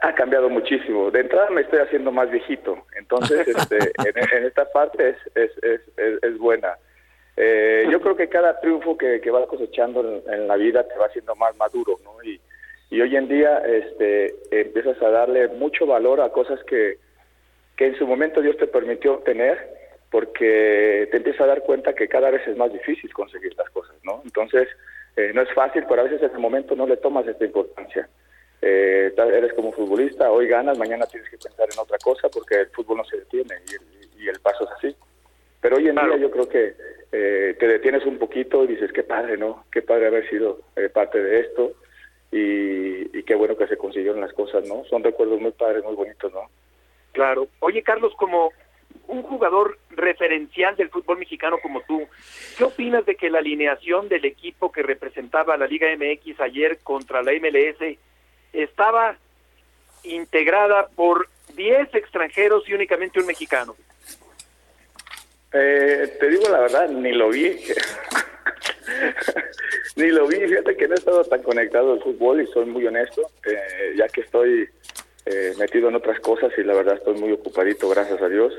Ha 0.02 0.14
cambiado 0.14 0.48
muchísimo. 0.48 1.10
De 1.10 1.20
entrada 1.20 1.50
me 1.50 1.62
estoy 1.62 1.80
haciendo 1.80 2.12
más 2.12 2.30
viejito, 2.30 2.84
entonces 2.96 3.48
este, 3.48 3.78
en, 4.36 4.44
esta 4.44 4.70
parte 4.70 5.10
es, 5.10 5.16
es, 5.34 5.50
es, 5.64 5.80
es 6.22 6.38
buena. 6.38 6.76
Eh, 7.36 7.86
yo 7.90 8.00
creo 8.00 8.14
que 8.14 8.28
cada 8.28 8.60
triunfo 8.60 8.96
que, 8.98 9.20
que 9.20 9.30
vas 9.30 9.46
cosechando 9.46 10.22
en, 10.26 10.46
la 10.46 10.56
vida 10.56 10.86
te 10.86 10.96
va 10.98 11.06
haciendo 11.06 11.34
más 11.36 11.56
maduro, 11.56 11.98
¿no? 12.04 12.22
Y, 12.22 12.40
y 12.90 13.00
hoy 13.00 13.16
en 13.16 13.26
día 13.26 13.58
este, 13.60 14.34
empiezas 14.50 15.00
a 15.02 15.08
darle 15.08 15.48
mucho 15.48 15.86
valor 15.86 16.20
a 16.20 16.30
cosas 16.30 16.62
que, 16.64 16.98
que 17.76 17.86
en 17.86 17.96
su 17.96 18.06
momento 18.06 18.40
Dios 18.40 18.56
te 18.56 18.66
permitió 18.66 19.14
obtener, 19.14 19.80
porque 20.10 21.08
te 21.10 21.16
empiezas 21.16 21.42
a 21.42 21.46
dar 21.46 21.62
cuenta 21.62 21.94
que 21.94 22.08
cada 22.08 22.30
vez 22.30 22.46
es 22.46 22.56
más 22.56 22.72
difícil 22.72 23.12
conseguir 23.12 23.54
las 23.56 23.70
cosas, 23.70 23.96
¿no? 24.02 24.20
Entonces, 24.24 24.68
eh, 25.16 25.32
no 25.34 25.42
es 25.42 25.52
fácil, 25.54 25.84
pero 25.88 26.02
a 26.02 26.04
veces 26.04 26.22
en 26.22 26.32
el 26.32 26.38
momento 26.38 26.76
no 26.76 26.86
le 26.86 26.96
tomas 26.98 27.26
esta 27.26 27.44
importancia 27.44 28.08
eh, 28.62 29.12
eres 29.16 29.52
como 29.54 29.72
futbolista, 29.72 30.30
hoy 30.30 30.46
ganas, 30.46 30.78
mañana 30.78 31.04
tienes 31.06 31.28
que 31.28 31.36
pensar 31.36 31.68
en 31.70 31.78
otra 31.80 31.98
cosa 31.98 32.28
porque 32.28 32.60
el 32.60 32.68
fútbol 32.68 32.98
no 32.98 33.04
se 33.04 33.18
detiene 33.18 33.56
y 33.68 33.74
el, 33.74 34.22
y 34.22 34.28
el 34.28 34.38
paso 34.38 34.64
es 34.64 34.70
así. 34.70 34.96
Pero 35.60 35.76
hoy 35.76 35.88
en 35.88 35.96
día 35.96 36.16
yo 36.16 36.30
creo 36.30 36.48
que 36.48 36.74
eh, 37.10 37.56
te 37.58 37.66
detienes 37.66 38.06
un 38.06 38.18
poquito 38.18 38.62
y 38.62 38.68
dices, 38.68 38.92
qué 38.92 39.02
padre, 39.02 39.36
¿no? 39.36 39.64
Qué 39.72 39.82
padre 39.82 40.06
haber 40.06 40.28
sido 40.30 40.60
eh, 40.76 40.88
parte 40.88 41.20
de 41.20 41.40
esto 41.40 41.72
y, 42.30 43.18
y 43.18 43.22
qué 43.24 43.34
bueno 43.34 43.56
que 43.56 43.66
se 43.66 43.76
consiguieron 43.76 44.20
las 44.20 44.32
cosas, 44.32 44.66
¿no? 44.66 44.84
Son 44.84 45.02
recuerdos 45.02 45.40
muy 45.40 45.52
padres, 45.52 45.84
muy 45.84 45.96
bonitos, 45.96 46.32
¿no? 46.32 46.48
Claro. 47.12 47.48
Oye, 47.60 47.82
Carlos, 47.82 48.12
como 48.16 48.52
un 49.08 49.22
jugador 49.22 49.78
referencial 49.90 50.76
del 50.76 50.90
fútbol 50.90 51.18
mexicano 51.18 51.58
como 51.62 51.82
tú, 51.82 52.06
¿qué 52.56 52.64
opinas 52.64 53.04
de 53.04 53.16
que 53.16 53.30
la 53.30 53.38
alineación 53.38 54.08
del 54.08 54.24
equipo 54.24 54.72
que 54.72 54.82
representaba 54.82 55.54
a 55.54 55.56
la 55.56 55.66
Liga 55.66 55.88
MX 55.96 56.40
ayer 56.40 56.78
contra 56.82 57.22
la 57.22 57.32
MLS 57.32 57.98
estaba 58.52 59.16
integrada 60.04 60.88
por 60.88 61.28
10 61.54 61.94
extranjeros 61.94 62.68
y 62.68 62.74
únicamente 62.74 63.20
un 63.20 63.26
mexicano. 63.26 63.76
Eh, 65.52 66.16
te 66.18 66.28
digo 66.28 66.48
la 66.48 66.60
verdad, 66.60 66.88
ni 66.88 67.12
lo 67.12 67.28
vi. 67.28 67.56
ni 69.96 70.08
lo 70.08 70.26
vi, 70.26 70.36
fíjate 70.36 70.76
que 70.76 70.88
no 70.88 70.94
he 70.94 70.98
estado 70.98 71.24
tan 71.24 71.42
conectado 71.42 71.92
al 71.92 72.02
fútbol 72.02 72.40
y 72.40 72.46
soy 72.46 72.66
muy 72.66 72.86
honesto, 72.86 73.22
eh, 73.44 73.94
ya 73.96 74.08
que 74.08 74.22
estoy 74.22 74.68
eh, 75.26 75.52
metido 75.58 75.88
en 75.88 75.94
otras 75.94 76.20
cosas 76.20 76.52
y 76.56 76.62
la 76.62 76.74
verdad 76.74 76.96
estoy 76.96 77.14
muy 77.14 77.32
ocupadito, 77.32 77.88
gracias 77.88 78.20
a 78.20 78.28
Dios. 78.28 78.52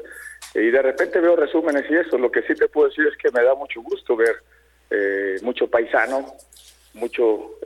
Y 0.56 0.70
de 0.70 0.82
repente 0.82 1.20
veo 1.20 1.36
resúmenes 1.36 1.90
y 1.90 1.96
eso, 1.96 2.18
lo 2.18 2.32
que 2.32 2.44
sí 2.44 2.54
te 2.54 2.68
puedo 2.68 2.90
decir 2.90 3.08
es 3.08 3.18
que 3.18 3.32
me 3.32 3.44
da 3.44 3.56
mucho 3.56 3.82
gusto 3.82 4.16
ver 4.16 4.36
mucho 5.42 5.68
paisano, 5.68 6.36
mucho, 6.94 7.58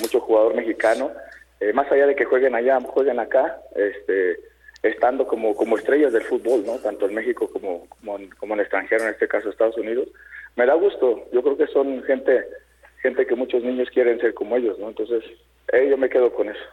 mucho 0.00 0.20
jugador 0.20 0.54
mexicano 0.54 1.12
eh, 1.60 1.72
más 1.72 1.90
allá 1.90 2.06
de 2.06 2.14
que 2.14 2.24
jueguen 2.24 2.54
allá, 2.54 2.80
jueguen 2.80 3.18
acá, 3.18 3.60
este, 3.74 4.38
estando 4.82 5.26
como, 5.26 5.54
como 5.56 5.76
estrellas 5.76 6.12
del 6.12 6.22
fútbol, 6.22 6.64
¿no? 6.64 6.76
Tanto 6.78 7.06
en 7.06 7.14
México 7.14 7.50
como, 7.52 7.88
como, 7.88 8.16
en, 8.16 8.30
el 8.52 8.60
extranjero, 8.60 9.04
en 9.04 9.10
este 9.10 9.26
caso 9.26 9.50
Estados 9.50 9.76
Unidos. 9.76 10.08
Me 10.54 10.66
da 10.66 10.74
gusto, 10.74 11.26
yo 11.32 11.42
creo 11.42 11.56
que 11.56 11.66
son 11.68 12.02
gente, 12.04 12.46
gente 13.02 13.26
que 13.26 13.34
muchos 13.34 13.62
niños 13.64 13.88
quieren 13.90 14.20
ser 14.20 14.34
como 14.34 14.56
ellos, 14.56 14.78
¿no? 14.78 14.88
Entonces, 14.88 15.24
eh, 15.72 15.88
yo 15.90 15.96
me 15.96 16.08
quedo 16.08 16.32
con 16.32 16.48
eso. 16.48 16.64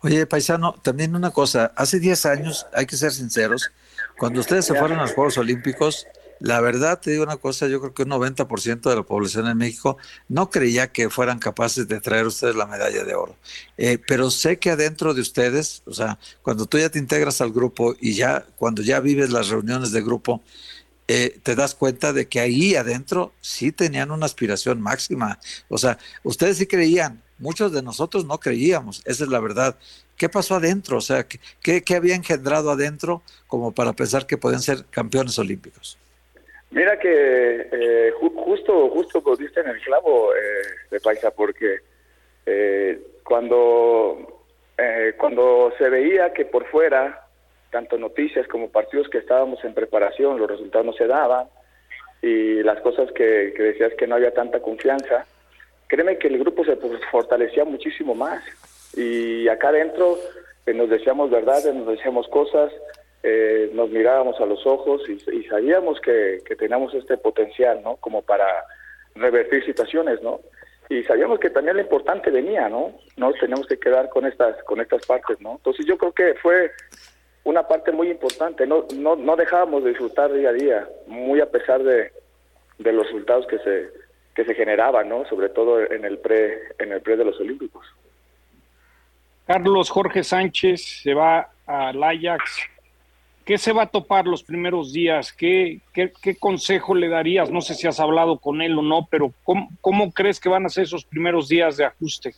Oye, 0.00 0.26
paisano, 0.26 0.74
también 0.82 1.14
una 1.16 1.30
cosa, 1.30 1.72
hace 1.76 2.00
10 2.00 2.26
años, 2.26 2.66
hay 2.74 2.86
que 2.86 2.96
ser 2.96 3.12
sinceros, 3.12 3.70
cuando 4.18 4.40
ustedes 4.40 4.64
se 4.64 4.74
fueron 4.74 4.98
a 4.98 5.02
los 5.02 5.12
Juegos 5.12 5.38
Olímpicos, 5.38 6.06
la 6.40 6.60
verdad, 6.60 7.00
te 7.00 7.10
digo 7.10 7.22
una 7.22 7.36
cosa, 7.36 7.68
yo 7.68 7.80
creo 7.80 7.94
que 7.94 8.02
un 8.02 8.10
90% 8.10 8.90
de 8.90 8.96
la 8.96 9.02
población 9.02 9.46
en 9.46 9.56
México 9.56 9.96
no 10.28 10.50
creía 10.50 10.92
que 10.92 11.08
fueran 11.08 11.38
capaces 11.38 11.88
de 11.88 12.00
traer 12.00 12.26
ustedes 12.26 12.54
la 12.56 12.66
medalla 12.66 13.04
de 13.04 13.14
oro. 13.14 13.36
Eh, 13.78 13.98
pero 14.06 14.30
sé 14.30 14.58
que 14.58 14.70
adentro 14.70 15.14
de 15.14 15.20
ustedes, 15.20 15.82
o 15.86 15.94
sea, 15.94 16.18
cuando 16.42 16.66
tú 16.66 16.78
ya 16.78 16.90
te 16.90 16.98
integras 16.98 17.40
al 17.40 17.52
grupo 17.52 17.94
y 18.00 18.14
ya, 18.14 18.44
cuando 18.56 18.82
ya 18.82 19.00
vives 19.00 19.30
las 19.30 19.48
reuniones 19.48 19.92
de 19.92 20.02
grupo, 20.02 20.42
eh, 21.06 21.38
te 21.42 21.54
das 21.54 21.74
cuenta 21.74 22.12
de 22.12 22.28
que 22.28 22.40
ahí 22.40 22.76
adentro 22.76 23.32
sí 23.40 23.72
tenían 23.72 24.10
una 24.10 24.26
aspiración 24.26 24.80
máxima. 24.80 25.38
O 25.68 25.78
sea, 25.78 25.98
ustedes 26.22 26.58
sí 26.58 26.66
creían 26.66 27.22
muchos 27.38 27.72
de 27.72 27.82
nosotros 27.82 28.24
no 28.24 28.38
creíamos, 28.38 29.02
esa 29.06 29.24
es 29.24 29.30
la 29.30 29.40
verdad. 29.40 29.76
¿Qué 30.16 30.28
pasó 30.28 30.54
adentro? 30.56 30.98
O 30.98 31.00
sea, 31.00 31.26
¿qué, 31.62 31.82
qué 31.82 31.94
había 31.94 32.14
engendrado 32.14 32.70
adentro 32.70 33.22
como 33.46 33.72
para 33.72 33.92
pensar 33.92 34.26
que 34.26 34.38
podían 34.38 34.60
ser 34.60 34.84
campeones 34.90 35.38
olímpicos? 35.38 35.98
Mira 36.70 36.98
que 36.98 37.68
eh, 37.70 38.12
justo 38.18 38.90
justo 38.90 39.22
diste 39.36 39.60
en 39.60 39.68
el 39.68 39.80
clavo 39.80 40.34
eh, 40.34 40.38
de 40.90 41.00
Paisa 41.00 41.30
porque 41.30 41.78
eh, 42.46 43.00
cuando 43.22 44.42
eh, 44.76 45.14
cuando 45.16 45.72
se 45.78 45.88
veía 45.88 46.32
que 46.32 46.44
por 46.44 46.66
fuera 46.66 47.28
tanto 47.70 47.96
noticias 47.96 48.48
como 48.48 48.70
partidos 48.70 49.08
que 49.08 49.18
estábamos 49.18 49.64
en 49.64 49.72
preparación 49.72 50.38
los 50.38 50.50
resultados 50.50 50.86
no 50.86 50.92
se 50.94 51.06
daban 51.06 51.46
y 52.22 52.62
las 52.64 52.80
cosas 52.80 53.12
que 53.12 53.54
decías 53.56 53.92
que 53.96 54.08
no 54.08 54.16
había 54.16 54.34
tanta 54.34 54.60
confianza 54.60 55.26
créeme 55.94 56.18
que 56.18 56.26
el 56.26 56.38
grupo 56.38 56.64
se 56.64 56.74
fortalecía 57.12 57.64
muchísimo 57.64 58.16
más 58.16 58.42
y 58.96 59.46
acá 59.46 59.68
adentro 59.68 60.18
eh, 60.66 60.74
nos 60.74 60.90
decíamos 60.90 61.30
verdades, 61.30 61.72
nos 61.72 61.86
decíamos 61.86 62.26
cosas, 62.28 62.72
eh, 63.22 63.70
nos 63.74 63.90
mirábamos 63.90 64.40
a 64.40 64.46
los 64.46 64.66
ojos 64.66 65.02
y, 65.08 65.44
sabíamos 65.44 66.00
que, 66.00 66.42
teníamos 66.58 66.92
este 66.94 67.16
potencial, 67.16 67.80
¿no? 67.84 67.94
Como 67.96 68.22
para 68.22 68.44
revertir 69.14 69.64
situaciones, 69.64 70.20
¿no? 70.20 70.40
Y 70.88 71.04
sabíamos 71.04 71.38
que 71.38 71.50
también 71.50 71.76
lo 71.76 71.82
importante 71.82 72.28
venía, 72.30 72.68
¿no? 72.68 72.98
No 73.16 73.32
teníamos 73.34 73.68
que 73.68 73.78
quedar 73.78 74.08
con 74.08 74.26
estas 74.26 74.60
con 74.64 74.80
estas 74.80 75.06
partes, 75.06 75.40
¿no? 75.40 75.52
Entonces 75.52 75.86
yo 75.86 75.96
creo 75.96 76.10
que 76.10 76.34
fue 76.42 76.72
una 77.44 77.68
parte 77.68 77.92
muy 77.92 78.10
importante, 78.10 78.66
no 78.66 78.84
no 78.96 79.14
no 79.14 79.36
dejábamos 79.36 79.84
de 79.84 79.90
disfrutar 79.90 80.32
día 80.32 80.48
a 80.48 80.52
día, 80.52 80.88
muy 81.06 81.40
a 81.40 81.46
pesar 81.46 81.84
de, 81.84 82.10
de 82.78 82.92
los 82.92 83.06
resultados 83.06 83.46
que 83.46 83.58
se 83.60 84.03
que 84.34 84.44
se 84.44 84.54
generaban, 84.54 85.08
¿no? 85.08 85.24
Sobre 85.26 85.48
todo 85.48 85.80
en 85.80 86.04
el 86.04 86.18
pre 86.18 86.58
en 86.78 86.92
el 86.92 87.00
pre 87.00 87.16
de 87.16 87.24
los 87.24 87.38
Olímpicos. 87.40 87.86
Carlos 89.46 89.90
Jorge 89.90 90.24
Sánchez 90.24 91.02
se 91.02 91.14
va 91.14 91.50
al 91.66 92.02
Ajax. 92.02 92.68
¿Qué 93.44 93.58
se 93.58 93.72
va 93.72 93.82
a 93.82 93.90
topar 93.90 94.26
los 94.26 94.42
primeros 94.42 94.92
días? 94.92 95.30
¿Qué, 95.30 95.80
qué, 95.92 96.36
consejo 96.38 96.94
le 96.94 97.08
darías? 97.08 97.50
No 97.50 97.60
sé 97.60 97.74
si 97.74 97.86
has 97.86 98.00
hablado 98.00 98.38
con 98.38 98.62
él 98.62 98.78
o 98.78 98.82
no, 98.82 99.06
pero 99.10 99.34
¿cómo, 99.44 100.12
crees 100.14 100.40
que 100.40 100.48
van 100.48 100.64
a 100.64 100.70
ser 100.70 100.84
esos 100.84 101.04
primeros 101.04 101.48
días 101.48 101.76
de 101.76 101.84
ajuste? 101.84 102.32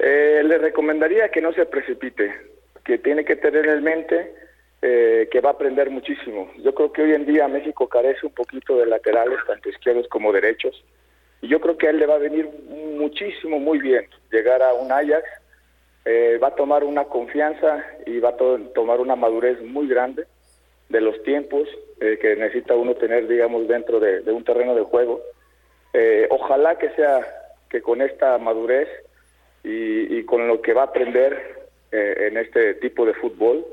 Eh, 0.00 0.42
le 0.44 0.58
recomendaría 0.58 1.28
que 1.28 1.40
no 1.40 1.52
se 1.52 1.64
precipite, 1.64 2.34
que 2.84 2.98
tiene 2.98 3.24
que 3.24 3.36
tener 3.36 3.66
en 3.66 3.84
mente 3.84 4.34
eh, 4.82 5.28
que 5.30 5.40
va 5.40 5.50
a 5.50 5.52
aprender 5.52 5.90
muchísimo. 5.90 6.50
Yo 6.58 6.74
creo 6.74 6.92
que 6.92 7.02
hoy 7.02 7.12
en 7.12 7.24
día 7.24 7.48
México 7.48 7.88
carece 7.88 8.26
un 8.26 8.32
poquito 8.32 8.76
de 8.76 8.86
laterales, 8.86 9.38
tanto 9.46 9.68
izquierdos 9.68 10.08
como 10.08 10.32
derechos, 10.32 10.84
y 11.40 11.48
yo 11.48 11.60
creo 11.60 11.78
que 11.78 11.86
a 11.86 11.90
él 11.90 11.98
le 11.98 12.06
va 12.06 12.14
a 12.14 12.18
venir 12.18 12.48
muchísimo, 12.96 13.58
muy 13.58 13.78
bien 13.78 14.06
llegar 14.30 14.62
a 14.62 14.72
un 14.74 14.90
Ajax 14.90 15.24
eh, 16.04 16.38
va 16.42 16.48
a 16.48 16.54
tomar 16.56 16.82
una 16.82 17.04
confianza 17.04 17.84
y 18.06 18.18
va 18.18 18.30
a 18.30 18.36
tomar 18.74 18.98
una 18.98 19.14
madurez 19.14 19.62
muy 19.62 19.86
grande 19.86 20.26
de 20.88 21.00
los 21.00 21.22
tiempos 21.22 21.68
eh, 22.00 22.18
que 22.20 22.34
necesita 22.34 22.74
uno 22.74 22.94
tener, 22.94 23.28
digamos, 23.28 23.68
dentro 23.68 24.00
de, 24.00 24.20
un 24.32 24.42
terreno 24.42 24.74
de 24.74 24.82
juego. 24.82 25.22
Eh, 25.92 26.26
ojalá 26.30 26.76
que 26.76 26.90
sea 26.90 27.20
que 27.70 27.82
con 27.82 28.02
esta 28.02 28.36
madurez 28.38 28.88
y, 29.62 30.24
con 30.24 30.48
lo 30.48 30.60
que 30.60 30.72
va 30.72 30.82
a 30.82 30.86
aprender 30.86 31.70
en 31.92 32.36
este 32.36 32.74
tipo 32.74 33.06
de 33.06 33.14
fútbol, 33.14 33.64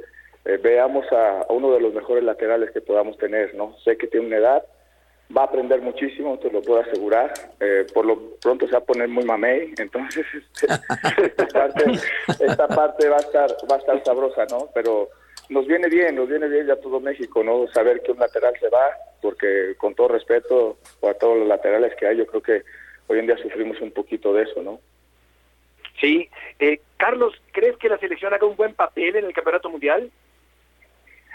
veamos 0.43 1.05
a, 1.11 1.45
uno 1.49 1.71
de 1.71 1.81
los 1.81 1.93
mejores 1.93 2.23
laterales 2.23 2.71
que 2.71 2.81
podamos 2.81 3.17
tener, 3.17 3.53
¿no? 3.55 3.77
Sé 3.83 3.97
que 3.97 4.07
tiene 4.07 4.27
una 4.27 4.37
edad, 4.37 4.63
va 5.35 5.41
a 5.41 5.45
aprender 5.45 5.81
muchísimo, 5.81 6.39
te 6.39 6.51
lo 6.51 6.61
puedo 6.61 6.81
asegurar. 6.81 7.33
Eh, 7.59 7.85
por 7.93 8.05
lo 8.05 8.35
pronto 8.41 8.65
se 8.65 8.73
va 8.73 8.79
a 8.79 8.83
poner 8.85 9.07
muy 9.07 9.23
mamey, 9.25 9.73
entonces 9.77 10.25
esta, 11.17 11.47
parte, 11.47 11.83
esta 12.39 12.67
parte 12.67 13.09
va 13.09 13.17
a 13.17 13.19
estar 13.19 13.49
va 13.69 13.75
a 13.75 13.79
estar 13.79 14.03
sabrosa, 14.03 14.45
¿no? 14.49 14.69
Pero 14.73 15.09
nos 15.49 15.67
viene 15.67 15.87
bien, 15.87 16.15
nos 16.15 16.29
viene 16.29 16.47
bien 16.47 16.67
ya 16.67 16.75
todo 16.77 16.99
México, 16.99 17.43
¿no? 17.43 17.67
Saber 17.67 18.01
que 18.01 18.11
un 18.11 18.19
lateral 18.19 18.53
se 18.59 18.69
va, 18.69 18.89
porque 19.21 19.75
con 19.77 19.95
todo 19.95 20.09
respeto 20.09 20.77
a 21.07 21.13
todos 21.13 21.37
los 21.39 21.47
laterales 21.47 21.93
que 21.95 22.07
hay, 22.07 22.17
yo 22.17 22.25
creo 22.25 22.41
que 22.41 22.63
hoy 23.07 23.19
en 23.19 23.27
día 23.27 23.37
sufrimos 23.37 23.79
un 23.81 23.91
poquito 23.91 24.33
de 24.33 24.43
eso, 24.43 24.61
¿no? 24.61 24.79
Sí. 25.99 26.29
Eh, 26.59 26.79
Carlos, 26.97 27.33
¿crees 27.51 27.77
que 27.77 27.89
la 27.89 27.97
selección 27.97 28.33
haga 28.33 28.47
un 28.47 28.55
buen 28.55 28.73
papel 28.73 29.15
en 29.15 29.25
el 29.25 29.33
Campeonato 29.33 29.69
Mundial? 29.69 30.11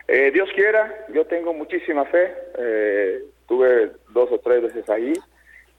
Eh, 0.06 0.30
Dios 0.32 0.48
quiera, 0.54 1.06
yo 1.12 1.24
tengo 1.26 1.52
muchísima 1.52 2.04
fe. 2.06 2.34
Eh, 2.58 3.24
Estuve 3.44 3.92
dos 4.14 4.32
o 4.32 4.38
tres 4.38 4.62
veces 4.62 4.88
ahí 4.88 5.12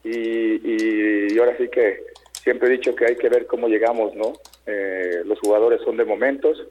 y, 0.04 1.34
y, 1.34 1.40
ahora 1.40 1.58
sí 1.58 1.68
que 1.68 2.04
siempre 2.32 2.68
he 2.68 2.74
dicho 2.74 2.96
que 2.96 3.06
hay 3.08 3.16
que 3.16 3.28
ver 3.28 3.48
cómo 3.48 3.68
llegamos, 3.68 4.14
¿no? 4.14 4.34
Eh, 4.68 5.24
los 5.26 5.40
jugadores 5.40 5.82
son 5.82 5.98
de 5.98 6.06
momentos. 6.06 6.64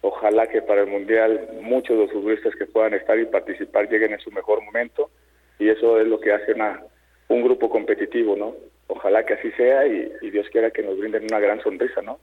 Ojalá 0.00 0.46
que 0.46 0.62
para 0.62 0.80
el 0.80 0.86
Mundial 0.86 1.50
muchos 1.60 1.98
de 1.98 2.04
los 2.04 2.12
futbolistas 2.12 2.54
que 2.56 2.64
puedan 2.64 2.94
estar 2.94 3.18
y 3.18 3.26
participar 3.26 3.90
lleguen 3.90 4.14
en 4.14 4.20
su 4.20 4.30
mejor 4.30 4.62
momento 4.62 5.10
y 5.58 5.68
eso 5.68 6.00
es 6.00 6.06
lo 6.06 6.18
que 6.18 6.32
hace 6.32 6.54
una, 6.54 6.82
un 7.28 7.42
grupo 7.42 7.68
competitivo, 7.68 8.34
¿no? 8.34 8.54
Ojalá 8.86 9.26
que 9.26 9.34
así 9.34 9.50
sea 9.52 9.86
y, 9.86 10.30
Dios 10.30 10.46
quiera 10.50 10.70
que 10.70 10.82
nos 10.82 10.98
brinden 10.98 11.24
una 11.24 11.40
gran 11.40 11.60
sonrisa, 11.62 12.00
¿no? 12.00 12.18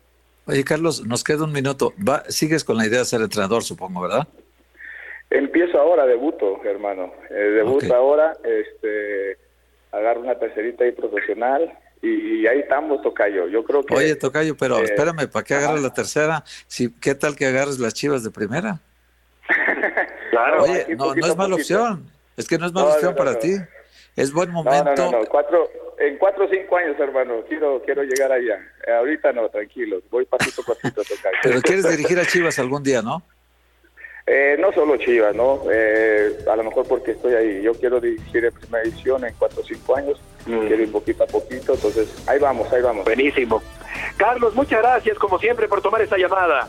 Oye, 0.47 0.63
Carlos, 0.63 1.05
nos 1.05 1.23
queda 1.23 1.43
un 1.43 1.51
minuto. 1.51 1.93
Va, 1.97 2.23
sigues 2.27 2.63
con 2.63 2.77
la 2.77 2.87
idea 2.87 2.99
de 2.99 3.05
ser 3.05 3.21
entrenador, 3.21 3.61
supongo, 3.61 4.01
¿verdad? 4.01 4.27
Empiezo 5.29 5.79
ahora, 5.79 6.05
debuto, 6.05 6.61
hermano. 6.63 7.11
Eh, 7.29 7.33
debuto 7.33 7.93
ahora, 7.93 8.37
este, 8.43 9.37
agarro 9.91 10.21
una 10.21 10.37
tercerita 10.37 10.83
ahí 10.83 10.91
profesional 10.91 11.77
y, 12.01 12.45
ahí 12.45 12.59
estamos, 12.59 13.01
Tocayo. 13.01 13.47
Yo 13.47 13.63
creo 13.63 13.83
que... 13.83 13.95
Oye, 13.95 14.15
Tocayo, 14.15 14.55
pero 14.55 14.77
eh, 14.79 14.83
espérame, 14.83 15.27
¿para 15.27 15.43
qué 15.43 15.55
agarras 15.55 15.81
la 15.81 15.93
tercera? 15.93 16.43
Si, 16.67 16.93
¿Qué 16.93 17.15
tal 17.15 17.35
que 17.35 17.47
agarres 17.47 17.79
las 17.79 17.93
chivas 17.93 18.23
de 18.23 18.29
primera? 18.29 18.79
claro. 20.29 20.63
Oye, 20.63 20.95
no, 20.95 21.15
no 21.15 21.25
es 21.25 21.35
mala 21.35 21.55
opción. 21.55 22.05
Es 22.37 22.47
que 22.47 22.57
no 22.57 22.67
es 22.67 22.73
mala 22.73 22.93
opción 22.93 23.15
para 23.15 23.39
ti. 23.39 23.55
Es 24.15 24.31
buen 24.31 24.51
momento. 24.51 24.93
No, 24.95 25.11
no, 25.11 25.19
no. 25.21 25.25
Cuatro, 25.25 25.67
en 25.97 26.17
cuatro 26.17 26.45
o 26.45 26.49
cinco 26.49 26.77
años, 26.77 26.99
hermano. 26.99 27.43
Quiero, 27.47 27.81
quiero 27.83 28.03
llegar 28.03 28.31
allá. 28.31 28.59
ahorita 28.99 29.33
no, 29.33 29.49
tranquilo. 29.49 30.01
Voy 30.11 30.25
pasito 30.25 30.61
a 30.61 30.75
pasito, 30.75 31.01
Tocayo. 31.15 31.37
Pero 31.41 31.61
quieres 31.61 31.89
dirigir 31.89 32.19
a 32.19 32.25
Chivas 32.25 32.59
algún 32.59 32.83
día, 32.83 33.01
¿no? 33.01 33.23
Eh, 34.27 34.55
no 34.59 34.71
solo 34.71 34.97
Chivas, 34.97 35.35
¿no? 35.35 35.61
Eh, 35.71 36.35
a 36.51 36.55
lo 36.55 36.63
mejor 36.63 36.87
porque 36.87 37.11
estoy 37.11 37.33
ahí. 37.35 37.61
Yo 37.61 37.73
quiero 37.75 37.99
dirigir 38.01 38.45
en 38.45 38.53
primera 38.53 38.83
edición 38.83 39.23
en 39.23 39.33
cuatro 39.37 39.61
o 39.61 39.63
cinco 39.63 39.95
años. 39.95 40.19
Mm. 40.47 40.65
Quiero 40.67 40.83
ir 40.83 40.91
poquito 40.91 41.23
a 41.23 41.27
poquito. 41.27 41.75
Entonces, 41.75 42.07
ahí 42.27 42.39
vamos, 42.39 42.71
ahí 42.73 42.81
vamos. 42.81 43.05
Buenísimo. 43.05 43.61
Carlos, 44.17 44.55
muchas 44.55 44.81
gracias, 44.81 45.19
como 45.19 45.37
siempre, 45.37 45.67
por 45.67 45.81
tomar 45.81 46.01
esta 46.01 46.17
llamada. 46.17 46.67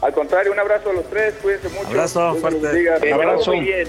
Al 0.00 0.12
contrario, 0.14 0.52
un 0.52 0.58
abrazo 0.58 0.90
a 0.90 0.92
los 0.94 1.04
tres. 1.10 1.34
Cuídense 1.42 1.68
mucho. 1.68 1.88
Abrazo, 1.88 2.34
fuerte. 2.36 3.12
abrazo. 3.12 3.52
Muy 3.52 3.60
bien. 3.60 3.88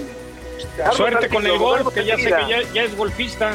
Suerte 0.92 1.28
con 1.30 1.46
el 1.46 1.58
golf, 1.58 1.94
que 1.94 2.04
ya 2.04 2.16
sé 2.16 2.24
que 2.24 2.30
ya, 2.30 2.62
ya 2.74 2.82
es 2.82 2.96
golfista. 2.96 3.52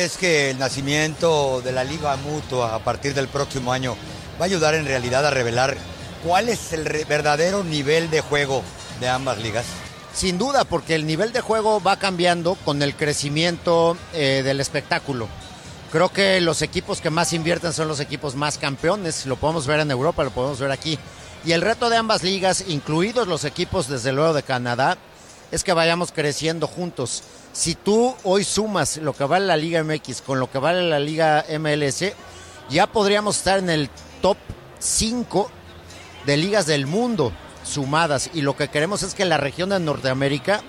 ¿Crees 0.00 0.16
que 0.16 0.50
el 0.52 0.58
nacimiento 0.58 1.60
de 1.60 1.72
la 1.72 1.84
Liga 1.84 2.16
Mutua 2.16 2.74
a 2.74 2.78
partir 2.78 3.12
del 3.12 3.28
próximo 3.28 3.70
año 3.70 3.98
va 4.40 4.46
a 4.46 4.48
ayudar 4.48 4.74
en 4.74 4.86
realidad 4.86 5.26
a 5.26 5.30
revelar 5.30 5.76
cuál 6.24 6.48
es 6.48 6.72
el 6.72 6.84
verdadero 7.04 7.64
nivel 7.64 8.08
de 8.08 8.22
juego 8.22 8.62
de 8.98 9.10
ambas 9.10 9.36
ligas? 9.42 9.66
Sin 10.14 10.38
duda, 10.38 10.64
porque 10.64 10.94
el 10.94 11.06
nivel 11.06 11.34
de 11.34 11.42
juego 11.42 11.82
va 11.82 11.98
cambiando 11.98 12.54
con 12.64 12.80
el 12.80 12.94
crecimiento 12.96 13.94
eh, 14.14 14.40
del 14.42 14.60
espectáculo. 14.60 15.28
Creo 15.92 16.08
que 16.08 16.40
los 16.40 16.62
equipos 16.62 17.02
que 17.02 17.10
más 17.10 17.34
invierten 17.34 17.74
son 17.74 17.86
los 17.86 18.00
equipos 18.00 18.34
más 18.34 18.56
campeones. 18.56 19.26
Lo 19.26 19.36
podemos 19.36 19.66
ver 19.66 19.80
en 19.80 19.90
Europa, 19.90 20.24
lo 20.24 20.30
podemos 20.30 20.58
ver 20.60 20.70
aquí. 20.70 20.98
Y 21.44 21.52
el 21.52 21.60
reto 21.60 21.90
de 21.90 21.98
ambas 21.98 22.22
ligas, 22.22 22.64
incluidos 22.68 23.28
los 23.28 23.44
equipos 23.44 23.86
desde 23.86 24.12
luego 24.12 24.32
de 24.32 24.44
Canadá, 24.44 24.96
es 25.52 25.62
que 25.62 25.74
vayamos 25.74 26.10
creciendo 26.10 26.66
juntos. 26.66 27.22
Si 27.52 27.74
tú 27.74 28.14
hoy 28.22 28.44
sumas 28.44 28.98
lo 28.98 29.12
que 29.12 29.24
vale 29.24 29.46
la 29.46 29.56
Liga 29.56 29.82
MX 29.82 30.22
con 30.22 30.38
lo 30.38 30.50
que 30.50 30.58
vale 30.58 30.88
la 30.88 31.00
Liga 31.00 31.44
MLS, 31.58 32.12
ya 32.68 32.86
podríamos 32.86 33.38
estar 33.38 33.58
en 33.58 33.70
el 33.70 33.90
top 34.22 34.36
5 34.78 35.50
de 36.26 36.36
ligas 36.36 36.66
del 36.66 36.86
mundo 36.86 37.32
sumadas. 37.64 38.30
Y 38.32 38.42
lo 38.42 38.56
que 38.56 38.68
queremos 38.68 39.02
es 39.02 39.14
que 39.14 39.24
la 39.24 39.36
región 39.36 39.70
de 39.70 39.80
Norteamérica 39.80 40.60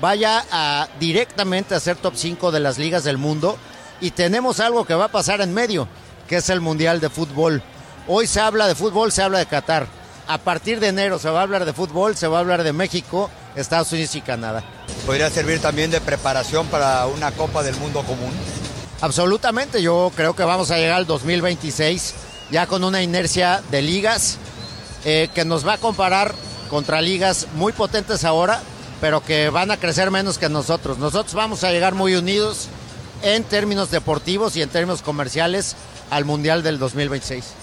vaya 0.00 0.44
a, 0.50 0.88
directamente 0.98 1.74
a 1.74 1.80
ser 1.80 1.96
top 1.96 2.14
5 2.16 2.50
de 2.50 2.60
las 2.60 2.78
ligas 2.78 3.04
del 3.04 3.18
mundo. 3.18 3.58
Y 4.00 4.12
tenemos 4.12 4.58
algo 4.58 4.84
que 4.84 4.94
va 4.94 5.06
a 5.06 5.12
pasar 5.12 5.40
en 5.42 5.52
medio, 5.52 5.86
que 6.28 6.36
es 6.36 6.48
el 6.48 6.60
Mundial 6.60 7.00
de 7.00 7.10
Fútbol. 7.10 7.62
Hoy 8.08 8.26
se 8.26 8.40
habla 8.40 8.66
de 8.66 8.74
fútbol, 8.74 9.12
se 9.12 9.22
habla 9.22 9.38
de 9.38 9.46
Qatar. 9.46 9.86
A 10.26 10.38
partir 10.38 10.80
de 10.80 10.88
enero 10.88 11.18
se 11.18 11.28
va 11.28 11.40
a 11.40 11.42
hablar 11.42 11.64
de 11.64 11.72
fútbol, 11.72 12.16
se 12.16 12.26
va 12.26 12.38
a 12.38 12.40
hablar 12.40 12.62
de 12.62 12.72
México, 12.72 13.30
Estados 13.56 13.92
Unidos 13.92 14.14
y 14.14 14.20
Canadá. 14.20 14.62
¿Podría 15.04 15.30
servir 15.30 15.60
también 15.60 15.90
de 15.90 16.00
preparación 16.00 16.66
para 16.68 17.06
una 17.06 17.32
Copa 17.32 17.62
del 17.62 17.76
Mundo 17.76 18.02
común? 18.02 18.32
Absolutamente, 19.00 19.82
yo 19.82 20.12
creo 20.14 20.36
que 20.36 20.44
vamos 20.44 20.70
a 20.70 20.76
llegar 20.76 20.96
al 20.96 21.06
2026 21.06 22.14
ya 22.52 22.66
con 22.66 22.84
una 22.84 23.02
inercia 23.02 23.62
de 23.70 23.82
ligas 23.82 24.36
eh, 25.04 25.28
que 25.34 25.44
nos 25.44 25.66
va 25.66 25.74
a 25.74 25.78
comparar 25.78 26.34
contra 26.70 27.00
ligas 27.00 27.48
muy 27.56 27.72
potentes 27.72 28.24
ahora, 28.24 28.60
pero 29.00 29.24
que 29.24 29.50
van 29.50 29.70
a 29.70 29.76
crecer 29.76 30.10
menos 30.10 30.38
que 30.38 30.48
nosotros. 30.48 30.98
Nosotros 30.98 31.34
vamos 31.34 31.64
a 31.64 31.72
llegar 31.72 31.94
muy 31.94 32.14
unidos 32.14 32.68
en 33.22 33.42
términos 33.42 33.90
deportivos 33.90 34.56
y 34.56 34.62
en 34.62 34.68
términos 34.68 35.02
comerciales 35.02 35.74
al 36.10 36.24
Mundial 36.24 36.62
del 36.62 36.78
2026. 36.78 37.61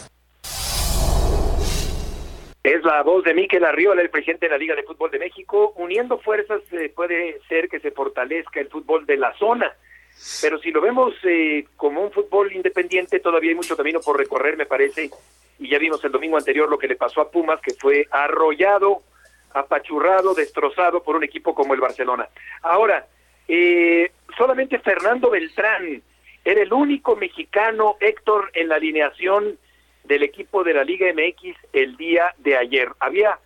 Es 2.69 2.83
la 2.83 3.01
voz 3.01 3.23
de 3.23 3.33
Miquel 3.33 3.65
Arriola, 3.65 4.03
el 4.03 4.11
presidente 4.11 4.45
de 4.45 4.51
la 4.51 4.59
Liga 4.59 4.75
de 4.75 4.83
Fútbol 4.83 5.09
de 5.09 5.17
México. 5.17 5.73
Uniendo 5.77 6.19
fuerzas 6.19 6.61
eh, 6.71 6.93
puede 6.95 7.39
ser 7.49 7.67
que 7.67 7.79
se 7.79 7.89
fortalezca 7.89 8.59
el 8.59 8.67
fútbol 8.67 9.07
de 9.07 9.17
la 9.17 9.33
zona. 9.39 9.73
Pero 10.39 10.59
si 10.59 10.69
lo 10.69 10.79
vemos 10.79 11.15
eh, 11.23 11.65
como 11.75 12.03
un 12.03 12.11
fútbol 12.11 12.53
independiente, 12.53 13.21
todavía 13.21 13.49
hay 13.49 13.55
mucho 13.55 13.75
camino 13.75 14.01
por 14.01 14.19
recorrer, 14.19 14.55
me 14.55 14.67
parece. 14.67 15.09
Y 15.57 15.67
ya 15.67 15.79
vimos 15.79 16.03
el 16.05 16.11
domingo 16.11 16.37
anterior 16.37 16.69
lo 16.69 16.77
que 16.77 16.87
le 16.87 16.95
pasó 16.95 17.21
a 17.21 17.31
Pumas, 17.31 17.59
que 17.59 17.73
fue 17.73 18.07
arrollado, 18.11 19.01
apachurrado, 19.51 20.35
destrozado 20.35 21.01
por 21.01 21.15
un 21.15 21.23
equipo 21.23 21.55
como 21.55 21.73
el 21.73 21.81
Barcelona. 21.81 22.29
Ahora, 22.61 23.07
eh, 23.47 24.11
solamente 24.37 24.77
Fernando 24.77 25.31
Beltrán 25.31 26.03
era 26.45 26.61
el 26.61 26.71
único 26.71 27.15
mexicano, 27.15 27.95
Héctor, 27.99 28.51
en 28.53 28.67
la 28.67 28.75
alineación 28.75 29.57
del 30.09 30.23
equipo 30.23 30.63
de 30.63 30.73
la 30.73 30.83
Liga 30.83 31.07
MX 31.13 31.55
el 31.71 31.95
día 31.95 32.33
de 32.39 32.57
ayer. 32.57 32.89
Había 32.99 33.37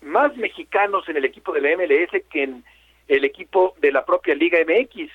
más 0.00 0.34
mexicanos 0.36 1.06
en 1.10 1.18
el 1.18 1.26
equipo 1.26 1.52
de 1.52 1.60
la 1.60 1.76
MLS 1.76 2.22
que 2.30 2.42
en 2.42 2.64
el 3.06 3.24
equipo 3.24 3.74
de 3.80 3.92
la 3.92 4.04
propia 4.06 4.34
Liga 4.34 4.58
MX, 4.66 5.12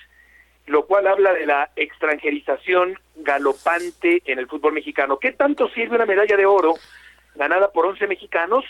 lo 0.66 0.86
cual 0.86 1.08
habla 1.08 1.34
de 1.34 1.44
la 1.44 1.70
extranjerización 1.74 2.96
galopante 3.16 4.22
en 4.26 4.38
el 4.38 4.46
fútbol 4.46 4.74
mexicano. 4.74 5.18
¿Qué 5.18 5.32
tanto 5.32 5.68
sirve 5.70 5.96
una 5.96 6.06
medalla 6.06 6.36
de 6.36 6.46
oro 6.46 6.74
ganada 7.34 7.72
por 7.72 7.84
11 7.84 8.06
mexicanos 8.06 8.64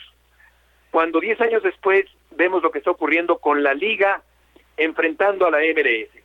cuando 0.91 1.21
10 1.21 1.39
años 1.43 1.63
después 1.63 2.07
vemos 2.31 2.63
lo 2.63 2.71
que 2.71 2.79
está 2.79 2.91
ocurriendo 2.91 3.39
con 3.39 3.63
la 3.63 3.75
Liga 3.75 4.23
enfrentando 4.79 5.47
a 5.47 5.51
la 5.51 5.59
MLS? 5.59 6.22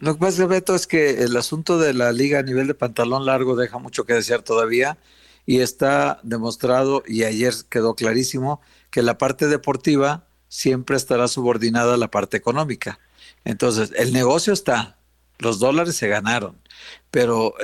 Lo 0.00 0.14
que 0.14 0.20
pasa, 0.20 0.46
Beto, 0.46 0.74
es 0.74 0.86
que 0.86 1.22
el 1.22 1.36
asunto 1.36 1.78
de 1.78 1.94
la 1.94 2.12
liga 2.12 2.38
a 2.38 2.42
nivel 2.42 2.66
de 2.66 2.74
pantalón 2.74 3.26
largo 3.26 3.56
deja 3.56 3.78
mucho 3.78 4.04
que 4.04 4.14
desear 4.14 4.42
todavía 4.42 4.98
y 5.46 5.60
está 5.60 6.20
demostrado 6.22 7.02
y 7.06 7.24
ayer 7.24 7.54
quedó 7.68 7.94
clarísimo 7.94 8.60
que 8.90 9.02
la 9.02 9.18
parte 9.18 9.48
deportiva 9.48 10.24
siempre 10.48 10.96
estará 10.96 11.28
subordinada 11.28 11.94
a 11.94 11.98
la 11.98 12.10
parte 12.10 12.36
económica. 12.36 13.00
Entonces, 13.44 13.92
el 13.96 14.12
negocio 14.12 14.52
está, 14.52 14.96
los 15.38 15.58
dólares 15.58 15.96
se 15.96 16.08
ganaron, 16.08 16.56
pero 17.10 17.54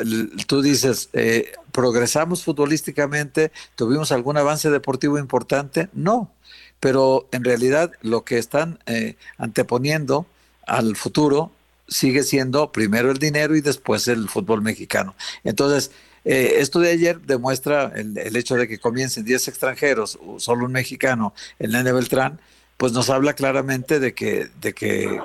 tú 0.46 0.62
dices, 0.62 1.08
eh, 1.12 1.52
¿progresamos 1.72 2.44
futbolísticamente? 2.44 3.52
¿Tuvimos 3.76 4.12
algún 4.12 4.36
avance 4.36 4.70
deportivo 4.70 5.18
importante? 5.18 5.88
No, 5.92 6.32
pero 6.80 7.28
en 7.32 7.44
realidad 7.44 7.92
lo 8.02 8.24
que 8.24 8.38
están 8.38 8.78
eh, 8.86 9.16
anteponiendo 9.38 10.26
al 10.66 10.96
futuro 10.96 11.52
sigue 11.88 12.22
siendo 12.22 12.70
primero 12.70 13.10
el 13.10 13.18
dinero 13.18 13.56
y 13.56 13.60
después 13.60 14.08
el 14.08 14.28
fútbol 14.28 14.62
mexicano. 14.62 15.14
Entonces, 15.44 15.90
eh, 16.24 16.56
esto 16.58 16.80
de 16.80 16.90
ayer 16.90 17.20
demuestra 17.20 17.92
el, 17.94 18.36
hecho 18.36 18.56
de 18.56 18.68
que 18.68 18.78
comiencen 18.78 19.24
10 19.24 19.48
extranjeros, 19.48 20.18
solo 20.38 20.66
un 20.66 20.72
mexicano, 20.72 21.34
el 21.58 21.72
Nene 21.72 21.92
Beltrán, 21.92 22.40
pues 22.76 22.92
nos 22.92 23.10
habla 23.10 23.34
claramente 23.34 23.98
de 23.98 24.14
que, 24.14 24.48
de 24.60 24.74
que 24.74 25.20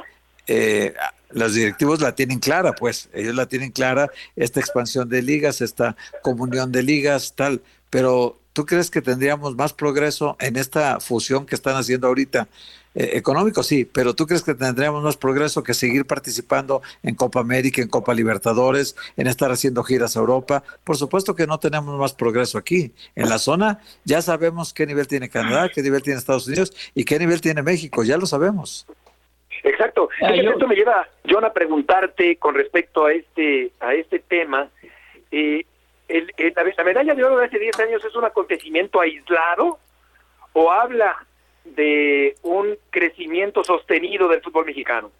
eh, 0.48 0.94
los 1.32 1.54
directivos 1.56 2.02
la 2.02 2.16
tienen 2.16 2.40
clara, 2.40 2.74
pues 2.74 3.10
ellos 3.14 3.36
la 3.36 3.48
tienen 3.48 3.72
clara, 3.72 4.12
esta 4.36 4.60
expansión 4.60 5.10
de 5.10 5.22
ligas, 5.22 5.62
esta 5.62 5.96
comunión 6.22 6.72
de 6.72 6.84
ligas, 6.84 7.34
tal, 7.36 7.62
pero 7.90 8.40
¿tú 8.54 8.66
crees 8.66 8.90
que 8.90 9.02
tendríamos 9.02 9.56
más 9.56 9.74
progreso 9.74 10.38
en 10.40 10.56
esta 10.56 11.00
fusión 11.00 11.46
que 11.46 11.56
están 11.56 11.76
haciendo 11.76 12.08
ahorita 12.08 12.48
eh, 12.96 13.12
económico 13.14 13.64
sí, 13.64 13.86
pero 13.86 14.14
¿tú 14.14 14.28
crees 14.28 14.44
que 14.44 14.54
tendríamos 14.54 15.04
más 15.04 15.18
progreso 15.18 15.64
que 15.64 15.74
seguir 15.74 16.06
participando 16.06 16.82
en 17.02 17.16
Copa 17.16 17.40
América, 17.40 17.82
en 17.82 17.88
Copa 17.88 18.14
Libertadores, 18.14 18.96
en 19.18 19.28
estar 19.28 19.52
haciendo 19.52 19.84
giras 19.84 20.16
a 20.16 20.20
Europa? 20.20 20.64
Por 20.84 20.98
supuesto 20.98 21.36
que 21.36 21.48
no 21.48 21.60
tenemos 21.60 21.98
más 21.98 22.14
progreso 22.14 22.58
aquí. 22.58 22.92
En 23.16 23.30
la 23.30 23.40
zona 23.40 23.80
ya 24.04 24.22
sabemos 24.22 24.74
qué 24.74 24.86
nivel 24.86 25.08
tiene 25.08 25.30
Canadá, 25.30 25.70
qué 25.74 25.82
nivel 25.82 26.04
tiene 26.04 26.20
Estados 26.20 26.48
Unidos 26.48 26.74
y 26.94 27.06
qué 27.06 27.18
nivel 27.18 27.42
tiene 27.42 27.64
México, 27.64 28.04
ya 28.04 28.18
lo 28.18 28.26
sabemos. 28.26 28.86
Exacto. 29.64 30.10
Ah, 30.22 30.34
esto 30.34 30.68
me 30.68 30.76
lleva, 30.76 31.08
John, 31.30 31.46
a 31.46 31.54
preguntarte 31.54 32.36
con 32.36 32.54
respecto 32.56 33.06
a 33.06 33.14
este, 33.14 33.72
a 33.80 33.94
este 33.94 34.20
tema. 34.20 34.70
Eh, 35.32 35.66
el, 36.10 36.32
la 36.78 36.84
medalla 36.84 37.16
de 37.16 37.24
oro 37.24 37.38
de 37.38 37.46
hace 37.46 37.58
10 37.58 37.80
años 37.80 38.06
es 38.06 38.16
un 38.16 38.26
acontecimiento 38.26 39.00
aislado 39.00 39.80
o 40.52 40.72
habla 40.72 41.26
de 41.66 42.36
un 42.44 42.78
crecimiento 42.90 43.64
sostenido 43.64 44.28
del 44.28 44.42
fútbol 44.42 44.66
mexicano? 44.66 45.12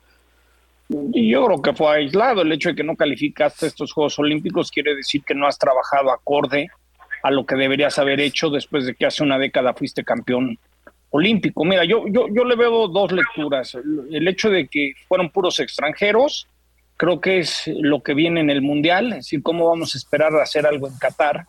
Yo 0.90 1.46
creo 1.46 1.62
que 1.62 1.74
fue 1.74 1.96
aislado. 1.96 2.42
El 2.42 2.52
hecho 2.52 2.70
de 2.70 2.76
que 2.76 2.84
no 2.84 2.96
calificaste 2.96 3.68
estos 3.68 3.94
Juegos 3.94 4.20
Olímpicos 4.20 4.70
quiere 4.70 4.96
decir 4.96 5.24
que 5.24 5.34
no 5.34 5.48
has 5.48 5.58
trabajado 5.58 6.12
acorde 6.12 6.68
a 7.24 7.32
lo 7.32 7.46
que 7.46 7.56
deberías 7.56 7.98
haber 8.00 8.20
hecho 8.20 8.50
después 8.50 8.86
de 8.86 8.94
que 8.94 9.06
hace 9.06 9.24
una 9.24 9.40
década 9.40 9.74
fuiste 9.74 10.04
campeón 10.04 10.60
olímpico. 11.10 11.64
Mira, 11.64 11.86
yo, 11.86 12.06
yo, 12.08 12.28
yo 12.30 12.44
le 12.44 12.56
veo 12.56 12.88
dos 12.88 13.12
lecturas. 13.12 13.76
El 13.76 14.28
hecho 14.28 14.50
de 14.50 14.68
que 14.68 14.94
fueron 15.08 15.30
puros 15.30 15.60
extranjeros, 15.60 16.48
creo 16.98 17.22
que 17.22 17.40
es 17.40 17.64
lo 17.68 18.02
que 18.02 18.14
viene 18.14 18.42
en 18.42 18.50
el 18.50 18.62
Mundial, 18.62 19.08
es 19.14 19.18
decir, 19.18 19.42
cómo 19.42 19.70
vamos 19.70 19.96
a 19.96 19.98
esperar 19.98 20.36
a 20.36 20.44
hacer 20.44 20.66
algo 20.66 20.88
en 20.88 20.98
Qatar 20.98 21.46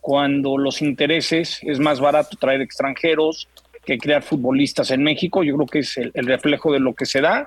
cuando 0.00 0.56
los 0.56 0.82
intereses 0.82 1.58
es 1.62 1.80
más 1.80 1.98
barato 1.98 2.36
traer 2.36 2.60
extranjeros, 2.60 3.48
que 3.86 3.98
crear 3.98 4.22
futbolistas 4.22 4.90
en 4.90 5.02
México. 5.02 5.42
Yo 5.42 5.54
creo 5.54 5.66
que 5.66 5.78
es 5.78 5.96
el, 5.96 6.26
reflejo 6.26 6.72
de 6.72 6.80
lo 6.80 6.94
que 6.94 7.06
se 7.06 7.20
da. 7.20 7.46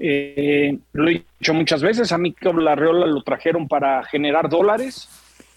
Eh, 0.00 0.76
lo 0.92 1.08
he 1.08 1.24
dicho 1.38 1.54
muchas 1.54 1.82
veces, 1.82 2.10
a 2.10 2.18
mí 2.18 2.32
que 2.32 2.52
la 2.52 2.74
Reola 2.74 3.06
lo 3.06 3.22
trajeron 3.22 3.68
para 3.68 4.02
generar 4.04 4.48
dólares, 4.48 5.08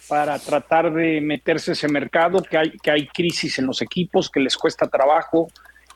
para 0.08 0.38
tratar 0.38 0.94
de 0.94 1.22
meterse 1.22 1.72
ese 1.72 1.88
mercado, 1.88 2.44
que 2.44 2.58
hay, 2.58 2.72
que 2.72 2.92
hay 2.92 3.08
crisis 3.08 3.58
en 3.60 3.66
los 3.66 3.82
equipos, 3.82 4.30
que 4.30 4.40
les 4.40 4.56
cuesta 4.58 4.88
trabajo. 4.88 5.48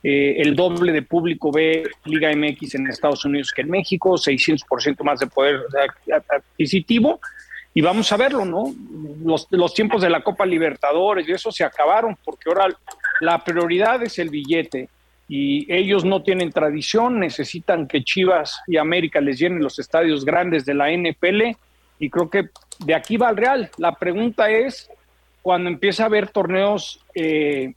Eh, 0.01 0.41
el 0.41 0.55
doble 0.55 0.91
de 0.91 1.01
público 1.01 1.51
ve 1.51 1.83
Liga 2.05 2.29
MX 2.35 2.75
en 2.75 2.87
Estados 2.87 3.23
Unidos 3.23 3.53
que 3.55 3.61
en 3.61 3.69
México, 3.69 4.15
600% 4.17 5.01
más 5.03 5.19
de 5.19 5.27
poder 5.27 5.61
adquisitivo. 6.29 7.19
Y 7.75 7.81
vamos 7.81 8.11
a 8.11 8.17
verlo, 8.17 8.45
¿no? 8.45 8.73
Los, 9.23 9.47
los 9.49 9.73
tiempos 9.73 10.01
de 10.01 10.09
la 10.09 10.21
Copa 10.21 10.45
Libertadores 10.45 11.27
y 11.27 11.31
eso 11.31 11.51
se 11.51 11.63
acabaron, 11.63 12.15
porque 12.23 12.49
ahora 12.49 12.67
la 13.23 13.43
prioridad 13.43 14.03
es 14.03 14.19
el 14.19 14.29
billete 14.29 14.89
y 15.27 15.71
ellos 15.73 16.03
no 16.03 16.21
tienen 16.21 16.51
tradición, 16.51 17.19
necesitan 17.19 17.87
que 17.87 18.03
Chivas 18.03 18.61
y 18.67 18.77
América 18.77 19.21
les 19.21 19.39
llenen 19.39 19.63
los 19.63 19.79
estadios 19.79 20.25
grandes 20.25 20.65
de 20.65 20.73
la 20.73 20.91
NPL 20.91 21.55
y 21.99 22.09
creo 22.09 22.29
que 22.29 22.49
de 22.79 22.93
aquí 22.93 23.17
va 23.17 23.29
el 23.29 23.37
Real. 23.37 23.71
La 23.77 23.95
pregunta 23.95 24.49
es, 24.49 24.89
cuando 25.41 25.69
empieza 25.69 26.03
a 26.03 26.05
haber 26.07 26.29
torneos 26.29 26.99
eh, 27.15 27.73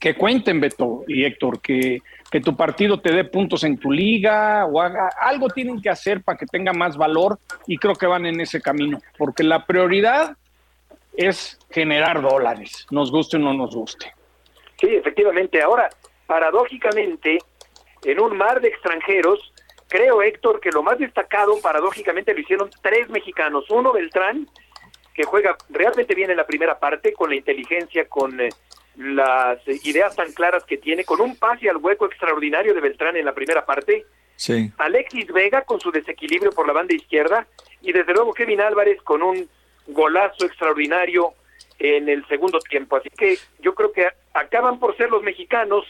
que 0.00 0.14
cuenten, 0.14 0.60
Beto 0.60 1.04
y 1.06 1.24
Héctor, 1.24 1.60
que, 1.60 2.02
que 2.30 2.40
tu 2.40 2.56
partido 2.56 2.98
te 2.98 3.12
dé 3.12 3.24
puntos 3.24 3.62
en 3.62 3.78
tu 3.78 3.92
liga 3.92 4.66
o 4.66 4.80
haga, 4.80 5.10
algo 5.20 5.48
tienen 5.48 5.80
que 5.80 5.90
hacer 5.90 6.22
para 6.22 6.36
que 6.36 6.46
tenga 6.46 6.72
más 6.72 6.96
valor 6.96 7.38
y 7.68 7.76
creo 7.76 7.94
que 7.94 8.06
van 8.06 8.26
en 8.26 8.40
ese 8.40 8.60
camino, 8.60 8.98
porque 9.16 9.44
la 9.44 9.64
prioridad 9.64 10.36
es 11.16 11.58
generar 11.70 12.20
dólares, 12.20 12.86
nos 12.90 13.12
guste 13.12 13.36
o 13.36 13.40
no 13.40 13.54
nos 13.54 13.74
guste. 13.74 14.16
Sí, 14.78 14.94
efectivamente. 14.94 15.62
Ahora, 15.62 15.88
paradójicamente, 16.26 17.38
en 18.04 18.20
un 18.20 18.36
mar 18.36 18.60
de 18.60 18.68
extranjeros, 18.68 19.52
creo, 19.88 20.22
Héctor, 20.22 20.60
que 20.60 20.70
lo 20.70 20.82
más 20.82 20.98
destacado, 20.98 21.60
paradójicamente, 21.60 22.34
lo 22.34 22.40
hicieron 22.40 22.70
tres 22.82 23.08
mexicanos. 23.08 23.70
Uno, 23.70 23.92
Beltrán, 23.92 24.48
que 25.14 25.24
juega 25.24 25.56
realmente 25.70 26.14
bien 26.14 26.30
en 26.30 26.36
la 26.36 26.46
primera 26.46 26.78
parte, 26.78 27.12
con 27.12 27.30
la 27.30 27.36
inteligencia, 27.36 28.06
con 28.08 28.38
eh, 28.40 28.50
las 28.96 29.58
ideas 29.84 30.14
tan 30.14 30.32
claras 30.32 30.64
que 30.64 30.78
tiene, 30.78 31.04
con 31.04 31.20
un 31.20 31.36
pase 31.36 31.68
al 31.68 31.78
hueco 31.78 32.06
extraordinario 32.06 32.74
de 32.74 32.80
Beltrán 32.80 33.16
en 33.16 33.24
la 33.24 33.34
primera 33.34 33.64
parte. 33.64 34.04
Sí. 34.36 34.70
Alexis 34.76 35.26
Vega 35.28 35.62
con 35.62 35.80
su 35.80 35.90
desequilibrio 35.90 36.50
por 36.52 36.66
la 36.66 36.74
banda 36.74 36.94
izquierda 36.94 37.46
y 37.80 37.92
desde 37.92 38.12
luego 38.12 38.34
Kevin 38.34 38.60
Álvarez 38.60 39.00
con 39.02 39.22
un 39.22 39.48
golazo 39.86 40.44
extraordinario 40.44 41.32
en 41.78 42.08
el 42.08 42.26
segundo 42.28 42.58
tiempo. 42.60 42.96
Así 42.96 43.10
que 43.10 43.36
yo 43.60 43.74
creo 43.74 43.92
que 43.92 44.08
acaban 44.34 44.78
por 44.78 44.96
ser 44.96 45.10
los 45.10 45.22
mexicanos, 45.22 45.84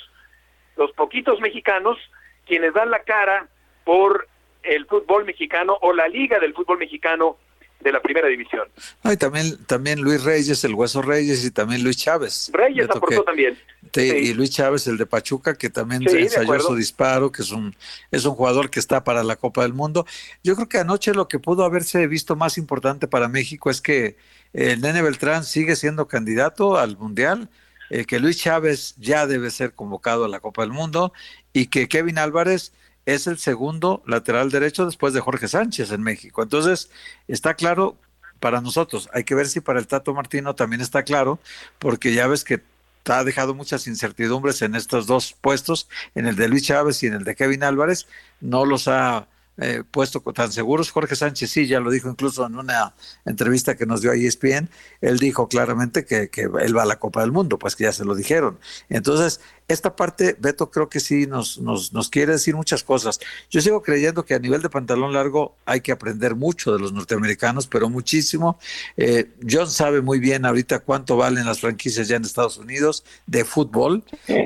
los 0.77 0.93
poquitos 0.93 1.41
mexicanos, 1.41 1.99
quienes 2.47 2.75
dan 2.75 2.91
la 2.91 3.01
cara 3.01 3.49
por 3.85 4.29
el 4.63 4.87
fútbol 4.87 5.25
mexicano 5.25 5.79
o 5.81 5.93
la 5.93 6.09
liga 6.09 6.39
del 6.39 6.55
fútbol 6.55 6.79
mexicano 6.79 7.37
de 7.81 7.93
la 7.93 8.01
primera 8.01 8.29
división. 8.29 8.69
y 9.05 9.17
también, 9.17 9.65
también 9.67 10.01
Luis 10.01 10.25
Reyes, 10.25 10.65
el 10.65 10.75
Hueso 10.75 11.03
Reyes 11.03 11.45
y 11.45 11.51
también 11.51 11.83
Luis 11.85 11.97
Chávez. 11.97 12.51
Reyes 12.53 12.89
aportó 12.91 13.23
también. 13.23 13.57
Y 13.95 14.35
Luis 14.35 14.51
Chávez, 14.51 14.87
el 14.89 14.97
de 14.97 15.07
Pachuca, 15.07 15.55
que 15.55 15.71
también 15.71 16.03
ensayó 16.07 16.61
su 16.61 16.75
disparo, 16.75 17.31
que 17.31 17.43
es 17.43 17.51
un, 17.53 17.75
es 18.11 18.25
un 18.25 18.35
jugador 18.35 18.71
que 18.71 18.81
está 18.81 19.05
para 19.05 19.23
la 19.23 19.37
Copa 19.37 19.63
del 19.63 19.73
Mundo. 19.73 20.07
Yo 20.43 20.55
creo 20.55 20.69
que 20.69 20.79
anoche 20.79 21.15
lo 21.15 21.29
que 21.29 21.39
pudo 21.39 21.65
haberse 21.65 22.07
visto 22.07 22.37
más 22.37 22.59
importante 22.59 23.07
para 23.07 23.29
México 23.29 23.71
es 23.71 23.81
que 23.81 24.17
el 24.53 24.81
Nene 24.81 25.03
Beltrán 25.03 25.45
sigue 25.45 25.77
siendo 25.77 26.09
candidato 26.09 26.77
al 26.77 26.97
Mundial 26.97 27.49
eh, 27.91 28.05
que 28.05 28.19
Luis 28.19 28.39
Chávez 28.39 28.97
ya 28.99 29.27
debe 29.27 29.51
ser 29.51 29.73
convocado 29.73 30.25
a 30.25 30.29
la 30.29 30.41
Copa 30.41 30.63
del 30.63 30.73
Mundo 30.73 31.13
y 31.53 31.67
que 31.67 31.89
Kevin 31.89 32.19
Álvarez 32.19 32.73
es 33.07 33.27
el 33.27 33.39
segundo 33.39 34.03
lateral 34.07 34.51
derecho 34.51 34.85
después 34.85 35.15
de 35.15 35.21
Jorge 35.21 35.49
Sánchez 35.49 35.93
en 35.93 36.03
México. 36.03 36.43
Entonces, 36.43 36.91
está 37.29 37.55
claro 37.55 37.97
para 38.41 38.61
nosotros. 38.61 39.09
Hay 39.13 39.25
que 39.25 39.35
ver 39.35 39.49
si 39.49 39.61
para 39.61 39.79
el 39.79 39.87
Tato 39.87 40.13
Martino 40.13 40.55
también 40.55 40.83
está 40.83 41.05
claro, 41.05 41.39
porque 41.79 42.13
ya 42.13 42.27
ves 42.27 42.45
que 42.45 42.63
ha 43.07 43.25
dejado 43.25 43.55
muchas 43.55 43.87
incertidumbres 43.87 44.63
en 44.63 44.75
estos 44.75 45.07
dos 45.07 45.33
puestos, 45.41 45.89
en 46.15 46.27
el 46.27 46.37
de 46.37 46.49
Luis 46.49 46.65
Chávez 46.65 47.03
y 47.03 47.07
en 47.07 47.15
el 47.15 47.25
de 47.25 47.37
Kevin 47.37 47.63
Álvarez. 47.63 48.07
No 48.41 48.65
los 48.65 48.89
ha 48.89 49.29
eh, 49.59 49.85
puesto 49.91 50.21
tan 50.21 50.53
seguros. 50.53 50.91
Jorge 50.91 51.17
Sánchez 51.17 51.51
sí, 51.51 51.67
ya 51.67 51.81
lo 51.81 51.91
dijo 51.91 52.11
incluso 52.11 52.47
en 52.47 52.57
una 52.57 52.95
entrevista 53.25 53.77
que 53.77 53.87
nos 53.87 54.03
dio 54.03 54.11
a 54.11 54.15
ESPN. 54.15 54.69
Él 55.01 55.19
dijo 55.19 55.49
claramente 55.49 56.05
que, 56.05 56.29
que 56.29 56.43
él 56.43 56.77
va 56.77 56.83
a 56.83 56.87
la 56.87 56.99
Copa 56.99 57.21
del 57.21 57.33
Mundo, 57.33 57.59
pues 57.59 57.77
que 57.77 57.85
ya 57.85 57.93
se 57.93 58.05
lo 58.05 58.15
dijeron. 58.15 58.59
Entonces, 58.89 59.41
esta 59.69 59.97
parte, 59.97 60.37
Beto, 60.39 60.71
creo 60.71 60.89
que 60.89 61.01
sí 61.01 61.27
nos, 61.27 61.59
nos, 61.59 61.93
nos, 61.93 62.09
quiere 62.09 62.33
decir 62.33 62.55
muchas 62.55 62.85
cosas. 62.85 63.19
Yo 63.51 63.61
sigo 63.61 63.83
creyendo 63.83 64.25
que 64.25 64.35
a 64.35 64.39
nivel 64.39 64.63
de 64.63 64.71
pantalón 64.71 65.13
largo 65.13 65.57
hay 65.65 65.81
que 65.81 65.91
aprender 65.91 66.37
mucho 66.37 66.73
de 66.73 66.79
los 66.79 66.93
norteamericanos, 66.93 67.67
pero 67.67 67.89
muchísimo. 67.89 68.59
Eh, 68.97 69.29
John 69.49 69.69
sabe 69.69 70.03
muy 70.03 70.21
bien 70.21 70.47
ahorita 70.47 70.79
cuánto 70.81 71.17
valen 71.17 71.47
las 71.47 71.61
franquicias 71.61 72.07
ya 72.07 72.17
en 72.17 72.25
Estados 72.25 72.59
Unidos 72.59 73.05
de 73.27 73.45
fútbol, 73.45 74.05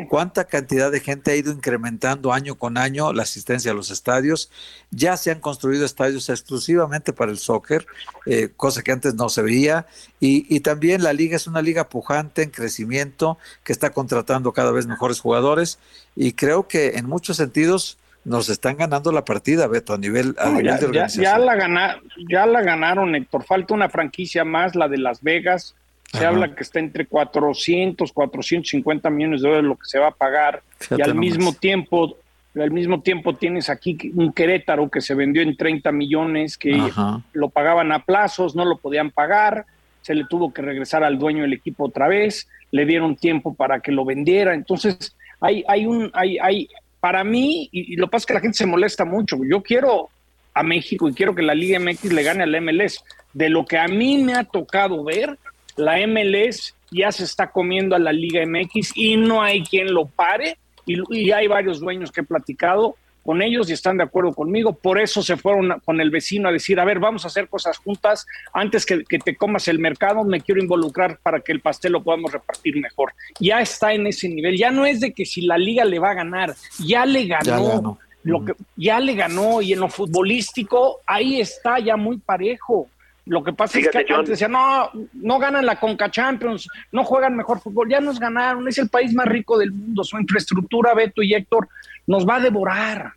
cuánta 0.09 0.45
cantidad 0.45 0.91
de 0.91 1.01
gente 1.01 1.33
ha 1.33 1.37
ido 1.37 1.53
incrementando 1.53 2.33
año 2.33 2.55
con 2.55 2.79
año 2.79 3.13
la 3.13 3.25
asistencia 3.25 3.73
a 3.73 3.75
los 3.75 3.91
estadios. 3.91 4.51
Ya 4.91 5.19
se 5.19 5.31
han 5.31 5.41
construido 5.41 5.85
estadios 5.85 6.31
exclusivamente 6.31 7.13
para 7.13 7.31
el 7.31 7.39
soccer, 7.39 7.87
eh, 8.25 8.51
cosa 8.57 8.83
que 8.83 8.93
antes 8.93 9.15
no 9.15 9.29
se 9.29 9.43
veía. 9.43 9.87
Y, 10.21 10.47
y 10.55 10.61
también 10.61 11.03
la 11.03 11.15
liga 11.15 11.35
es 11.37 11.47
una 11.47 11.63
liga 11.63 11.89
pujante 11.89 12.43
en 12.43 12.51
crecimiento 12.51 13.39
que 13.65 13.73
está 13.73 13.91
contratando 13.91 14.53
cada 14.53 14.71
vez 14.71 14.87
mejor 14.87 15.17
jugadores 15.19 15.79
y 16.15 16.33
creo 16.33 16.69
que 16.69 16.99
en 16.99 17.07
muchos 17.07 17.39
sentidos 17.39 17.97
nos 18.25 18.51
están 18.51 18.77
ganando 18.77 19.13
la 19.13 19.25
partida, 19.25 19.67
Beto, 19.67 19.95
a 19.95 19.99
nivel, 19.99 20.35
a 20.39 20.51
nivel 20.51 20.67
ya, 20.67 20.77
de 20.79 20.87
organización. 20.87 21.25
Ya, 21.25 21.39
la 21.39 21.55
gana, 21.55 21.97
ya 22.29 22.47
la 22.47 22.61
ganaron, 22.63 23.15
Héctor. 23.15 23.45
Falta 23.45 23.73
una 23.73 23.89
franquicia 23.89 24.45
más, 24.45 24.75
la 24.77 24.89
de 24.89 24.99
Las 24.99 25.23
Vegas. 25.23 25.75
Se 26.13 26.19
Ajá. 26.19 26.29
habla 26.29 26.55
que 26.55 26.63
está 26.63 26.81
entre 26.81 27.07
400, 27.07 28.13
450 28.13 29.09
millones 29.11 29.41
de 29.43 29.49
dólares 29.49 29.69
lo 29.69 29.77
que 29.77 29.87
se 29.87 29.99
va 29.99 30.09
a 30.09 30.11
pagar. 30.11 30.63
Fíjate 30.79 31.01
y 31.01 31.03
al 31.03 31.17
nomás. 31.17 31.21
mismo 31.25 31.53
tiempo, 31.55 32.17
al 32.57 32.71
mismo 32.73 33.01
tiempo 33.01 33.37
tienes 33.37 33.71
aquí 33.71 33.97
un 34.15 34.33
Querétaro 34.33 34.91
que 34.91 35.01
se 35.01 35.15
vendió 35.15 35.41
en 35.41 35.57
30 35.57 35.91
millones, 35.93 36.59
que 36.59 36.75
Ajá. 36.75 37.23
lo 37.33 37.49
pagaban 37.49 37.91
a 37.93 38.05
plazos, 38.05 38.55
no 38.55 38.65
lo 38.67 38.77
podían 38.77 39.11
pagar. 39.11 39.65
Se 40.03 40.15
le 40.15 40.25
tuvo 40.25 40.53
que 40.53 40.63
regresar 40.63 41.05
al 41.05 41.19
dueño 41.19 41.43
del 41.43 41.53
equipo 41.53 41.85
otra 41.85 42.09
vez 42.09 42.49
le 42.71 42.87
dieron 42.87 43.17
tiempo 43.17 43.55
para 43.55 43.81
que 43.81 43.93
lo 43.93 44.05
vendiera. 44.05 44.55
Entonces, 44.55 45.17
hay, 45.41 45.65
hay 45.69 45.87
un, 45.87 46.11
hay, 46.15 46.39
hay, 46.39 46.69
para 47.01 47.25
mí, 47.25 47.69
y, 47.73 47.97
lo 47.97 48.07
que 48.07 48.11
pasa 48.13 48.23
es 48.23 48.27
que 48.27 48.35
la 48.35 48.41
gente 48.41 48.59
se 48.59 48.67
molesta 48.67 49.05
mucho. 49.05 49.39
Yo 49.49 49.63
quiero 49.63 50.09
a 50.55 50.63
México 50.63 51.09
y 51.09 51.15
quiero 51.15 51.35
que 51.35 51.43
la 51.43 51.55
Liga 51.55 51.79
MX 51.79 52.13
le 52.13 52.23
gane 52.23 52.43
al 52.43 52.61
MLS. 52.61 53.03
De 53.33 53.49
lo 53.49 53.65
que 53.65 53.79
a 53.79 53.87
mí 53.87 54.19
me 54.19 54.35
ha 54.35 54.45
tocado 54.45 55.05
ver, 55.05 55.39
la 55.77 56.05
MLS 56.07 56.75
ya 56.91 57.13
se 57.13 57.25
está 57.25 57.51
comiendo 57.51 57.95
a 57.95 58.01
la 58.01 58.13
Liga 58.13 58.45
MX 58.45 58.93
y 58.97 59.17
no 59.17 59.43
hay 59.43 59.63
quien 59.63 59.93
lo 59.93 60.07
pare. 60.07 60.59
Y, 60.87 60.99
y 61.11 61.31
hay 61.31 61.47
varios 61.47 61.81
dueños 61.81 62.11
que 62.11 62.21
he 62.21 62.25
platicado 62.25 62.97
con 63.25 63.43
ellos 63.43 63.69
y 63.71 63.73
están 63.73 63.97
de 63.97 64.05
acuerdo 64.05 64.33
conmigo. 64.33 64.73
Por 64.73 65.01
eso 65.01 65.23
se 65.23 65.37
fueron 65.37 65.81
con 65.85 66.01
el 66.01 66.11
vecino 66.11 66.49
a 66.49 66.53
decir, 66.53 66.81
a 66.81 66.85
ver, 66.85 66.99
vamos 66.99 67.25
a 67.25 67.29
hacer 67.29 67.49
cosas 67.49 67.79
juntas. 67.79 68.27
Antes 68.53 68.87
que, 68.87 69.05
que, 69.05 69.19
te 69.19 69.37
comas 69.37 69.69
el 69.69 69.79
mercado, 69.79 70.25
me 70.25 70.41
quiero 70.41 70.61
involucrar 70.61 71.19
para 71.23 71.41
que 71.41 71.53
el 71.53 71.61
pastel 71.61 71.93
lo 71.93 72.03
podamos 72.03 72.33
repartir 72.33 72.77
mejor. 72.81 73.13
Ya 73.39 73.61
está 73.61 73.93
en 73.93 74.07
ese 74.07 74.29
nivel. 74.29 74.57
Ya 74.57 74.71
no 74.71 74.87
es 74.87 75.01
de 75.01 75.13
que 75.13 75.25
si 75.25 75.43
la 75.43 75.59
liga 75.59 75.85
le 75.85 75.99
va 75.99 76.11
a 76.11 76.15
ganar, 76.15 76.55
ya 76.79 77.05
le 77.07 77.27
ganó. 77.27 77.45
Ya 77.45 77.57
le 77.57 77.69
ganó. 77.69 77.99
Lo 78.23 78.45
que, 78.45 78.53
ya 78.77 79.01
le 79.01 79.15
ganó 79.15 79.63
y 79.63 79.73
en 79.73 79.81
lo 79.81 79.89
futbolístico 79.89 81.01
ahí 81.07 81.41
está 81.41 81.79
ya 81.79 81.97
muy 81.97 82.19
parejo. 82.19 82.89
Lo 83.27 83.45
que 83.45 83.53
pasa 83.53 83.79
Fíjate, 83.79 83.99
es 83.99 84.05
que 84.05 84.13
John. 84.13 84.21
antes 84.21 84.31
decían, 84.31 84.53
no, 84.53 84.91
no 85.13 85.39
ganan 85.39 85.65
la 85.65 85.79
Conca 85.79 86.11
Champions, 86.11 86.67
no 86.91 87.05
juegan 87.05 87.37
mejor 87.37 87.61
fútbol, 87.61 87.89
ya 87.89 88.01
nos 88.01 88.19
ganaron, 88.19 88.67
es 88.67 88.79
el 88.79 88.89
país 88.89 89.15
más 89.15 89.27
rico 89.27 89.57
del 89.59 89.73
mundo, 89.73 90.03
su 90.03 90.19
infraestructura, 90.19 90.95
Beto 90.95 91.23
y 91.23 91.35
Héctor, 91.35 91.69
nos 92.11 92.27
va 92.27 92.37
a 92.37 92.41
devorar. 92.41 93.13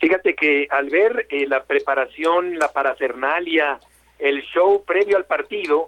Fíjate 0.00 0.34
que 0.34 0.66
al 0.68 0.90
ver 0.90 1.28
eh, 1.30 1.46
la 1.46 1.62
preparación, 1.62 2.58
la 2.58 2.72
parafernalia, 2.72 3.78
el 4.18 4.42
show 4.42 4.84
previo 4.84 5.16
al 5.16 5.26
partido, 5.26 5.86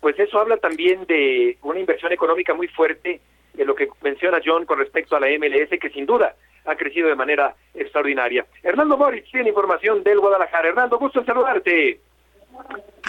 pues 0.00 0.18
eso 0.18 0.40
habla 0.40 0.56
también 0.56 1.06
de 1.06 1.56
una 1.62 1.78
inversión 1.78 2.10
económica 2.10 2.54
muy 2.54 2.66
fuerte 2.66 3.20
de 3.52 3.64
lo 3.64 3.76
que 3.76 3.88
menciona 4.02 4.40
John 4.44 4.66
con 4.66 4.80
respecto 4.80 5.14
a 5.14 5.20
la 5.20 5.28
MLS, 5.28 5.78
que 5.80 5.90
sin 5.90 6.06
duda 6.06 6.34
ha 6.64 6.74
crecido 6.74 7.08
de 7.08 7.14
manera 7.14 7.54
extraordinaria. 7.72 8.44
Hernando 8.60 8.96
Moritz 8.96 9.30
tiene 9.30 9.50
información 9.50 10.02
del 10.02 10.18
Guadalajara. 10.18 10.70
Hernando, 10.70 10.98
gusto 10.98 11.20
en 11.20 11.26
saludarte. 11.26 12.00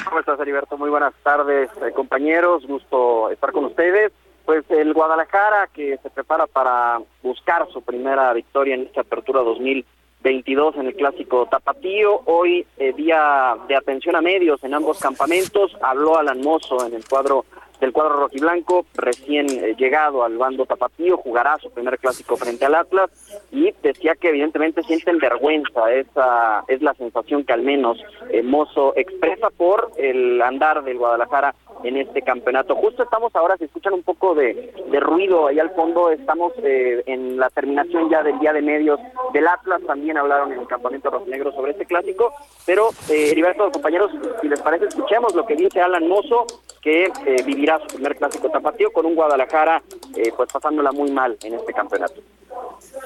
¿Cómo 0.05 0.19
estás, 0.19 0.39
Heriberto? 0.39 0.77
Muy 0.77 0.91
buenas 0.91 1.15
tardes, 1.23 1.71
eh, 1.81 1.91
compañeros. 1.95 2.63
Gusto 2.67 3.31
estar 3.31 3.51
con 3.51 3.65
ustedes. 3.65 4.11
Pues 4.45 4.63
el 4.69 4.93
Guadalajara 4.93 5.67
que 5.73 5.97
se 5.97 6.09
prepara 6.11 6.45
para 6.45 6.99
buscar 7.23 7.67
su 7.71 7.81
primera 7.81 8.31
victoria 8.33 8.75
en 8.75 8.83
esta 8.83 9.01
apertura 9.01 9.41
2022 9.41 10.75
en 10.75 10.85
el 10.85 10.95
clásico 10.95 11.47
Tapatío. 11.49 12.21
Hoy, 12.25 12.65
eh, 12.77 12.93
día 12.93 13.55
de 13.67 13.75
atención 13.75 14.15
a 14.15 14.21
medios 14.21 14.63
en 14.63 14.75
ambos 14.75 14.99
campamentos, 14.99 15.75
habló 15.81 16.19
Alan 16.19 16.41
Mozo 16.41 16.85
en 16.85 16.93
el 16.93 17.07
cuadro 17.07 17.45
del 17.85 17.93
cuadro 17.93 18.15
rojiblanco, 18.15 18.87
recién 18.95 19.45
eh, 19.47 19.75
llegado 19.77 20.23
al 20.23 20.39
bando 20.39 20.65
tapatío, 20.65 21.17
jugará 21.17 21.55
su 21.59 21.69
primer 21.69 21.99
clásico 21.99 22.35
frente 22.35 22.65
al 22.65 22.73
Atlas 22.73 23.11
y 23.51 23.71
decía 23.83 24.15
que 24.15 24.29
evidentemente 24.29 24.81
sienten 24.81 25.19
vergüenza, 25.19 25.93
esa 25.93 26.63
es 26.67 26.81
la 26.81 26.95
sensación 26.95 27.43
que 27.43 27.53
al 27.53 27.61
menos 27.61 27.99
eh, 28.31 28.41
Mozo 28.41 28.93
expresa 28.95 29.51
por 29.51 29.91
el 29.97 30.41
andar 30.41 30.83
del 30.83 30.97
Guadalajara 30.97 31.53
en 31.83 31.97
este 31.97 32.23
campeonato. 32.23 32.73
Justo 32.73 33.03
estamos 33.03 33.35
ahora, 33.35 33.55
si 33.57 33.65
escuchan 33.65 33.93
un 33.93 34.01
poco 34.01 34.33
de, 34.33 34.73
de 34.89 34.99
ruido 34.99 35.45
ahí 35.45 35.59
al 35.59 35.69
fondo, 35.75 36.09
estamos 36.09 36.53
eh, 36.63 37.03
en 37.05 37.37
la 37.37 37.51
terminación 37.51 38.09
ya 38.09 38.23
del 38.23 38.39
día 38.39 38.51
de 38.53 38.63
medios 38.63 38.99
del 39.31 39.47
Atlas, 39.47 39.81
también 39.85 40.17
hablaron 40.17 40.51
en 40.53 40.61
el 40.61 40.67
campamento 40.67 41.11
rojinegro 41.11 41.51
sobre 41.51 41.73
este 41.73 41.85
clásico, 41.85 42.33
pero 42.65 42.89
eh, 43.09 43.29
Heriberto, 43.29 43.71
compañeros, 43.71 44.11
si 44.41 44.47
les 44.47 44.59
parece, 44.61 44.85
escuchemos 44.85 45.35
lo 45.35 45.45
que 45.45 45.55
dice 45.55 45.81
Alan 45.81 46.07
Mozo, 46.07 46.47
que 46.85 47.05
eh, 47.05 47.43
vivirá 47.43 47.79
su 47.79 47.87
primer 47.95 48.15
clásico 48.15 48.47
tapatío 48.47 48.93
con 48.93 49.07
un 49.07 49.15
Guadalajara 49.15 49.81
eh, 50.15 50.31
pues 50.37 50.47
pasándola 50.53 50.91
muy 50.91 51.09
mal 51.09 51.35
en 51.43 51.55
este 51.55 51.73
campeonato. 51.73 52.21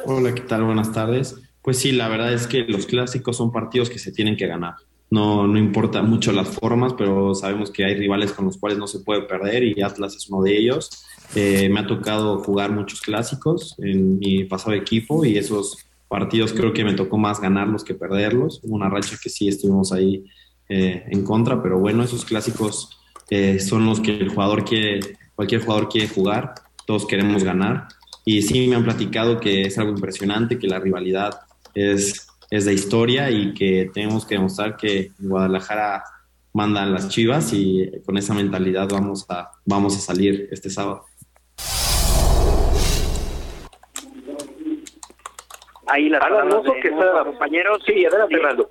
Hola, 0.05 0.35
¿qué 0.35 0.41
tal? 0.41 0.65
Buenas 0.65 0.91
tardes. 0.91 1.37
Pues 1.61 1.77
sí, 1.77 1.93
la 1.93 2.09
verdad 2.09 2.33
es 2.33 2.45
que 2.45 2.65
los 2.65 2.85
clásicos 2.85 3.37
son 3.37 3.53
partidos 3.53 3.89
que 3.89 3.97
se 3.97 4.11
tienen 4.11 4.35
que 4.35 4.47
ganar. 4.47 4.73
No, 5.09 5.47
no 5.47 5.57
importa 5.57 6.01
mucho 6.01 6.33
las 6.33 6.49
formas, 6.49 6.93
pero 6.93 7.33
sabemos 7.33 7.71
que 7.71 7.85
hay 7.85 7.95
rivales 7.95 8.33
con 8.33 8.43
los 8.43 8.57
cuales 8.57 8.77
no 8.77 8.85
se 8.85 8.99
puede 8.99 9.21
perder 9.21 9.63
y 9.63 9.81
Atlas 9.81 10.13
es 10.13 10.29
uno 10.29 10.43
de 10.43 10.57
ellos. 10.57 10.89
Eh, 11.33 11.69
me 11.69 11.79
ha 11.79 11.87
tocado 11.87 12.39
jugar 12.39 12.71
muchos 12.71 12.99
clásicos 12.99 13.75
en 13.79 14.19
mi 14.19 14.43
pasado 14.43 14.73
equipo 14.73 15.23
y 15.23 15.37
esos 15.37 15.85
partidos 16.09 16.51
creo 16.51 16.73
que 16.73 16.83
me 16.83 16.95
tocó 16.95 17.17
más 17.17 17.39
ganarlos 17.39 17.85
que 17.85 17.93
perderlos. 17.93 18.59
Una 18.63 18.89
racha 18.89 19.15
que 19.23 19.29
sí 19.29 19.47
estuvimos 19.47 19.93
ahí 19.93 20.25
en 20.71 21.23
contra, 21.23 21.63
pero 21.63 21.79
bueno, 21.79 22.03
esos 22.03 22.23
clásicos 22.25 22.99
eh, 23.29 23.59
son 23.59 23.85
los 23.85 23.99
que 23.99 24.17
el 24.17 24.29
jugador 24.29 24.65
quiere, 24.65 24.99
cualquier 25.35 25.61
jugador 25.61 25.89
quiere 25.89 26.07
jugar, 26.07 26.55
todos 26.85 27.05
queremos 27.05 27.43
ganar. 27.43 27.87
Y 28.25 28.41
sí 28.41 28.67
me 28.67 28.75
han 28.75 28.83
platicado 28.83 29.39
que 29.39 29.61
es 29.61 29.77
algo 29.77 29.91
impresionante, 29.91 30.59
que 30.59 30.67
la 30.67 30.79
rivalidad 30.79 31.41
es, 31.73 32.27
es 32.49 32.65
de 32.65 32.73
historia 32.73 33.29
y 33.31 33.53
que 33.53 33.89
tenemos 33.93 34.25
que 34.25 34.35
demostrar 34.35 34.77
que 34.77 35.11
Guadalajara 35.19 36.03
manda 36.53 36.83
a 36.83 36.85
las 36.85 37.09
chivas 37.09 37.53
y 37.53 37.89
con 38.05 38.17
esa 38.17 38.33
mentalidad 38.33 38.87
vamos 38.91 39.25
a, 39.29 39.51
vamos 39.65 39.95
a 39.95 39.99
salir 39.99 40.47
este 40.51 40.69
sábado. 40.69 41.05
Ahí 45.87 46.09
palabras 46.11 46.63
de 46.63 46.81
que 46.81 46.91
nuestros 46.91 47.25
compañeros. 47.25 47.81
Sí, 47.85 48.05
adelante, 48.05 48.35
Fernando. 48.35 48.69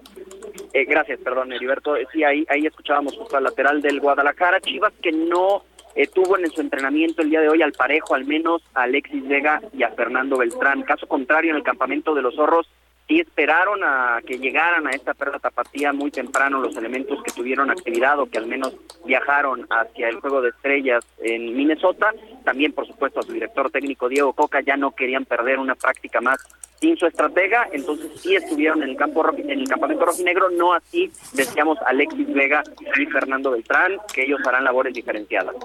Eh, 0.73 0.85
gracias, 0.85 1.21
perdón, 1.21 1.53
Heriberto. 1.53 1.95
Sí, 2.13 2.25
ahí, 2.25 2.45
ahí 2.49 2.67
escuchábamos 2.67 3.17
justo 3.17 3.37
al 3.37 3.45
lateral 3.45 3.81
del 3.81 4.01
Guadalajara. 4.01 4.61
Chivas 4.61 4.93
que 5.03 5.13
no 5.13 5.65
eh, 5.95 6.07
tuvo 6.07 6.39
en 6.39 6.51
su 6.51 6.61
entrenamiento 6.61 7.23
el 7.23 7.31
día 7.31 7.41
de 7.41 7.49
hoy 7.49 7.63
al 7.63 7.73
parejo, 7.73 8.15
al 8.15 8.25
menos 8.25 8.63
a 8.75 8.83
Alexis 8.83 9.27
Vega 9.27 9.61
y 9.73 9.83
a 9.83 9.91
Fernando 9.91 10.39
Beltrán. 10.39 10.83
Caso 10.83 11.07
contrario, 11.07 11.51
en 11.51 11.57
el 11.57 11.63
campamento 11.63 12.15
de 12.15 12.23
los 12.23 12.35
zorros, 12.35 12.69
sí 13.09 13.21
esperaron 13.21 13.83
a 13.83 14.21
que 14.25 14.39
llegaran 14.39 14.87
a 14.87 14.91
esta 14.91 15.15
perla 15.15 15.39
tapatía 15.39 15.93
muy 15.93 16.11
temprano 16.11 16.61
los 16.61 16.77
elementos 16.77 17.23
que 17.23 17.33
tuvieron 17.33 17.71
actividad 17.71 18.21
o 18.21 18.27
que 18.27 18.39
al 18.39 18.47
menos 18.47 18.75
viajaron 19.07 19.67
hacia 19.71 20.09
el 20.09 20.21
juego 20.21 20.43
de 20.43 20.51
estrellas 20.51 21.05
en 21.19 21.57
Minnesota. 21.57 22.13
También, 22.45 22.73
por 22.73 22.87
supuesto, 22.87 23.21
a 23.21 23.23
su 23.23 23.33
director 23.33 23.71
técnico 23.71 24.09
Diego 24.09 24.35
Coca 24.35 24.61
ya 24.61 24.77
no 24.77 24.91
querían 24.93 25.25
perder 25.25 25.59
una 25.59 25.75
práctica 25.75 26.21
más 26.21 26.39
sin 26.81 26.97
su 26.97 27.07
estratega, 27.07 27.69
entonces 27.73 28.21
sí 28.21 28.37
estuvieron 28.37 28.83
en 28.85 28.91
el 28.91 28.97
campo 28.97 29.25
en 29.37 29.51
el 29.51 29.69
campamento 29.69 30.05
rojinegro, 30.05 30.51
no 30.51 30.75
así 30.75 31.11
decíamos 31.33 31.77
Alexis 31.85 32.33
Vega 32.33 32.63
y 32.97 33.07
Fernando 33.07 33.51
Beltrán, 33.51 33.99
que 34.13 34.23
ellos 34.23 34.41
harán 34.47 34.63
labores 34.63 34.95
diferenciadas. 34.95 35.57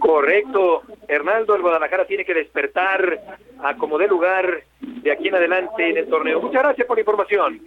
Correcto, 0.00 0.82
Hernaldo, 1.06 1.54
el 1.54 1.62
Guadalajara 1.62 2.06
tiene 2.06 2.24
que 2.24 2.34
despertar 2.34 3.20
a 3.62 3.76
como 3.76 3.98
dé 3.98 4.06
lugar 4.06 4.62
de 4.80 5.12
aquí 5.12 5.28
en 5.28 5.34
adelante 5.34 5.88
en 5.88 5.96
el 5.96 6.08
torneo. 6.08 6.40
Muchas 6.40 6.62
gracias 6.62 6.86
por 6.86 6.96
la 6.96 7.00
información. 7.00 7.60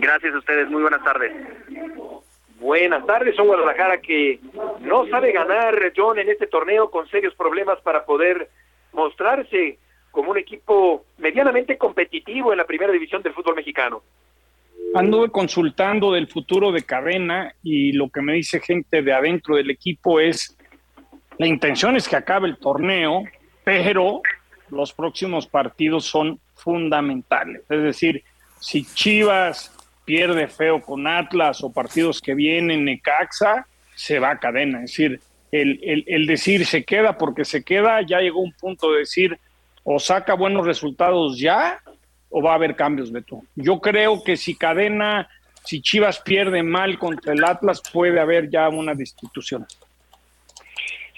Gracias 0.00 0.34
a 0.34 0.38
ustedes, 0.38 0.68
muy 0.70 0.82
buenas 0.82 1.02
tardes. 1.04 1.32
Buenas 2.58 3.04
tardes, 3.06 3.38
un 3.38 3.48
Guadalajara 3.48 4.00
que 4.00 4.38
no 4.80 5.06
sabe 5.08 5.32
ganar, 5.32 5.92
John, 5.96 6.18
en 6.18 6.30
este 6.30 6.46
torneo 6.46 6.90
con 6.90 7.08
serios 7.08 7.34
problemas 7.34 7.80
para 7.80 8.04
poder 8.04 8.48
mostrarse 8.92 9.78
como 10.12 10.30
un 10.30 10.38
equipo 10.38 11.04
medianamente 11.18 11.76
competitivo 11.76 12.52
en 12.52 12.58
la 12.58 12.66
primera 12.66 12.92
división 12.92 13.22
del 13.22 13.32
fútbol 13.32 13.56
mexicano. 13.56 14.02
Anduve 14.94 15.30
consultando 15.30 16.12
del 16.12 16.28
futuro 16.28 16.70
de 16.70 16.82
Cadena 16.82 17.52
y 17.62 17.92
lo 17.92 18.10
que 18.10 18.20
me 18.20 18.34
dice 18.34 18.60
gente 18.60 19.02
de 19.02 19.12
adentro 19.12 19.56
del 19.56 19.70
equipo 19.70 20.20
es 20.20 20.56
la 21.42 21.48
intención 21.48 21.96
es 21.96 22.08
que 22.08 22.14
acabe 22.14 22.46
el 22.46 22.56
torneo, 22.56 23.24
pero 23.64 24.22
los 24.70 24.92
próximos 24.92 25.48
partidos 25.48 26.04
son 26.04 26.38
fundamentales. 26.54 27.62
Es 27.68 27.82
decir, 27.82 28.22
si 28.60 28.84
Chivas 28.84 29.74
pierde 30.04 30.46
feo 30.46 30.80
con 30.80 31.04
Atlas 31.08 31.64
o 31.64 31.72
partidos 31.72 32.20
que 32.20 32.36
vienen 32.36 32.84
Necaxa, 32.84 33.66
se 33.96 34.20
va 34.20 34.30
a 34.30 34.38
cadena. 34.38 34.84
Es 34.84 34.92
decir, 34.92 35.20
el, 35.50 36.26
decir 36.28 36.64
se 36.64 36.84
queda 36.84 37.18
porque 37.18 37.44
se 37.44 37.64
queda, 37.64 38.02
ya 38.02 38.20
llegó 38.20 38.38
un 38.38 38.52
punto 38.52 38.92
de 38.92 39.00
decir 39.00 39.36
o 39.82 39.98
saca 39.98 40.34
buenos 40.34 40.64
resultados 40.64 41.40
ya 41.40 41.80
o 42.30 42.40
va 42.40 42.52
a 42.52 42.54
haber 42.54 42.76
cambios, 42.76 43.10
Beto. 43.10 43.42
Yo 43.56 43.80
creo 43.80 44.22
que 44.22 44.36
si 44.36 44.54
cadena, 44.54 45.28
si 45.64 45.82
Chivas 45.82 46.20
pierde 46.20 46.62
mal 46.62 47.00
contra 47.00 47.32
el 47.32 47.42
Atlas, 47.42 47.82
puede 47.92 48.20
haber 48.20 48.48
ya 48.48 48.68
una 48.68 48.94
destitución. 48.94 49.66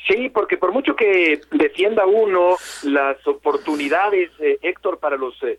Sí, 0.07 0.29
porque 0.29 0.59
por 0.59 0.73
mucho 0.73 0.95
que 0.95 1.41
defienda 1.51 2.05
uno 2.05 2.57
las 2.83 3.27
oportunidades, 3.27 4.31
eh, 4.39 4.59
Héctor, 4.61 4.99
para 4.99 5.17
los 5.17 5.35
eh, 5.43 5.59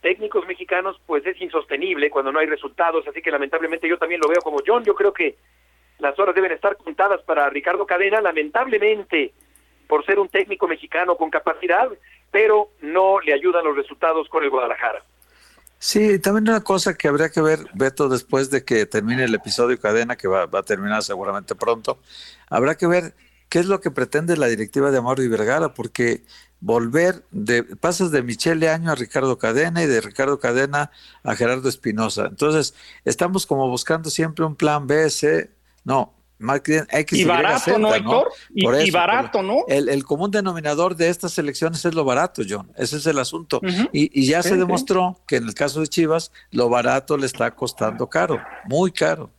técnicos 0.00 0.46
mexicanos, 0.46 1.00
pues 1.06 1.24
es 1.26 1.40
insostenible 1.40 2.10
cuando 2.10 2.32
no 2.32 2.40
hay 2.40 2.46
resultados, 2.46 3.06
así 3.06 3.22
que 3.22 3.30
lamentablemente 3.30 3.88
yo 3.88 3.98
también 3.98 4.20
lo 4.20 4.28
veo 4.28 4.40
como 4.42 4.58
John, 4.66 4.82
yo 4.84 4.94
creo 4.94 5.12
que 5.12 5.36
las 6.00 6.18
horas 6.18 6.34
deben 6.34 6.50
estar 6.50 6.76
contadas 6.76 7.22
para 7.22 7.48
Ricardo 7.50 7.86
Cadena, 7.86 8.20
lamentablemente 8.20 9.32
por 9.86 10.04
ser 10.04 10.18
un 10.18 10.28
técnico 10.28 10.66
mexicano 10.66 11.16
con 11.16 11.30
capacidad, 11.30 11.88
pero 12.32 12.70
no 12.80 13.20
le 13.20 13.32
ayudan 13.32 13.64
los 13.64 13.76
resultados 13.76 14.28
con 14.28 14.42
el 14.42 14.50
Guadalajara. 14.50 15.04
Sí, 15.78 16.18
también 16.18 16.48
una 16.48 16.64
cosa 16.64 16.96
que 16.96 17.08
habría 17.08 17.28
que 17.28 17.40
ver, 17.40 17.58
Beto, 17.74 18.08
después 18.08 18.50
de 18.50 18.64
que 18.64 18.86
termine 18.86 19.24
el 19.24 19.34
episodio 19.34 19.78
Cadena, 19.78 20.16
que 20.16 20.28
va, 20.28 20.46
va 20.46 20.60
a 20.60 20.62
terminar 20.64 21.02
seguramente 21.02 21.54
pronto, 21.54 21.98
habrá 22.48 22.76
que 22.76 22.86
ver 22.86 23.12
qué 23.52 23.58
es 23.58 23.66
lo 23.66 23.82
que 23.82 23.90
pretende 23.90 24.38
la 24.38 24.46
directiva 24.46 24.90
de 24.90 24.96
Amaro 24.96 25.22
y 25.22 25.28
Vergara, 25.28 25.74
porque 25.74 26.24
volver 26.60 27.26
de 27.32 27.62
pasas 27.62 28.10
de 28.10 28.22
Michele 28.22 28.70
Año 28.70 28.90
a 28.90 28.94
Ricardo 28.94 29.36
Cadena 29.36 29.82
y 29.82 29.86
de 29.86 30.00
Ricardo 30.00 30.38
Cadena 30.40 30.90
a 31.22 31.36
Gerardo 31.36 31.68
Espinosa. 31.68 32.28
Entonces, 32.30 32.72
estamos 33.04 33.44
como 33.44 33.68
buscando 33.68 34.08
siempre 34.08 34.46
un 34.46 34.56
plan 34.56 34.86
B, 34.86 35.10
C, 35.10 35.50
no, 35.84 36.14
X, 36.42 37.18
y 37.18 37.24
barato, 37.24 37.78
¿no, 37.78 37.94
Héctor? 37.94 38.28
Y, 38.54 38.90
barato, 38.90 39.42
¿no? 39.42 39.64
El, 39.68 40.04
común 40.04 40.30
denominador 40.30 40.96
de 40.96 41.08
estas 41.08 41.38
elecciones 41.38 41.84
es 41.84 41.94
lo 41.94 42.04
barato, 42.04 42.42
John. 42.48 42.70
Ese 42.76 42.96
es 42.96 43.06
el 43.06 43.18
asunto. 43.18 43.60
y, 43.92 44.26
ya 44.26 44.42
se 44.42 44.56
demostró 44.56 45.20
que 45.26 45.36
en 45.36 45.44
el 45.44 45.54
caso 45.54 45.80
de 45.80 45.86
Chivas, 45.86 46.32
lo 46.50 46.68
barato 46.68 47.16
le 47.16 47.26
está 47.26 47.54
costando 47.54 48.08
caro, 48.08 48.40
muy 48.66 48.90
caro. 48.92 49.30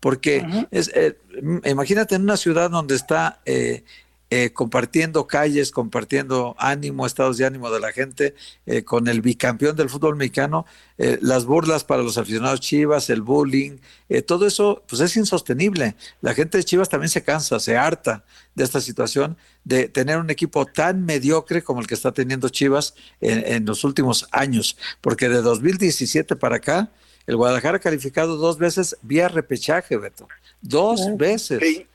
Porque 0.00 0.46
es, 0.70 0.90
eh, 0.94 1.18
imagínate 1.64 2.14
en 2.14 2.22
una 2.22 2.36
ciudad 2.36 2.70
donde 2.70 2.94
está 2.94 3.40
eh, 3.44 3.84
eh, 4.30 4.52
compartiendo 4.52 5.26
calles, 5.26 5.70
compartiendo 5.70 6.54
ánimo, 6.58 7.06
estados 7.06 7.38
de 7.38 7.46
ánimo 7.46 7.70
de 7.70 7.80
la 7.80 7.92
gente, 7.92 8.34
eh, 8.66 8.82
con 8.82 9.08
el 9.08 9.22
bicampeón 9.22 9.74
del 9.74 9.88
fútbol 9.88 10.16
mexicano, 10.16 10.66
eh, 10.98 11.18
las 11.22 11.46
burlas 11.46 11.82
para 11.82 12.02
los 12.02 12.18
aficionados 12.18 12.60
Chivas, 12.60 13.08
el 13.08 13.22
bullying, 13.22 13.78
todo 14.26 14.46
eso 14.46 14.82
pues 14.86 15.00
es 15.00 15.16
insostenible. 15.16 15.94
La 16.20 16.34
gente 16.34 16.58
de 16.58 16.64
Chivas 16.64 16.90
también 16.90 17.08
se 17.08 17.22
cansa, 17.22 17.58
se 17.58 17.78
harta 17.78 18.22
de 18.54 18.64
esta 18.64 18.82
situación 18.82 19.38
de 19.64 19.88
tener 19.88 20.18
un 20.18 20.28
equipo 20.28 20.66
tan 20.66 21.06
mediocre 21.06 21.62
como 21.62 21.80
el 21.80 21.86
que 21.86 21.94
está 21.94 22.12
teniendo 22.12 22.50
Chivas 22.50 22.94
en, 23.22 23.64
los 23.64 23.82
últimos 23.82 24.26
años, 24.30 24.76
porque 25.00 25.30
de 25.30 25.40
2017 25.40 26.36
para 26.36 26.56
acá, 26.56 26.90
el 27.26 27.36
Guadalajara 27.36 27.78
ha 27.78 27.80
calificado 27.80 28.36
dos 28.36 28.58
veces 28.58 28.96
vía 29.00 29.28
repechaje, 29.28 29.96
Beto. 29.96 30.28
Dos 30.60 31.16
veces. 31.16 31.86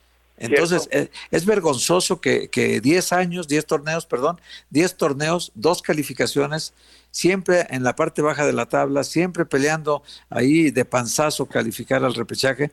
Entonces, 0.44 0.90
eh, 0.92 1.10
es, 1.32 1.46
vergonzoso 1.46 2.20
que, 2.20 2.50
que 2.50 2.82
10 2.82 3.14
años, 3.14 3.48
10 3.48 3.66
torneos, 3.66 4.06
perdón, 4.06 4.40
10 4.72 4.98
torneos, 4.98 5.52
dos 5.56 5.82
calificaciones, 5.82 6.74
siempre 7.12 7.66
en 7.70 7.84
la 7.84 7.96
parte 7.96 8.22
baja 8.22 8.46
de 8.46 8.54
la 8.54 8.68
tabla, 8.68 9.04
siempre 9.04 9.46
peleando 9.46 10.04
ahí 10.30 10.72
de 10.72 10.84
panzazo 10.84 11.46
calificar 11.46 12.04
al 12.04 12.14
repechaje. 12.14 12.72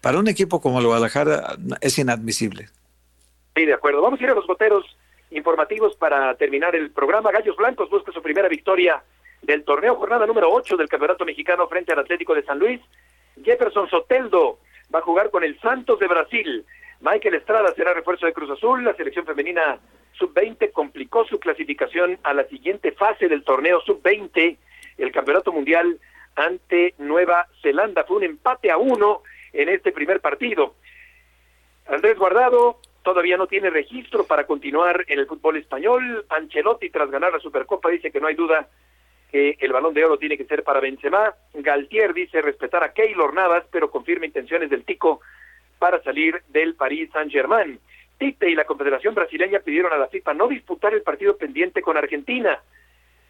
Para 0.00 0.18
un 0.18 0.26
equipo 0.26 0.60
como 0.60 0.80
el 0.80 0.86
Guadalajara 0.86 1.56
es 1.80 1.98
inadmisible. 1.98 2.68
Sí, 3.54 3.66
de 3.66 3.74
acuerdo. 3.74 4.02
Vamos 4.02 4.20
a 4.20 4.24
ir 4.24 4.30
a 4.30 4.34
los 4.34 4.46
goteros 4.46 4.84
informativos 5.30 5.94
para 5.96 6.34
terminar 6.34 6.74
el 6.74 6.90
programa. 6.90 7.30
Gallos 7.30 7.56
Blancos 7.56 7.88
busca 7.88 8.10
su 8.12 8.22
primera 8.22 8.48
victoria 8.48 9.02
del 9.42 9.64
torneo, 9.64 9.96
jornada 9.96 10.26
número 10.26 10.50
8 10.50 10.76
del 10.76 10.88
Campeonato 10.88 11.24
Mexicano 11.24 11.68
frente 11.68 11.92
al 11.92 11.98
Atlético 12.00 12.34
de 12.34 12.44
San 12.44 12.58
Luis. 12.58 12.80
Jefferson 13.44 13.88
Soteldo 13.88 14.58
va 14.94 15.00
a 15.00 15.02
jugar 15.02 15.30
con 15.30 15.44
el 15.44 15.58
Santos 15.60 15.98
de 15.98 16.08
Brasil. 16.08 16.64
Michael 17.02 17.34
Estrada 17.34 17.74
será 17.74 17.92
refuerzo 17.92 18.26
de 18.26 18.32
Cruz 18.32 18.48
Azul. 18.50 18.84
La 18.84 18.94
selección 18.94 19.26
femenina 19.26 19.80
sub-20 20.12 20.70
complicó 20.70 21.24
su 21.24 21.40
clasificación 21.40 22.16
a 22.22 22.32
la 22.32 22.44
siguiente 22.44 22.92
fase 22.92 23.28
del 23.28 23.42
torneo 23.42 23.80
sub-20, 23.80 24.56
el 24.98 25.10
Campeonato 25.10 25.50
Mundial 25.52 25.98
ante 26.36 26.94
Nueva 26.98 27.48
Zelanda. 27.60 28.04
Fue 28.04 28.18
un 28.18 28.22
empate 28.22 28.70
a 28.70 28.76
uno 28.76 29.22
en 29.52 29.68
este 29.68 29.90
primer 29.90 30.20
partido. 30.20 30.76
Andrés 31.88 32.16
Guardado 32.16 32.78
todavía 33.02 33.36
no 33.36 33.48
tiene 33.48 33.70
registro 33.70 34.24
para 34.24 34.46
continuar 34.46 35.04
en 35.08 35.18
el 35.18 35.26
fútbol 35.26 35.56
español. 35.56 36.24
Ancelotti, 36.28 36.88
tras 36.90 37.10
ganar 37.10 37.32
la 37.32 37.40
Supercopa, 37.40 37.88
dice 37.88 38.12
que 38.12 38.20
no 38.20 38.28
hay 38.28 38.36
duda 38.36 38.68
que 39.32 39.56
el 39.58 39.72
balón 39.72 39.92
de 39.92 40.04
oro 40.04 40.18
tiene 40.18 40.38
que 40.38 40.44
ser 40.44 40.62
para 40.62 40.78
Benzema. 40.78 41.34
Galtier 41.52 42.14
dice 42.14 42.40
respetar 42.40 42.84
a 42.84 42.92
Keylor 42.92 43.34
Navas, 43.34 43.64
pero 43.72 43.90
confirma 43.90 44.26
intenciones 44.26 44.70
del 44.70 44.84
Tico 44.84 45.20
para 45.82 46.00
salir 46.04 46.40
del 46.50 46.76
Paris 46.76 47.10
Saint-Germain. 47.12 47.76
Tite 48.16 48.48
y 48.48 48.54
la 48.54 48.64
Confederación 48.64 49.16
Brasileña 49.16 49.58
pidieron 49.58 49.92
a 49.92 49.96
la 49.96 50.06
FIFA 50.06 50.34
no 50.34 50.46
disputar 50.46 50.94
el 50.94 51.02
partido 51.02 51.36
pendiente 51.36 51.82
con 51.82 51.96
Argentina. 51.96 52.62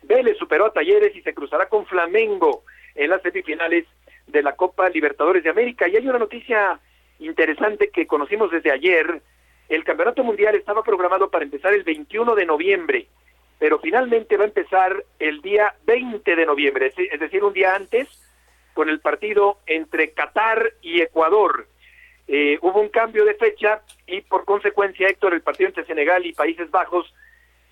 Vélez 0.02 0.36
superó 0.36 0.66
a 0.66 0.72
Talleres 0.74 1.16
y 1.16 1.22
se 1.22 1.32
cruzará 1.32 1.70
con 1.70 1.86
Flamengo 1.86 2.64
en 2.94 3.08
las 3.08 3.22
semifinales 3.22 3.86
de 4.26 4.42
la 4.42 4.54
Copa 4.54 4.90
Libertadores 4.90 5.42
de 5.42 5.48
América. 5.48 5.88
Y 5.88 5.96
hay 5.96 6.06
una 6.06 6.18
noticia 6.18 6.78
interesante 7.20 7.88
que 7.88 8.06
conocimos 8.06 8.50
desde 8.50 8.70
ayer. 8.70 9.22
El 9.70 9.82
Campeonato 9.82 10.22
Mundial 10.22 10.54
estaba 10.54 10.82
programado 10.82 11.30
para 11.30 11.46
empezar 11.46 11.72
el 11.72 11.84
21 11.84 12.34
de 12.34 12.44
noviembre, 12.44 13.06
pero 13.58 13.78
finalmente 13.78 14.36
va 14.36 14.44
a 14.44 14.48
empezar 14.48 15.02
el 15.18 15.40
día 15.40 15.72
20 15.86 16.36
de 16.36 16.44
noviembre, 16.44 16.92
es 16.94 17.18
decir, 17.18 17.42
un 17.44 17.54
día 17.54 17.74
antes, 17.74 18.10
con 18.74 18.90
el 18.90 19.00
partido 19.00 19.56
entre 19.64 20.10
Qatar 20.10 20.74
y 20.82 21.00
Ecuador. 21.00 21.71
Eh, 22.28 22.58
hubo 22.62 22.80
un 22.80 22.88
cambio 22.88 23.24
de 23.24 23.34
fecha 23.34 23.82
y 24.06 24.20
por 24.22 24.44
consecuencia, 24.44 25.08
Héctor, 25.08 25.34
el 25.34 25.42
partido 25.42 25.68
entre 25.68 25.84
Senegal 25.84 26.24
y 26.24 26.32
Países 26.32 26.70
Bajos 26.70 27.12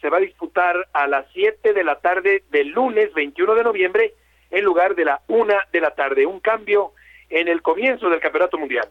se 0.00 0.08
va 0.08 0.16
a 0.16 0.20
disputar 0.20 0.88
a 0.92 1.06
las 1.06 1.26
7 1.32 1.72
de 1.72 1.84
la 1.84 2.00
tarde 2.00 2.44
del 2.50 2.68
lunes 2.68 3.12
21 3.14 3.54
de 3.54 3.64
noviembre 3.64 4.14
en 4.50 4.64
lugar 4.64 4.94
de 4.94 5.04
la 5.04 5.20
1 5.28 5.54
de 5.72 5.80
la 5.80 5.94
tarde. 5.94 6.26
Un 6.26 6.40
cambio 6.40 6.92
en 7.28 7.48
el 7.48 7.62
comienzo 7.62 8.08
del 8.10 8.20
Campeonato 8.20 8.58
Mundial. 8.58 8.88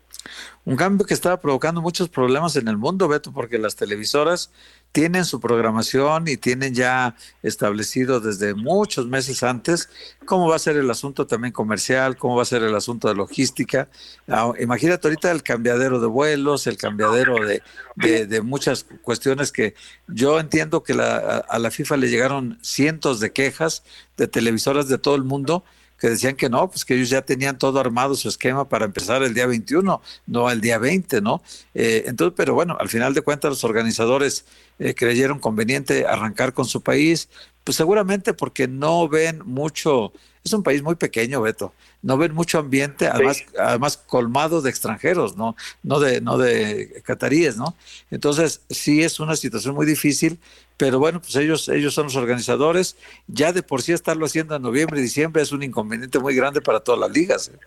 Un 0.66 0.76
cambio 0.76 1.06
que 1.06 1.14
estaba 1.14 1.40
provocando 1.42 1.82
muchos 1.82 2.10
problemas 2.10 2.56
en 2.56 2.68
el 2.68 2.78
mundo, 2.78 3.08
Beto, 3.08 3.34
porque 3.34 3.58
las 3.58 3.76
televisoras 3.76 4.54
tienen 4.92 5.26
su 5.26 5.40
programación 5.40 6.28
y 6.28 6.38
tienen 6.38 6.74
ya 6.74 7.16
establecido 7.44 8.20
desde 8.20 8.56
muchos 8.56 9.08
meses 9.08 9.44
antes 9.44 9.90
cómo 10.26 10.48
va 10.48 10.56
a 10.56 10.60
ser 10.60 10.78
el 10.78 10.90
asunto 10.90 11.28
también 11.28 11.54
comercial, 11.54 12.18
cómo 12.18 12.36
va 12.36 12.42
a 12.42 12.46
ser 12.46 12.64
el 12.64 12.76
asunto 12.76 13.08
de 13.08 13.16
logística. 13.16 13.90
Ah, 14.28 14.52
imagínate 14.60 15.08
ahorita 15.08 15.32
el 15.32 15.44
cambiadero 15.44 16.00
de 16.00 16.08
vuelos, 16.08 16.68
el 16.68 16.78
cambiadero 16.78 17.36
de, 17.46 18.26
de, 18.26 18.42
muchas 18.42 18.86
cuestiones 19.02 19.52
que 19.52 19.76
yo 20.08 20.40
entiendo 20.40 20.84
que 20.84 20.94
la, 20.94 21.38
a 21.38 21.60
la 21.60 21.72
FIFA 21.72 21.98
le 21.98 22.10
llegaron 22.10 22.58
cientos 22.62 23.20
de 23.20 23.32
quejas 23.32 23.84
de 24.18 24.28
televisoras 24.28 24.88
de 24.88 24.98
todo 24.98 25.16
el 25.16 25.24
mundo 25.24 25.64
que 26.00 26.10
decían 26.10 26.36
que 26.36 26.50
no, 26.50 26.70
pues 26.70 26.86
que 26.86 26.96
ellos 26.96 27.10
ya 27.10 27.22
tenían 27.22 27.58
todo 27.58 27.80
armado 27.80 28.16
su 28.16 28.30
esquema 28.30 28.68
para 28.68 28.86
empezar 28.86 29.22
el 29.22 29.34
día 29.34 29.46
21, 29.46 30.02
no 30.28 30.50
el 30.50 30.62
día 30.62 30.78
20, 30.78 31.22
¿no? 31.22 31.42
Eh, 31.74 32.04
entonces, 32.08 32.34
pero 32.38 32.54
bueno, 32.54 32.78
al 32.80 32.90
final 32.90 33.14
de 33.14 33.22
cuentas 33.22 33.50
los 33.50 33.64
organizadores 33.64 34.46
eh, 34.80 34.96
creyeron 34.96 35.40
conveniente 35.40 36.08
arrancar 36.08 36.54
con 36.54 36.66
su 36.66 36.82
país, 36.82 37.30
pues 37.64 37.76
seguramente 37.76 38.34
porque 38.34 38.68
no 38.68 39.08
ven 39.10 39.42
mucho, 39.46 40.14
es 40.44 40.54
un 40.54 40.64
país 40.64 40.82
muy 40.82 40.96
pequeño, 40.96 41.42
Beto, 41.42 41.74
no 42.02 42.18
ven 42.18 42.34
mucho 42.34 42.60
ambiente, 42.60 43.08
además, 43.08 43.44
además 43.60 43.98
colmado 43.98 44.62
de 44.62 44.70
extranjeros, 44.70 45.36
¿no? 45.36 45.56
No 45.84 46.00
de, 46.00 46.22
no 46.22 46.38
de 46.38 47.02
cataríes, 47.06 47.58
¿no? 47.58 47.76
Entonces, 48.10 48.62
sí 48.70 49.04
es 49.04 49.20
una 49.20 49.36
situación 49.36 49.76
muy 49.76 49.86
difícil, 49.86 50.40
pero 50.80 50.98
bueno, 50.98 51.20
pues 51.20 51.36
ellos, 51.36 51.68
ellos 51.68 51.94
son 51.94 52.06
los 52.06 52.16
organizadores. 52.16 52.98
Ya 53.28 53.52
de 53.52 53.62
por 53.62 53.82
sí 53.82 53.92
estarlo 53.92 54.26
haciendo 54.26 54.56
en 54.56 54.62
noviembre 54.62 55.00
y 55.00 55.04
diciembre 55.04 55.42
es 55.42 55.52
un 55.52 55.62
inconveniente 55.62 56.20
muy 56.20 56.34
grande 56.34 56.62
para 56.62 56.80
todas 56.80 57.02
las 57.02 57.12
ligas. 57.12 57.50
¿eh? 57.50 57.60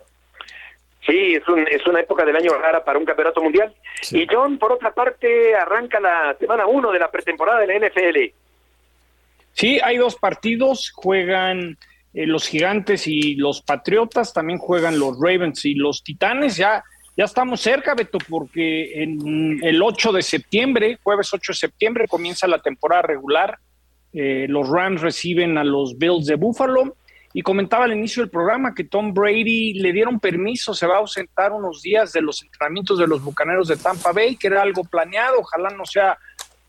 Sí, 1.05 1.35
es, 1.35 1.47
un, 1.47 1.67
es 1.67 1.85
una 1.85 1.99
época 1.99 2.25
del 2.25 2.35
año 2.35 2.55
rara 2.55 2.83
para 2.83 2.97
un 2.97 3.05
campeonato 3.05 3.39
mundial. 3.43 3.71
Y 4.09 4.25
John, 4.27 4.57
por 4.57 4.71
otra 4.71 4.95
parte, 4.95 5.53
arranca 5.53 5.99
la 5.99 6.35
semana 6.39 6.65
1 6.65 6.91
de 6.91 6.99
la 6.99 7.11
pretemporada 7.11 7.59
de 7.59 7.67
la 7.67 7.87
NFL. 7.87 8.33
Sí, 9.53 9.79
hay 9.83 9.97
dos 9.97 10.15
partidos, 10.15 10.91
juegan 10.95 11.77
eh, 12.15 12.25
los 12.25 12.47
gigantes 12.47 13.05
y 13.05 13.35
los 13.35 13.61
patriotas, 13.61 14.33
también 14.33 14.57
juegan 14.57 14.97
los 14.97 15.19
Ravens 15.21 15.65
y 15.65 15.75
los 15.75 16.03
Titanes, 16.03 16.57
ya, 16.57 16.83
ya 17.15 17.25
estamos 17.25 17.61
cerca, 17.61 17.93
Beto, 17.93 18.17
porque 18.27 19.03
en 19.03 19.59
el 19.63 19.81
8 19.81 20.11
de 20.11 20.21
septiembre, 20.21 20.97
jueves 21.03 21.33
8 21.33 21.51
de 21.51 21.57
septiembre, 21.57 22.07
comienza 22.07 22.47
la 22.47 22.59
temporada 22.59 23.03
regular, 23.03 23.59
eh, 24.13 24.47
los 24.49 24.69
Rams 24.69 25.01
reciben 25.01 25.57
a 25.57 25.63
los 25.63 25.97
Bills 25.97 26.25
de 26.25 26.35
Buffalo, 26.35 26.95
y 27.33 27.41
comentaba 27.41 27.85
al 27.85 27.93
inicio 27.93 28.21
del 28.21 28.29
programa 28.29 28.75
que 28.75 28.83
Tom 28.83 29.13
Brady 29.13 29.73
le 29.73 29.91
dieron 29.91 30.19
permiso, 30.19 30.73
se 30.73 30.85
va 30.85 30.95
a 30.95 30.99
ausentar 30.99 31.51
unos 31.51 31.81
días 31.81 32.13
de 32.13 32.21
los 32.21 32.43
entrenamientos 32.43 32.99
de 32.99 33.07
los 33.07 33.23
Bucaneros 33.23 33.67
de 33.67 33.75
Tampa 33.75 34.11
Bay, 34.11 34.35
que 34.35 34.47
era 34.47 34.61
algo 34.61 34.83
planeado, 34.83 35.39
ojalá 35.39 35.69
no 35.69 35.85
sea 35.85 36.17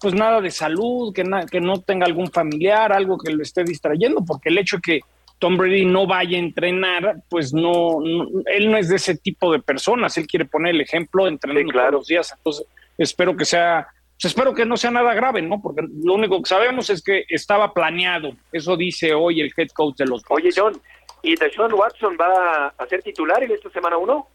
pues 0.01 0.15
nada 0.15 0.41
de 0.41 0.51
salud, 0.51 1.15
que, 1.15 1.25
que 1.51 1.61
no 1.61 1.81
tenga 1.81 2.07
algún 2.07 2.31
familiar, 2.31 2.93
algo 2.93 3.17
que 3.19 3.33
lo 3.33 3.43
esté 3.43 3.63
distrayendo, 3.63 4.25
porque 4.27 4.49
el 4.49 4.59
hecho 4.59 4.77
de 4.77 4.83
que 4.83 5.01
Tom 5.39 5.57
Brady 5.57 5.85
no 5.85 6.07
vaya 6.07 6.37
a 6.37 6.41
entrenar, 6.41 7.17
pues 7.29 7.53
no, 7.53 7.99
él 8.47 8.71
no 8.71 8.77
es 8.77 8.89
de 8.89 8.97
ese 8.97 9.17
tipo 9.17 9.53
de 9.53 9.61
personas, 9.61 10.17
él 10.17 10.27
quiere 10.27 10.45
poner 10.45 10.75
el 10.75 10.81
ejemplo 10.81 11.27
entrenando 11.27 11.73
todos 11.73 11.93
los 11.93 12.07
días, 12.07 12.33
entonces 12.37 12.67
espero 12.97 13.37
que 13.37 13.45
sea, 13.45 13.87
pues 14.21 14.25
espero 14.27 14.55
que 14.55 14.65
no 14.65 14.77
sea 14.77 14.91
nada 14.91 15.13
grave, 15.15 15.43
¿no? 15.43 15.61
Porque 15.61 15.83
lo 16.03 16.15
único 16.15 16.41
que 16.41 16.49
sabemos 16.49 16.89
es 16.91 17.03
que 17.03 17.25
estaba 17.29 17.73
planeado, 17.73 18.33
eso 18.53 18.77
dice 18.77 19.13
hoy 19.13 19.41
el 19.41 19.53
head 19.57 19.69
coach 19.75 19.97
de 19.97 20.07
los 20.07 20.23
Oye 20.29 20.51
John, 20.55 20.81
¿y 21.23 21.35
Deshaun 21.37 21.73
Watson 21.75 22.17
va 22.19 22.69
a 22.69 22.87
ser 22.87 23.03
titular 23.03 23.43
en 23.43 23.53
esta 23.53 23.71
semana 23.71 23.99
1? 23.99 24.29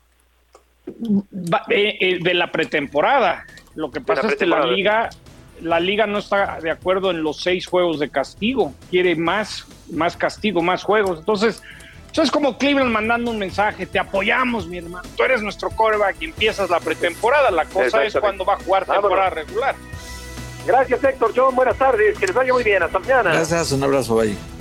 Eh, 1.69 1.97
eh, 1.99 2.19
de 2.21 2.33
la 2.33 2.51
pretemporada, 2.51 3.45
lo 3.75 3.91
que 3.91 4.01
pasa 4.01 4.27
es 4.27 4.35
que 4.35 4.45
la 4.45 4.65
liga 4.65 5.09
la 5.61 5.79
liga 5.79 6.05
no 6.05 6.19
está 6.19 6.59
de 6.61 6.71
acuerdo 6.71 7.11
en 7.11 7.23
los 7.23 7.41
seis 7.41 7.67
juegos 7.67 7.99
de 7.99 8.09
castigo, 8.09 8.73
quiere 8.89 9.15
más, 9.15 9.65
más 9.91 10.15
castigo, 10.15 10.61
más 10.61 10.83
juegos. 10.83 11.19
Entonces, 11.19 11.61
eso 12.11 12.23
es 12.23 12.31
como 12.31 12.57
Cleveland 12.57 12.91
mandando 12.91 13.31
un 13.31 13.37
mensaje, 13.37 13.85
te 13.85 13.99
apoyamos, 13.99 14.67
mi 14.67 14.79
hermano, 14.79 15.07
tú 15.15 15.23
eres 15.23 15.41
nuestro 15.41 15.69
coreback 15.69 16.15
y 16.21 16.25
empiezas 16.25 16.69
la 16.69 16.79
pretemporada, 16.79 17.51
la 17.51 17.65
cosa 17.65 18.03
es 18.03 18.15
cuando 18.15 18.45
va 18.45 18.55
a 18.55 18.57
jugar 18.57 18.85
temporada 18.85 19.29
regular. 19.29 19.75
Gracias 20.65 21.03
Héctor, 21.03 21.33
John, 21.35 21.55
buenas 21.55 21.77
tardes, 21.77 22.17
que 22.17 22.27
les 22.27 22.35
vaya 22.35 22.53
muy 22.53 22.63
bien, 22.63 22.81
hasta 22.81 22.99
mañana. 22.99 23.31
Gracias, 23.31 23.71
un 23.71 23.83
abrazo, 23.83 24.15
bye. 24.15 24.58